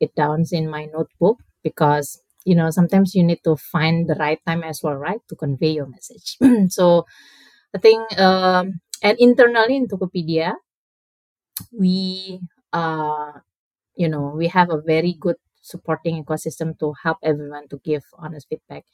it 0.00 0.14
down 0.14 0.44
in 0.52 0.70
my 0.70 0.86
notebook 0.86 1.38
because 1.64 2.20
you 2.44 2.54
know 2.54 2.70
sometimes 2.70 3.14
you 3.14 3.24
need 3.24 3.40
to 3.44 3.56
find 3.56 4.08
the 4.08 4.14
right 4.16 4.40
time 4.46 4.62
as 4.64 4.82
well, 4.82 4.94
right, 4.96 5.20
to 5.28 5.36
convey 5.36 5.72
your 5.72 5.86
message. 5.86 6.38
so 6.72 7.06
I 7.74 7.78
think 7.78 8.02
um, 8.20 8.80
and 9.02 9.16
internally 9.20 9.76
in 9.76 9.88
Tokopedia, 9.88 10.54
we 11.72 12.40
uh 12.72 13.32
you 13.96 14.08
know 14.08 14.34
we 14.36 14.48
have 14.48 14.70
a 14.70 14.80
very 14.82 15.14
good 15.20 15.36
supporting 15.66 16.22
ecosystem 16.24 16.78
to 16.78 16.94
help 17.02 17.18
everyone 17.22 17.68
to 17.68 17.80
give 17.84 18.04
honest 18.18 18.46
feedback 18.48 18.84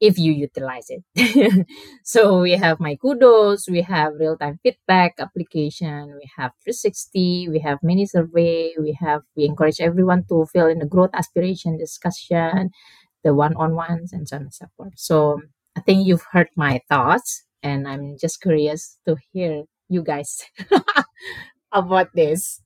if 0.00 0.18
you 0.18 0.32
utilize 0.32 0.88
it. 0.88 1.66
so 2.04 2.40
we 2.40 2.52
have 2.52 2.80
my 2.80 2.96
kudos, 2.96 3.68
we 3.68 3.82
have 3.82 4.14
real 4.18 4.36
time 4.36 4.58
feedback 4.62 5.14
application, 5.18 6.14
we 6.16 6.28
have 6.38 6.52
360, 6.64 7.48
we 7.50 7.58
have 7.60 7.78
mini 7.82 8.06
survey, 8.06 8.72
we 8.80 8.96
have 9.00 9.22
we 9.36 9.44
encourage 9.44 9.80
everyone 9.80 10.24
to 10.28 10.46
fill 10.52 10.66
in 10.68 10.78
the 10.78 10.86
growth 10.86 11.10
aspiration 11.12 11.76
discussion, 11.76 12.70
the 13.24 13.34
one 13.34 13.54
on 13.56 13.74
ones, 13.74 14.12
and 14.12 14.28
so 14.28 14.36
on 14.36 14.42
and 14.42 14.54
so 14.54 14.66
forth. 14.76 14.92
So 14.96 15.40
I 15.76 15.80
think 15.82 16.06
you've 16.06 16.26
heard 16.32 16.48
my 16.56 16.80
thoughts, 16.88 17.44
and 17.62 17.86
I'm 17.86 18.16
just 18.20 18.40
curious 18.40 18.98
to 19.06 19.16
hear 19.32 19.64
you 19.88 20.02
guys 20.02 20.42
about 21.72 22.08
this. 22.14 22.62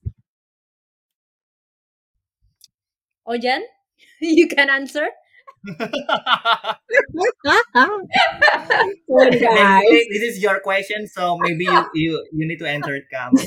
Ojan, 3.27 3.61
you 4.21 4.47
can 4.47 4.69
answer. 4.69 5.07
Good 5.65 5.89
Maybe 9.09 9.39
guys. 9.39 9.83
this 9.89 10.07
this 10.09 10.21
is 10.35 10.43
your 10.43 10.59
question, 10.59 11.07
so 11.07 11.37
maybe 11.39 11.65
you 11.65 11.85
you, 11.93 12.27
you 12.33 12.47
need 12.47 12.59
to 12.59 12.69
answer 12.69 12.95
it, 12.95 13.05
Kam. 13.11 13.33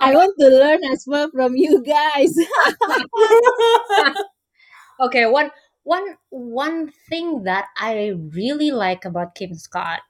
I 0.00 0.14
want 0.14 0.34
to 0.38 0.48
learn 0.48 0.84
as 0.84 1.04
well 1.06 1.30
from 1.30 1.56
you 1.56 1.82
guys. 1.82 2.34
okay, 5.00 5.26
one 5.26 5.50
one 5.82 6.16
one 6.30 6.92
thing 7.08 7.44
that 7.44 7.66
I 7.76 8.14
really 8.34 8.70
like 8.70 9.04
about 9.04 9.34
Kim 9.34 9.54
Scott 9.54 10.00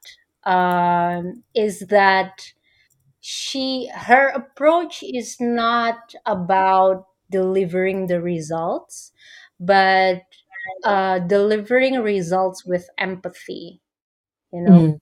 um, 0.44 1.42
is 1.54 1.80
that 1.90 2.52
she 3.20 3.88
her 3.94 4.28
approach 4.28 5.02
is 5.02 5.40
not 5.40 6.14
about 6.26 7.06
delivering 7.30 8.06
the 8.06 8.20
results, 8.20 9.12
but 9.60 10.22
uh, 10.84 11.18
delivering 11.20 12.00
results 12.00 12.64
with 12.64 12.88
empathy. 12.98 13.80
You 14.52 14.62
know, 14.62 14.88
Mm, 14.88 15.00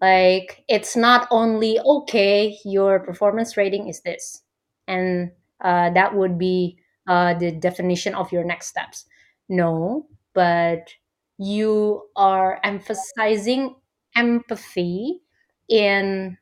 like 0.00 0.64
it's 0.68 0.96
not 0.96 1.28
only 1.30 1.78
okay, 1.80 2.58
your 2.64 3.00
performance 3.00 3.56
rating 3.56 3.88
is 3.88 4.00
this, 4.02 4.42
and 4.88 5.32
uh, 5.60 5.90
that 5.90 6.14
would 6.14 6.38
be 6.38 6.78
uh, 7.06 7.34
the 7.34 7.52
definition 7.52 8.14
of 8.14 8.32
your 8.32 8.44
next 8.44 8.68
steps. 8.68 9.06
No, 9.48 10.06
but 10.34 10.90
you 11.38 12.02
are 12.16 12.60
emphasizing 12.64 13.76
empathy 14.16 15.20
in 15.68 16.38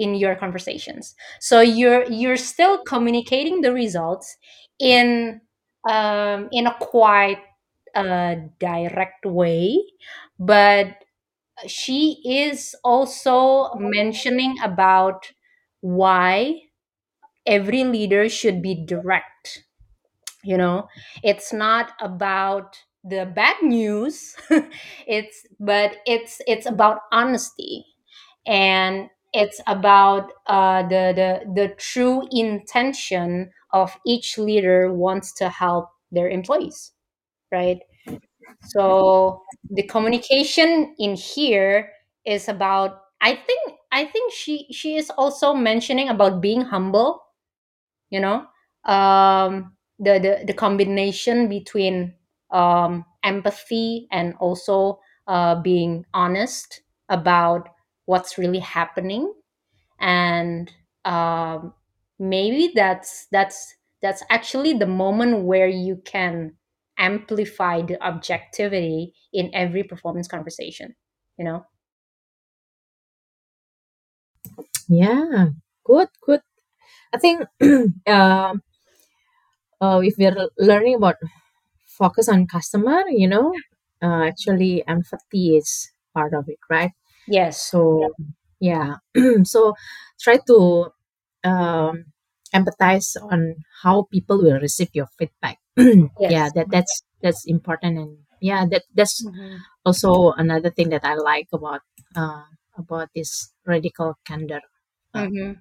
in 0.00 0.16
your 0.16 0.36
conversations. 0.36 1.14
So 1.40 1.60
you're 1.60 2.04
you're 2.10 2.38
still 2.38 2.82
communicating 2.84 3.62
the 3.62 3.72
results 3.72 4.36
in 4.80 5.40
um, 5.88 6.48
in 6.52 6.66
a 6.66 6.76
quite 6.80 7.38
uh, 7.94 8.36
direct 8.58 9.26
way, 9.26 9.78
but 10.38 10.96
she 11.66 12.20
is 12.24 12.74
also 12.84 13.74
mentioning 13.76 14.56
about 14.62 15.32
why 15.80 16.62
every 17.46 17.84
leader 17.84 18.28
should 18.28 18.62
be 18.62 18.74
direct 18.74 19.64
you 20.44 20.56
know 20.56 20.88
it's 21.22 21.52
not 21.52 21.92
about 22.00 22.78
the 23.04 23.30
bad 23.34 23.56
news 23.62 24.36
it's 25.06 25.46
but 25.60 25.96
it's 26.06 26.40
it's 26.46 26.66
about 26.66 27.00
honesty 27.12 27.84
and 28.46 29.08
it's 29.32 29.60
about 29.66 30.32
uh, 30.46 30.82
the, 30.88 31.12
the 31.14 31.52
the 31.54 31.68
true 31.76 32.26
intention 32.32 33.50
of 33.72 33.96
each 34.06 34.38
leader 34.38 34.92
wants 34.92 35.32
to 35.34 35.48
help 35.48 35.90
their 36.12 36.28
employees 36.28 36.92
right 37.52 37.80
so 38.64 39.42
the 39.70 39.82
communication 39.84 40.94
in 40.98 41.14
here 41.16 41.90
is 42.24 42.48
about 42.48 43.02
I 43.20 43.34
think 43.36 43.74
I 43.92 44.04
think 44.06 44.32
she 44.32 44.66
she 44.72 44.96
is 44.96 45.10
also 45.10 45.54
mentioning 45.54 46.08
about 46.08 46.40
being 46.40 46.62
humble, 46.62 47.22
you 48.10 48.20
know. 48.20 48.46
Um 48.84 49.76
the 49.98 50.18
the, 50.18 50.44
the 50.46 50.54
combination 50.54 51.48
between 51.48 52.14
um 52.50 53.04
empathy 53.22 54.08
and 54.10 54.34
also 54.40 55.00
uh 55.28 55.60
being 55.60 56.04
honest 56.14 56.82
about 57.08 57.68
what's 58.10 58.38
really 58.38 58.58
happening 58.60 59.32
and 60.00 60.72
um, 61.04 61.74
maybe 62.18 62.72
that's 62.74 63.26
that's 63.32 63.74
that's 64.02 64.22
actually 64.30 64.74
the 64.74 64.86
moment 64.86 65.44
where 65.44 65.68
you 65.68 65.96
can 66.04 66.54
amplify 66.98 67.82
the 67.82 68.02
objectivity 68.06 69.14
in 69.32 69.50
every 69.54 69.82
performance 69.84 70.28
conversation 70.28 70.94
you 71.38 71.44
know 71.44 71.64
yeah, 74.88 75.48
good, 75.84 76.08
good. 76.24 76.40
I 77.14 77.18
think 77.18 77.42
um, 78.08 78.62
uh, 79.80 80.00
if 80.02 80.14
we're 80.18 80.48
learning 80.58 80.96
about 80.96 81.16
focus 81.86 82.28
on 82.28 82.46
customer, 82.46 83.04
you 83.08 83.28
know, 83.28 83.54
uh, 84.02 84.24
actually 84.26 84.86
empathy 84.88 85.56
is 85.56 85.90
part 86.14 86.34
of 86.34 86.48
it, 86.48 86.58
right? 86.70 86.92
Yes 87.26 87.72
So 87.72 88.14
yeah, 88.60 88.96
so 89.44 89.74
try 90.20 90.38
to 90.46 90.90
um, 91.44 92.04
empathize 92.54 93.16
on 93.20 93.56
how 93.82 94.06
people 94.10 94.38
will 94.42 94.60
receive 94.60 94.90
your 94.94 95.08
feedback. 95.18 95.58
yeah, 96.26 96.50
yes 96.50 96.52
that 96.54 96.68
that's 96.70 97.02
that's 97.22 97.44
important, 97.46 97.98
and 97.98 98.18
yeah, 98.40 98.66
that 98.70 98.84
that's 98.94 99.24
Mhm. 99.24 99.64
also 99.84 100.32
another 100.32 100.70
thing 100.70 100.90
that 100.90 101.04
I 101.04 101.14
like 101.14 101.48
about 101.52 101.82
uh, 102.16 102.44
about 102.78 103.10
this 103.14 103.52
radical 103.66 104.16
candor. 104.26 104.62
Uh, 105.14 105.26
Mhm. 105.26 105.60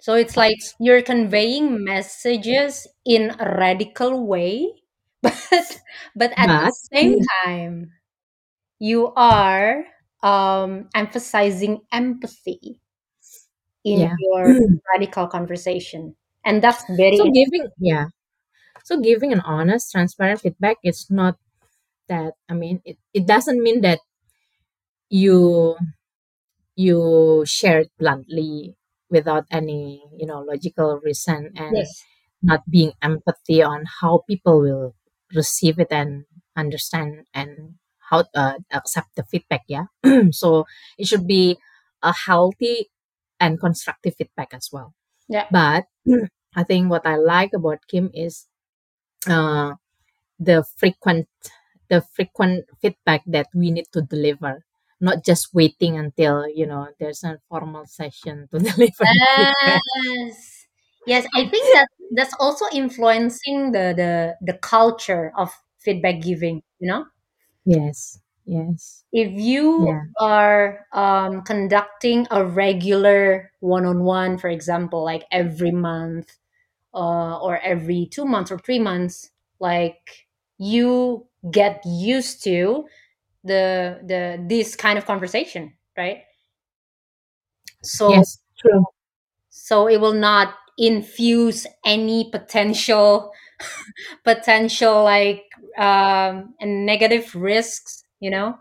so 0.00 0.14
it's 0.14 0.36
like 0.36 0.58
you're 0.80 1.02
conveying 1.02 1.84
messages 1.84 2.86
in 3.06 3.32
a 3.40 3.56
radical 3.58 4.26
way 4.26 4.82
but 5.22 5.80
but 6.16 6.32
at 6.36 6.58
the 6.58 6.68
but 6.68 6.74
same 6.92 7.16
time 7.44 7.92
you 8.80 9.12
are 9.16 9.84
um, 10.24 10.88
emphasizing 10.94 11.84
empathy 11.92 12.80
in 13.84 14.00
yeah, 14.00 14.16
your 14.18 14.56
radical 14.92 15.28
conversation. 15.28 16.16
And 16.44 16.64
that's 16.64 16.82
very 16.96 17.18
so 17.18 17.30
giving 17.30 17.68
yeah, 17.78 18.06
so 18.82 18.98
giving 19.00 19.32
an 19.32 19.40
honest, 19.40 19.92
transparent 19.92 20.40
feedback 20.40 20.78
is 20.82 21.06
not 21.10 21.36
that. 22.08 22.32
I 22.48 22.54
mean, 22.54 22.80
it, 22.84 22.96
it 23.12 23.26
doesn't 23.26 23.62
mean 23.62 23.82
that 23.82 24.00
you 25.10 25.76
you 26.74 27.44
share 27.46 27.80
it 27.80 27.92
bluntly 27.98 28.76
without 29.10 29.44
any 29.50 30.02
you 30.16 30.26
know 30.26 30.40
logical 30.40 31.00
reason 31.04 31.52
and 31.56 31.76
yes. 31.76 32.02
not 32.42 32.68
being 32.68 32.92
empathy 33.00 33.62
on 33.62 33.84
how 34.00 34.24
people 34.28 34.60
will 34.60 34.94
receive 35.34 35.78
it 35.78 35.88
and 35.90 36.24
understand 36.56 37.24
and 37.32 37.76
how 38.10 38.24
uh, 38.34 38.58
accept 38.72 39.14
the 39.16 39.24
feedback 39.24 39.62
yeah? 39.68 39.86
So 40.32 40.66
it 40.98 41.06
should 41.06 41.26
be 41.26 41.58
a 42.02 42.12
healthy 42.12 42.90
and 43.40 43.60
constructive 43.60 44.14
feedback 44.16 44.54
as 44.54 44.68
well. 44.72 44.94
Yeah. 45.28 45.46
But 45.50 45.86
i 46.56 46.62
think 46.62 46.88
what 46.88 47.04
i 47.04 47.16
like 47.16 47.50
about 47.52 47.82
kim 47.90 48.10
is 48.14 48.46
uh, 49.28 49.74
the 50.38 50.64
frequent 50.76 51.28
the 51.88 52.02
frequent 52.14 52.64
feedback 52.80 53.22
that 53.26 53.48
we 53.54 53.70
need 53.70 53.86
to 53.92 54.02
deliver. 54.02 54.64
Not 55.00 55.24
just 55.24 55.52
waiting 55.54 55.98
until 55.98 56.48
you 56.48 56.66
know 56.66 56.88
there's 57.00 57.24
a 57.24 57.38
formal 57.48 57.86
session 57.86 58.48
to 58.52 58.58
deliver 58.70 59.04
the 59.04 59.26
feedback. 59.36 59.80
Yes. 60.04 60.66
Yes 61.06 61.26
i 61.36 61.44
think 61.48 61.64
that 61.74 61.88
that's 62.16 62.34
also 62.40 62.64
influencing 62.72 63.72
the 63.72 63.92
the 63.92 64.12
the 64.40 64.56
culture 64.58 65.32
of 65.36 65.52
feedback 65.80 66.22
giving 66.22 66.62
you 66.80 66.88
know 66.88 67.04
yes 67.64 68.20
yes. 68.44 69.04
If 69.12 69.32
you 69.32 69.86
yeah. 69.86 70.02
are 70.20 70.86
um, 70.92 71.42
conducting 71.42 72.26
a 72.30 72.44
regular 72.44 73.50
one-on-one 73.60 74.38
for 74.38 74.48
example 74.48 75.04
like 75.04 75.24
every 75.30 75.70
month 75.70 76.36
uh, 76.92 77.38
or 77.38 77.58
every 77.58 78.06
two 78.10 78.24
months 78.24 78.50
or 78.50 78.58
three 78.58 78.78
months 78.78 79.30
like 79.60 80.26
you 80.58 81.26
get 81.50 81.82
used 81.84 82.42
to 82.44 82.86
the 83.44 84.00
the 84.04 84.44
this 84.48 84.76
kind 84.76 84.98
of 84.98 85.06
conversation 85.06 85.74
right? 85.96 86.22
So 87.82 88.10
yes 88.10 88.38
true. 88.58 88.84
so 89.50 89.88
it 89.88 90.00
will 90.00 90.14
not 90.14 90.54
infuse 90.76 91.66
any 91.84 92.30
potential 92.30 93.32
potential 94.24 95.04
like 95.04 95.44
um 95.78 96.54
and 96.60 96.86
negative 96.86 97.34
risks 97.34 98.04
you 98.20 98.30
know 98.30 98.58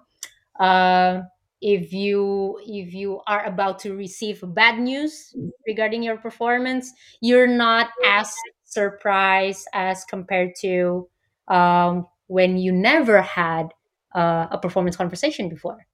uh, 0.60 1.22
if 1.62 1.92
you 1.94 2.60
if 2.66 2.94
you 2.94 3.22
are 3.28 3.46
about 3.46 3.80
to 3.80 3.96
receive 3.96 4.44
bad 4.54 4.80
news 4.80 5.36
regarding 5.68 6.04
your 6.04 6.18
performance 6.18 6.92
you're 7.22 7.48
not 7.48 7.90
as 8.06 8.34
surprised 8.74 9.68
as 9.74 10.04
compared 10.06 10.54
to 10.62 11.08
um, 11.48 12.08
when 12.28 12.58
you 12.58 12.72
never 12.72 13.22
had 13.22 13.70
uh, 14.16 14.48
a 14.52 14.58
performance 14.58 14.96
conversation 14.96 15.50
before. 15.50 15.86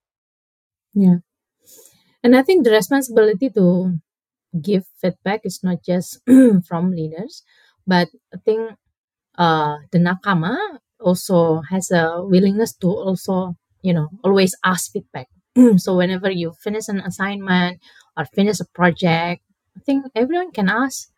Yeah. 0.94 1.18
And 2.24 2.36
I 2.36 2.44
think 2.44 2.64
the 2.64 2.72
responsibility 2.72 3.50
to 3.52 4.00
give 4.62 4.86
feedback 5.00 5.42
is 5.44 5.64
not 5.64 5.84
just 5.84 6.20
from 6.68 6.92
leaders, 6.92 7.44
but 7.88 8.10
I 8.34 8.38
think 8.44 8.76
uh, 9.38 9.78
the 9.92 10.00
nakama 10.00 10.58
also 11.00 11.62
has 11.70 11.92
a 11.92 12.24
willingness 12.24 12.74
to 12.78 12.88
also, 12.88 13.56
you 13.82 13.94
know, 13.94 14.10
always 14.24 14.56
ask 14.66 14.92
feedback. 14.92 15.28
so 15.78 15.96
whenever 15.98 16.30
you 16.32 16.54
finish 16.64 16.88
an 16.90 17.00
assignment 17.02 17.82
or 18.18 18.26
finish 18.26 18.60
a 18.60 18.66
project, 18.74 19.42
I 19.78 19.80
think 19.86 20.06
everyone 20.16 20.52
can 20.52 20.70
ask, 20.70 21.10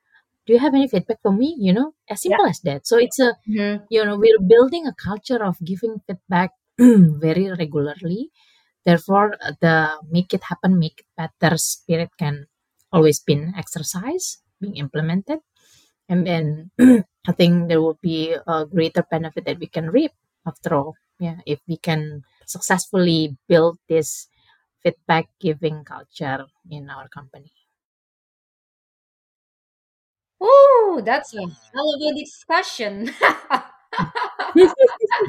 do 0.47 0.53
you 0.53 0.59
have 0.59 0.73
any 0.73 0.87
feedback 0.87 1.21
for 1.21 1.31
me? 1.33 1.55
You 1.59 1.73
know, 1.73 1.93
as 2.09 2.23
Yeah. 2.25 2.37
simple 2.37 2.47
as 2.47 2.59
that. 2.61 2.87
So 2.87 2.97
it's 2.97 3.19
a, 3.19 3.35
Mhm. 3.49 3.85
you 3.89 4.03
know, 4.05 4.17
we're 4.17 4.39
building 4.41 4.87
a 4.87 4.93
culture 4.95 5.43
of 5.43 5.57
giving 5.63 5.99
feedback 6.07 6.51
very 6.79 7.49
regularly. 7.51 8.31
Therefore, 8.85 9.37
the 9.61 9.99
make 10.09 10.33
it 10.33 10.43
happen, 10.43 10.79
make 10.79 11.01
it 11.01 11.07
better 11.17 11.57
spirit 11.57 12.09
can 12.17 12.47
always 12.91 13.19
been 13.19 13.53
exercised, 13.57 14.41
being 14.59 14.75
implemented. 14.77 15.39
And 16.11 16.27
then 16.27 16.69
I 17.27 17.31
think 17.33 17.67
there 17.69 17.81
will 17.81 17.97
be 18.03 18.35
a 18.45 18.65
greater 18.67 19.01
benefit 19.09 19.45
that 19.45 19.57
we 19.59 19.65
can 19.67 19.89
reap 19.89 20.11
after 20.45 20.75
all. 20.75 20.95
Yeah, 21.19 21.39
if 21.47 21.59
we 21.67 21.77
can 21.77 22.23
successfully 22.45 23.37
build 23.47 23.79
this 23.89 24.27
feedback 24.83 25.29
giving 25.39 25.85
culture 25.85 26.45
in 26.69 26.89
our 26.89 27.07
company. 27.09 27.53
Ooh, 30.43 31.01
that's 31.05 31.33
a 31.33 31.39
hell 31.73 31.93
of 31.95 32.01
a 32.01 32.13
discussion. 32.19 33.11
This 34.53 34.73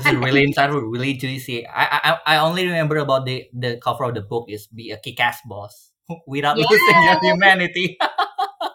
is 0.06 0.12
really 0.16 0.46
insightful, 0.46 0.82
really 0.90 1.14
juicy. 1.14 1.66
I, 1.66 1.84
I 2.26 2.34
I 2.34 2.36
only 2.38 2.66
remember 2.66 2.96
about 2.96 3.26
the 3.26 3.46
the 3.52 3.78
cover 3.82 4.04
of 4.04 4.14
the 4.14 4.22
book 4.22 4.46
is 4.48 4.66
be 4.66 4.90
a 4.90 4.98
kick-ass 4.98 5.40
boss 5.46 5.92
without 6.26 6.58
Yeah. 6.58 6.66
losing 6.70 7.02
your 7.02 7.16
humanity. 7.22 7.98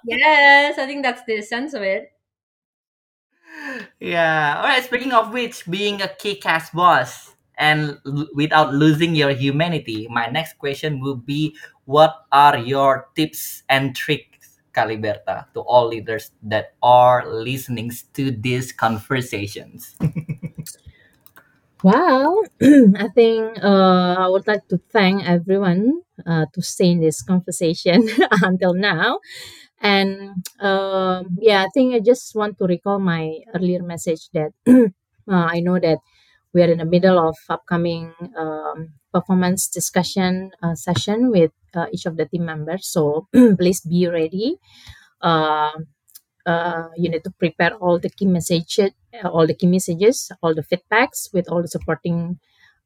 yes, 0.08 0.78
I 0.80 0.86
think 0.86 1.03
that's 1.03 1.24
the 1.26 1.41
sense 1.41 1.74
of 1.74 1.82
it. 1.84 2.12
yeah. 3.99 4.58
All 4.58 4.68
right. 4.68 4.84
Speaking 4.84 5.12
of 5.14 5.34
which, 5.34 5.66
being 5.70 6.01
a 6.01 6.08
kick-ass 6.08 6.70
boss 6.72 7.36
and 7.58 7.97
l- 8.05 8.28
without 8.34 8.74
losing 8.74 9.16
your 9.16 9.32
humanity, 9.32 10.08
my 10.10 10.28
next 10.28 10.58
question 10.60 10.99
will 10.99 11.16
be: 11.18 11.55
What 11.86 12.26
are 12.32 12.58
your 12.58 13.10
tips 13.16 13.64
and 13.70 13.95
tricks, 13.95 14.60
Kak 14.74 14.88
Liberta, 14.89 15.45
to 15.53 15.62
all 15.62 15.88
leaders 15.88 16.32
that 16.43 16.74
are 16.82 17.26
listening 17.28 17.91
to 18.14 18.32
these 18.32 18.72
conversations? 18.72 19.95
Well, 21.84 22.43
I 22.97 23.08
think 23.14 23.64
uh, 23.64 24.16
I 24.18 24.28
would 24.30 24.47
like 24.47 24.68
to 24.70 24.80
thank 24.91 25.24
everyone 25.28 26.01
uh, 26.26 26.45
to 26.53 26.62
stay 26.62 26.89
in 26.91 26.99
this 26.99 27.22
conversation 27.22 28.10
until 28.43 28.74
now. 28.74 29.20
And 29.82 30.43
um, 30.59 31.38
yeah, 31.39 31.63
I 31.63 31.67
think 31.73 31.93
I 31.95 31.99
just 31.99 32.36
want 32.36 32.57
to 32.59 32.65
recall 32.65 32.99
my 32.99 33.39
earlier 33.55 33.84
message 33.84 34.30
that 34.34 34.51
uh, 34.67 34.88
I 35.28 35.59
know 35.59 35.80
that 35.80 35.99
we 36.53 36.63
are 36.63 36.71
in 36.71 36.80
the 36.80 36.86
middle 36.86 37.19
of 37.19 37.36
upcoming 37.49 38.13
um, 38.38 38.93
performance 39.13 39.67
discussion 39.69 40.51
uh, 40.63 40.75
session 40.75 41.32
with 41.32 41.51
uh, 41.75 41.88
each 41.91 42.05
of 42.05 42.17
the 42.17 42.25
team 42.25 42.45
members. 42.45 42.88
So 42.88 43.28
please 43.59 43.82
be 43.82 44.07
ready. 44.07 44.57
Um 45.21 45.88
uh, 46.45 46.89
you 46.97 47.09
need 47.09 47.23
to 47.23 47.32
prepare 47.32 47.75
all 47.75 47.99
the 47.99 48.09
key 48.09 48.25
messages, 48.25 48.91
all 49.25 49.47
the 49.47 49.53
key 49.55 49.67
messages, 49.67 50.32
all 50.41 50.55
the 50.55 50.63
feedbacks 50.63 51.34
with 51.34 51.49
all 51.49 51.61
the 51.61 51.67
supporting 51.67 52.39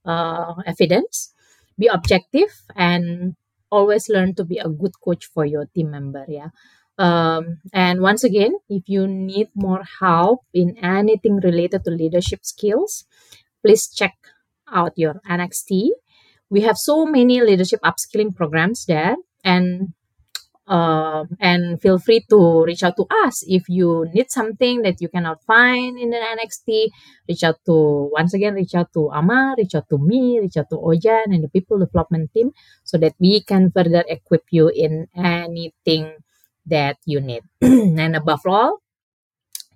uh, 0.05 0.55
evidence. 0.65 1.33
Be 1.79 1.87
objective 1.87 2.51
and 2.75 3.35
always 3.71 4.09
learn 4.09 4.35
to 4.35 4.45
be 4.45 4.57
a 4.59 4.69
good 4.69 4.93
coach 5.03 5.25
for 5.25 5.45
your 5.45 5.65
team 5.75 5.91
member. 5.91 6.25
Yeah. 6.27 6.49
Um, 6.97 7.59
and 7.73 8.01
once 8.01 8.23
again, 8.23 8.53
if 8.69 8.83
you 8.87 9.07
need 9.07 9.49
more 9.55 9.83
help 9.99 10.41
in 10.53 10.77
anything 10.77 11.37
related 11.37 11.83
to 11.85 11.91
leadership 11.91 12.39
skills, 12.43 13.05
please 13.63 13.89
check 13.89 14.13
out 14.71 14.93
your 14.95 15.21
NXT. 15.27 15.89
We 16.49 16.61
have 16.61 16.77
so 16.77 17.05
many 17.05 17.41
leadership 17.41 17.79
upskilling 17.81 18.35
programs 18.35 18.85
there, 18.85 19.15
and 19.43 19.93
um, 20.67 21.35
and 21.39 21.81
feel 21.81 21.99
free 21.99 22.23
to 22.29 22.63
reach 22.63 22.83
out 22.83 22.95
to 22.97 23.05
us 23.25 23.43
if 23.47 23.67
you 23.67 24.07
need 24.13 24.31
something 24.31 24.83
that 24.83 25.01
you 25.01 25.09
cannot 25.09 25.43
find 25.43 25.97
in 25.97 26.11
the 26.11 26.17
NXT. 26.17 26.87
Reach 27.27 27.43
out 27.43 27.59
to 27.65 28.09
once 28.11 28.33
again, 28.33 28.53
reach 28.53 28.75
out 28.75 28.93
to 28.93 29.11
Ama, 29.11 29.55
reach 29.57 29.75
out 29.75 29.89
to 29.89 29.97
me, 29.97 30.39
reach 30.39 30.57
out 30.57 30.69
to 30.69 30.77
Ojan 30.77 31.33
and 31.33 31.43
the 31.43 31.49
people 31.49 31.79
development 31.79 32.31
team, 32.33 32.51
so 32.83 32.97
that 32.97 33.15
we 33.19 33.41
can 33.41 33.71
further 33.71 34.03
equip 34.07 34.43
you 34.51 34.69
in 34.69 35.07
anything 35.15 36.13
that 36.65 36.97
you 37.05 37.21
need. 37.21 37.43
and 37.61 38.15
above 38.15 38.41
all, 38.45 38.79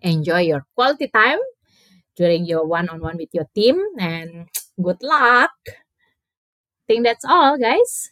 enjoy 0.02 0.42
your 0.42 0.66
quality 0.76 1.08
time 1.08 1.40
during 2.16 2.46
your 2.46 2.66
one-on-one 2.66 3.18
with 3.18 3.30
your 3.34 3.48
team, 3.54 3.82
and 4.00 4.48
good 4.82 5.02
luck. 5.02 5.52
I 5.68 6.84
think 6.88 7.04
that's 7.04 7.26
all, 7.26 7.58
guys. 7.58 8.12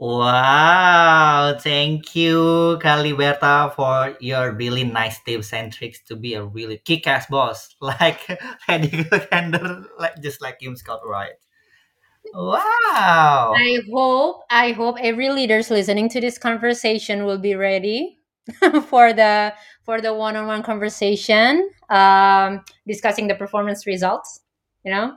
Wow, 0.00 1.58
thank 1.60 2.16
you, 2.16 2.78
Kak 2.80 3.04
Liberta, 3.04 3.74
for 3.74 4.16
your 4.18 4.52
really 4.52 4.82
nice 4.82 5.20
tips 5.22 5.52
and 5.52 5.70
tricks 5.70 6.00
to 6.08 6.16
be 6.16 6.32
a 6.32 6.42
really 6.42 6.78
kick-ass 6.78 7.26
boss, 7.26 7.76
like 7.80 8.24
Contender, 8.66 9.84
like 9.98 10.16
just 10.22 10.40
like 10.40 10.58
Kim 10.58 10.74
Scott 10.74 11.00
right. 11.04 11.36
Wow. 12.34 13.54
I 13.56 13.80
hope 13.92 14.42
I 14.50 14.72
hope 14.72 14.96
every 15.00 15.30
leaders 15.30 15.70
listening 15.70 16.08
to 16.10 16.20
this 16.20 16.38
conversation 16.38 17.24
will 17.24 17.38
be 17.38 17.54
ready 17.54 18.18
for 18.86 19.12
the 19.12 19.52
for 19.84 20.00
the 20.00 20.14
one-on-one 20.14 20.62
conversation 20.62 21.70
um 21.90 22.62
discussing 22.86 23.26
the 23.28 23.34
performance 23.34 23.86
results, 23.86 24.40
you 24.84 24.92
know? 24.92 25.16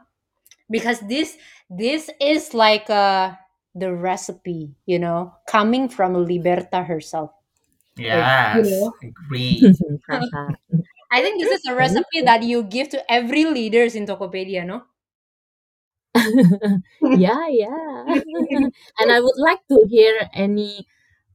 Because 0.70 1.00
this 1.02 1.38
this 1.70 2.10
is 2.22 2.54
like 2.54 2.90
uh 2.90 3.34
the 3.76 3.94
recipe, 3.94 4.76
you 4.86 5.00
know, 5.00 5.34
coming 5.48 5.90
from 5.90 6.14
Liberta 6.16 6.86
herself. 6.86 7.32
Yes, 7.98 8.26
know. 8.54 8.94
agree. 9.04 9.74
I 11.12 11.22
think 11.22 11.40
this 11.40 11.52
is 11.52 11.62
a 11.70 11.76
recipe 11.76 12.22
that 12.26 12.44
you 12.44 12.64
give 12.64 12.90
to 12.90 13.12
every 13.12 13.46
leaders 13.46 13.96
in 13.96 14.06
Tokopedia, 14.08 14.66
no? 14.66 14.84
yeah, 17.02 17.48
yeah. 17.50 18.06
and 19.00 19.10
I 19.12 19.20
would 19.20 19.38
like 19.38 19.62
to 19.70 19.86
hear 19.90 20.30
any 20.34 20.86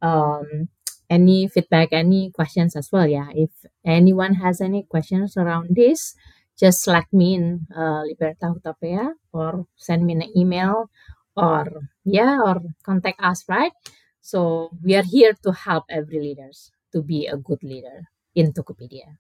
um 0.03 0.69
any 1.11 1.49
feedback, 1.49 1.89
any 1.93 2.31
questions 2.31 2.77
as 2.77 2.91
well. 2.93 3.07
Yeah, 3.07 3.29
if 3.35 3.51
anyone 3.85 4.35
has 4.35 4.61
any 4.61 4.85
questions 4.85 5.37
around 5.37 5.75
this, 5.75 6.15
just 6.59 6.83
select 6.83 7.13
me 7.13 7.35
in 7.35 7.67
uh, 7.75 8.05
Liberta 8.07 8.53
Hutapea 8.55 9.13
or 9.33 9.67
send 9.77 10.05
me 10.07 10.13
an 10.15 10.25
email 10.37 10.91
or 11.37 11.67
yeah 12.05 12.39
or 12.45 12.61
contact 12.85 13.21
us 13.23 13.45
right. 13.49 13.73
So 14.21 14.71
we 14.85 14.95
are 14.95 15.03
here 15.07 15.33
to 15.45 15.53
help 15.53 15.85
every 15.89 16.21
leaders 16.21 16.71
to 16.93 17.03
be 17.03 17.27
a 17.27 17.37
good 17.37 17.63
leader 17.63 18.05
in 18.35 18.53
Tokopedia. 18.53 19.17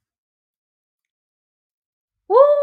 Woo! 2.28 2.57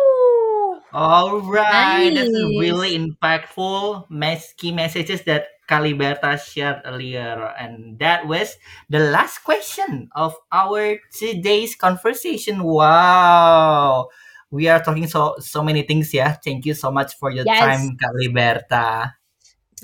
All 0.95 1.41
right, 1.43 2.07
that's 2.15 2.39
Nice. 2.39 2.55
really 2.55 2.95
impactful 2.95 4.07
mes- 4.09 4.55
key 4.55 4.71
messages 4.71 5.27
that 5.27 5.59
Kak 5.67 5.83
Liberta 5.83 6.39
shared 6.39 6.79
earlier, 6.87 7.51
and 7.59 7.99
that 7.99 8.23
was 8.31 8.55
the 8.87 8.99
last 9.11 9.43
question 9.43 10.07
of 10.15 10.31
our 10.55 10.95
today's 11.11 11.75
conversation. 11.75 12.63
Wow, 12.63 14.07
we 14.55 14.71
are 14.71 14.79
talking 14.79 15.07
so 15.11 15.35
so 15.43 15.59
many 15.67 15.83
things. 15.83 16.13
Yeah, 16.15 16.31
thank 16.39 16.63
you 16.63 16.71
so 16.73 16.91
much 16.95 17.19
for 17.19 17.27
your 17.27 17.51
Yes. 17.51 17.59
time, 17.59 17.99
Kak 17.99 18.15
Liberta. 18.15 19.19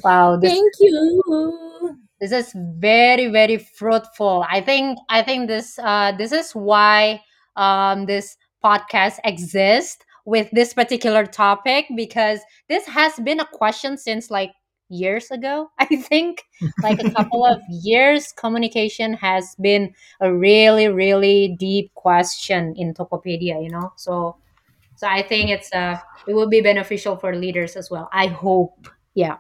Wow, 0.03 0.37
this 0.37 0.53
Thank 0.53 0.73
you. 0.79 1.97
this 2.19 2.31
is 2.31 2.53
very 2.77 3.27
very 3.27 3.57
fruitful 3.57 4.45
i 4.49 4.61
think 4.61 4.97
i 5.09 5.21
think 5.23 5.47
this 5.47 5.79
uh 5.79 6.11
this 6.17 6.31
is 6.31 6.51
why 6.53 7.19
um 7.55 8.05
this 8.05 8.37
podcast 8.63 9.17
exists 9.25 10.05
with 10.25 10.49
this 10.51 10.73
particular 10.73 11.25
topic 11.25 11.85
because 11.95 12.39
this 12.69 12.85
has 12.87 13.13
been 13.23 13.39
a 13.39 13.47
question 13.53 13.97
since 13.97 14.29
like 14.29 14.51
years 14.89 15.31
ago 15.31 15.71
i 15.79 15.85
think. 15.85 16.43
Like 16.83 17.01
a 17.01 17.09
couple 17.11 17.45
of 17.45 17.59
years 17.69 18.31
communication 18.33 19.13
has 19.15 19.55
been 19.55 19.93
a 20.19 20.33
really 20.33 20.87
really 20.89 21.55
deep 21.59 21.93
question 21.95 22.75
in 22.77 22.93
tokopedia 22.93 23.63
you 23.63 23.69
know? 23.69 23.93
So 23.95 24.37
so 24.95 25.07
i 25.07 25.21
think 25.21 25.49
it's 25.49 25.73
uh 25.73 25.97
it 26.27 26.33
will 26.33 26.49
be 26.49 26.61
beneficial 26.61 27.15
for 27.15 27.35
leaders 27.35 27.75
as 27.75 27.89
well 27.89 28.09
i 28.13 28.27
hope. 28.27 28.87
Yeah. 29.13 29.37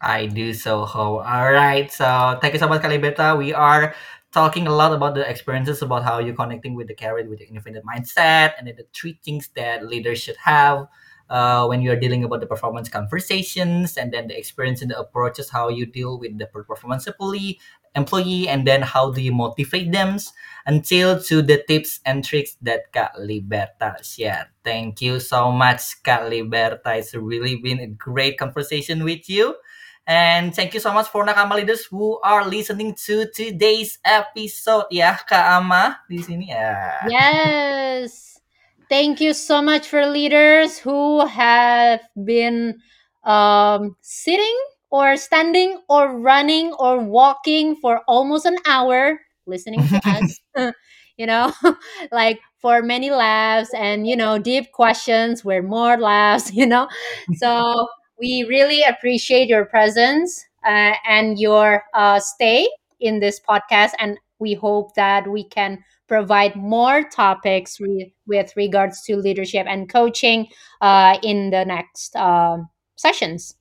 I 0.00 0.26
do 0.26 0.54
so 0.54 0.86
hope. 0.86 1.28
All 1.28 1.52
right, 1.52 1.92
so 1.92 2.38
thank 2.40 2.54
you 2.54 2.58
so 2.58 2.68
much, 2.68 2.80
Kak 2.80 2.90
Liberta. 2.90 3.36
We 3.36 3.52
are 3.52 3.94
talking 4.32 4.66
a 4.66 4.74
lot 4.74 4.92
about 4.92 5.14
the 5.14 5.28
experiences 5.28 5.82
about 5.82 6.04
how 6.04 6.18
you're 6.18 6.34
connecting 6.34 6.74
with 6.74 6.88
the 6.88 6.94
carrot 6.94 7.28
with 7.28 7.38
the 7.38 7.48
infinite 7.48 7.82
mindset 7.84 8.52
and 8.58 8.68
the 8.68 8.86
three 8.94 9.18
things 9.24 9.48
that 9.56 9.86
leaders 9.86 10.20
should 10.20 10.36
have 10.36 10.86
uh, 11.30 11.66
when 11.66 11.80
you're 11.80 11.96
dealing 11.98 12.24
about 12.24 12.40
the 12.40 12.46
performance 12.46 12.88
conversations 12.88 13.96
and 13.96 14.12
then 14.12 14.28
the 14.28 14.36
experience 14.36 14.82
and 14.82 14.90
the 14.90 14.98
approaches 14.98 15.50
how 15.50 15.68
you 15.68 15.86
deal 15.86 16.18
with 16.18 16.38
the 16.38 16.46
performance 16.46 17.06
employee 17.06 17.58
employee 17.96 18.48
and 18.48 18.66
then 18.66 18.82
how 18.82 19.10
do 19.10 19.20
you 19.20 19.32
motivate 19.32 19.90
them 19.90 20.16
until 20.66 21.20
to 21.20 21.42
the 21.42 21.62
tips 21.66 22.00
and 22.04 22.24
tricks 22.24 22.56
that 22.62 22.92
Kak 22.92 23.14
Liberta 23.18 24.02
shared. 24.04 24.46
Thank 24.62 25.00
you 25.02 25.18
so 25.18 25.50
much, 25.50 26.02
Kak 26.04 26.30
Liberta. 26.30 26.98
It's 26.98 27.14
really 27.14 27.56
been 27.56 27.80
a 27.80 27.86
great 27.88 28.38
conversation 28.38 29.02
with 29.04 29.28
you. 29.28 29.56
And 30.10 30.50
thank 30.52 30.74
you 30.74 30.80
so 30.82 30.90
much 30.90 31.06
for 31.06 31.22
nakama 31.22 31.54
leaders 31.54 31.86
who 31.86 32.18
are 32.26 32.42
listening 32.42 32.98
to 33.06 33.30
today's 33.30 34.02
episode 34.02 34.90
ya, 34.90 35.14
Kak 35.14 35.62
Ama 35.62 36.02
di 36.10 36.18
sini 36.18 36.50
ya. 36.50 37.06
Yes. 37.06 38.42
Thank 38.90 39.22
you 39.22 39.30
so 39.30 39.62
much 39.62 39.86
for 39.86 40.02
leaders 40.10 40.82
who 40.82 41.22
have 41.30 42.02
been 42.18 42.82
um, 43.22 43.94
sitting 44.02 44.58
or 44.90 45.14
standing 45.14 45.78
or 45.86 46.18
running 46.18 46.74
or 46.74 46.98
walking 46.98 47.78
for 47.78 48.02
almost 48.10 48.50
an 48.50 48.58
hour 48.66 49.22
listening 49.46 49.86
to 49.86 49.94
us. 50.10 50.42
you 51.22 51.26
know, 51.30 51.54
like 52.10 52.42
for 52.58 52.82
many 52.82 53.14
laughs 53.14 53.70
and, 53.78 54.10
you 54.10 54.18
know, 54.18 54.42
deep 54.42 54.74
questions 54.74 55.44
where 55.44 55.62
more 55.62 55.94
laughs, 56.02 56.50
you 56.50 56.66
know. 56.66 56.88
So 57.38 57.86
we 58.20 58.44
really 58.48 58.82
appreciate 58.82 59.48
your 59.48 59.64
presence 59.64 60.44
uh, 60.64 60.92
and 61.08 61.38
your 61.38 61.82
uh, 61.94 62.20
stay 62.20 62.68
in 63.00 63.20
this 63.20 63.40
podcast. 63.40 63.92
And 63.98 64.18
we 64.38 64.54
hope 64.54 64.94
that 64.94 65.28
we 65.28 65.44
can 65.44 65.82
provide 66.06 66.54
more 66.56 67.02
topics 67.08 67.80
re- 67.80 68.12
with 68.26 68.52
regards 68.56 69.02
to 69.02 69.16
leadership 69.16 69.66
and 69.68 69.88
coaching 69.88 70.48
uh, 70.80 71.18
in 71.22 71.50
the 71.50 71.64
next 71.64 72.14
um 72.16 72.68
sessions. 72.96 73.56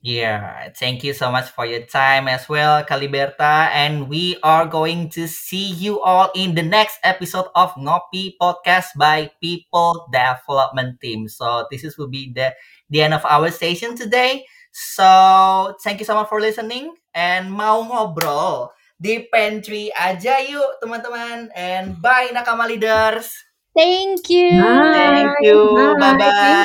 Yeah, 0.00 0.72
thank 0.72 1.04
you 1.04 1.12
so 1.12 1.28
much 1.28 1.52
for 1.52 1.68
your 1.68 1.84
time 1.84 2.24
as 2.24 2.48
well, 2.48 2.80
Kak 2.88 3.04
Liberta. 3.04 3.68
And 3.68 4.08
we 4.08 4.40
are 4.40 4.64
going 4.64 5.12
to 5.12 5.28
see 5.28 5.76
you 5.76 6.00
all 6.00 6.32
in 6.32 6.56
the 6.56 6.64
next 6.64 6.96
episode 7.04 7.52
of 7.52 7.76
Ngopi 7.76 8.32
Podcast 8.40 8.96
by 8.96 9.28
People 9.44 10.08
Development 10.08 10.96
Team. 11.04 11.28
So 11.28 11.68
this 11.70 11.84
is 11.84 12.00
will 12.00 12.08
be 12.08 12.32
the, 12.32 12.56
the 12.90 13.02
end 13.02 13.14
of 13.14 13.24
our 13.24 13.50
session 13.50 13.96
today. 13.96 14.44
So 14.72 15.74
thank 15.82 15.98
you 15.98 16.06
so 16.06 16.14
much 16.14 16.28
for 16.28 16.38
listening 16.40 16.94
and 17.14 17.50
mau 17.50 17.82
ngobrol 17.82 18.70
di 19.00 19.26
pantry 19.32 19.88
aja 19.96 20.38
yuk 20.44 20.78
teman-teman 20.78 21.50
and 21.56 21.98
bye 21.98 22.30
nakama 22.30 22.68
leaders. 22.68 23.32
Thank 23.74 24.28
you. 24.30 24.60
Bye. 24.60 24.92
Thank 24.92 25.34
you. 25.40 25.96
Bye. 25.98 26.64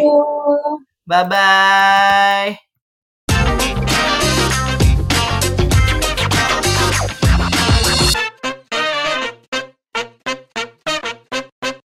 You. 0.00 0.86
Bye 1.06 1.24
bye. 1.28 2.63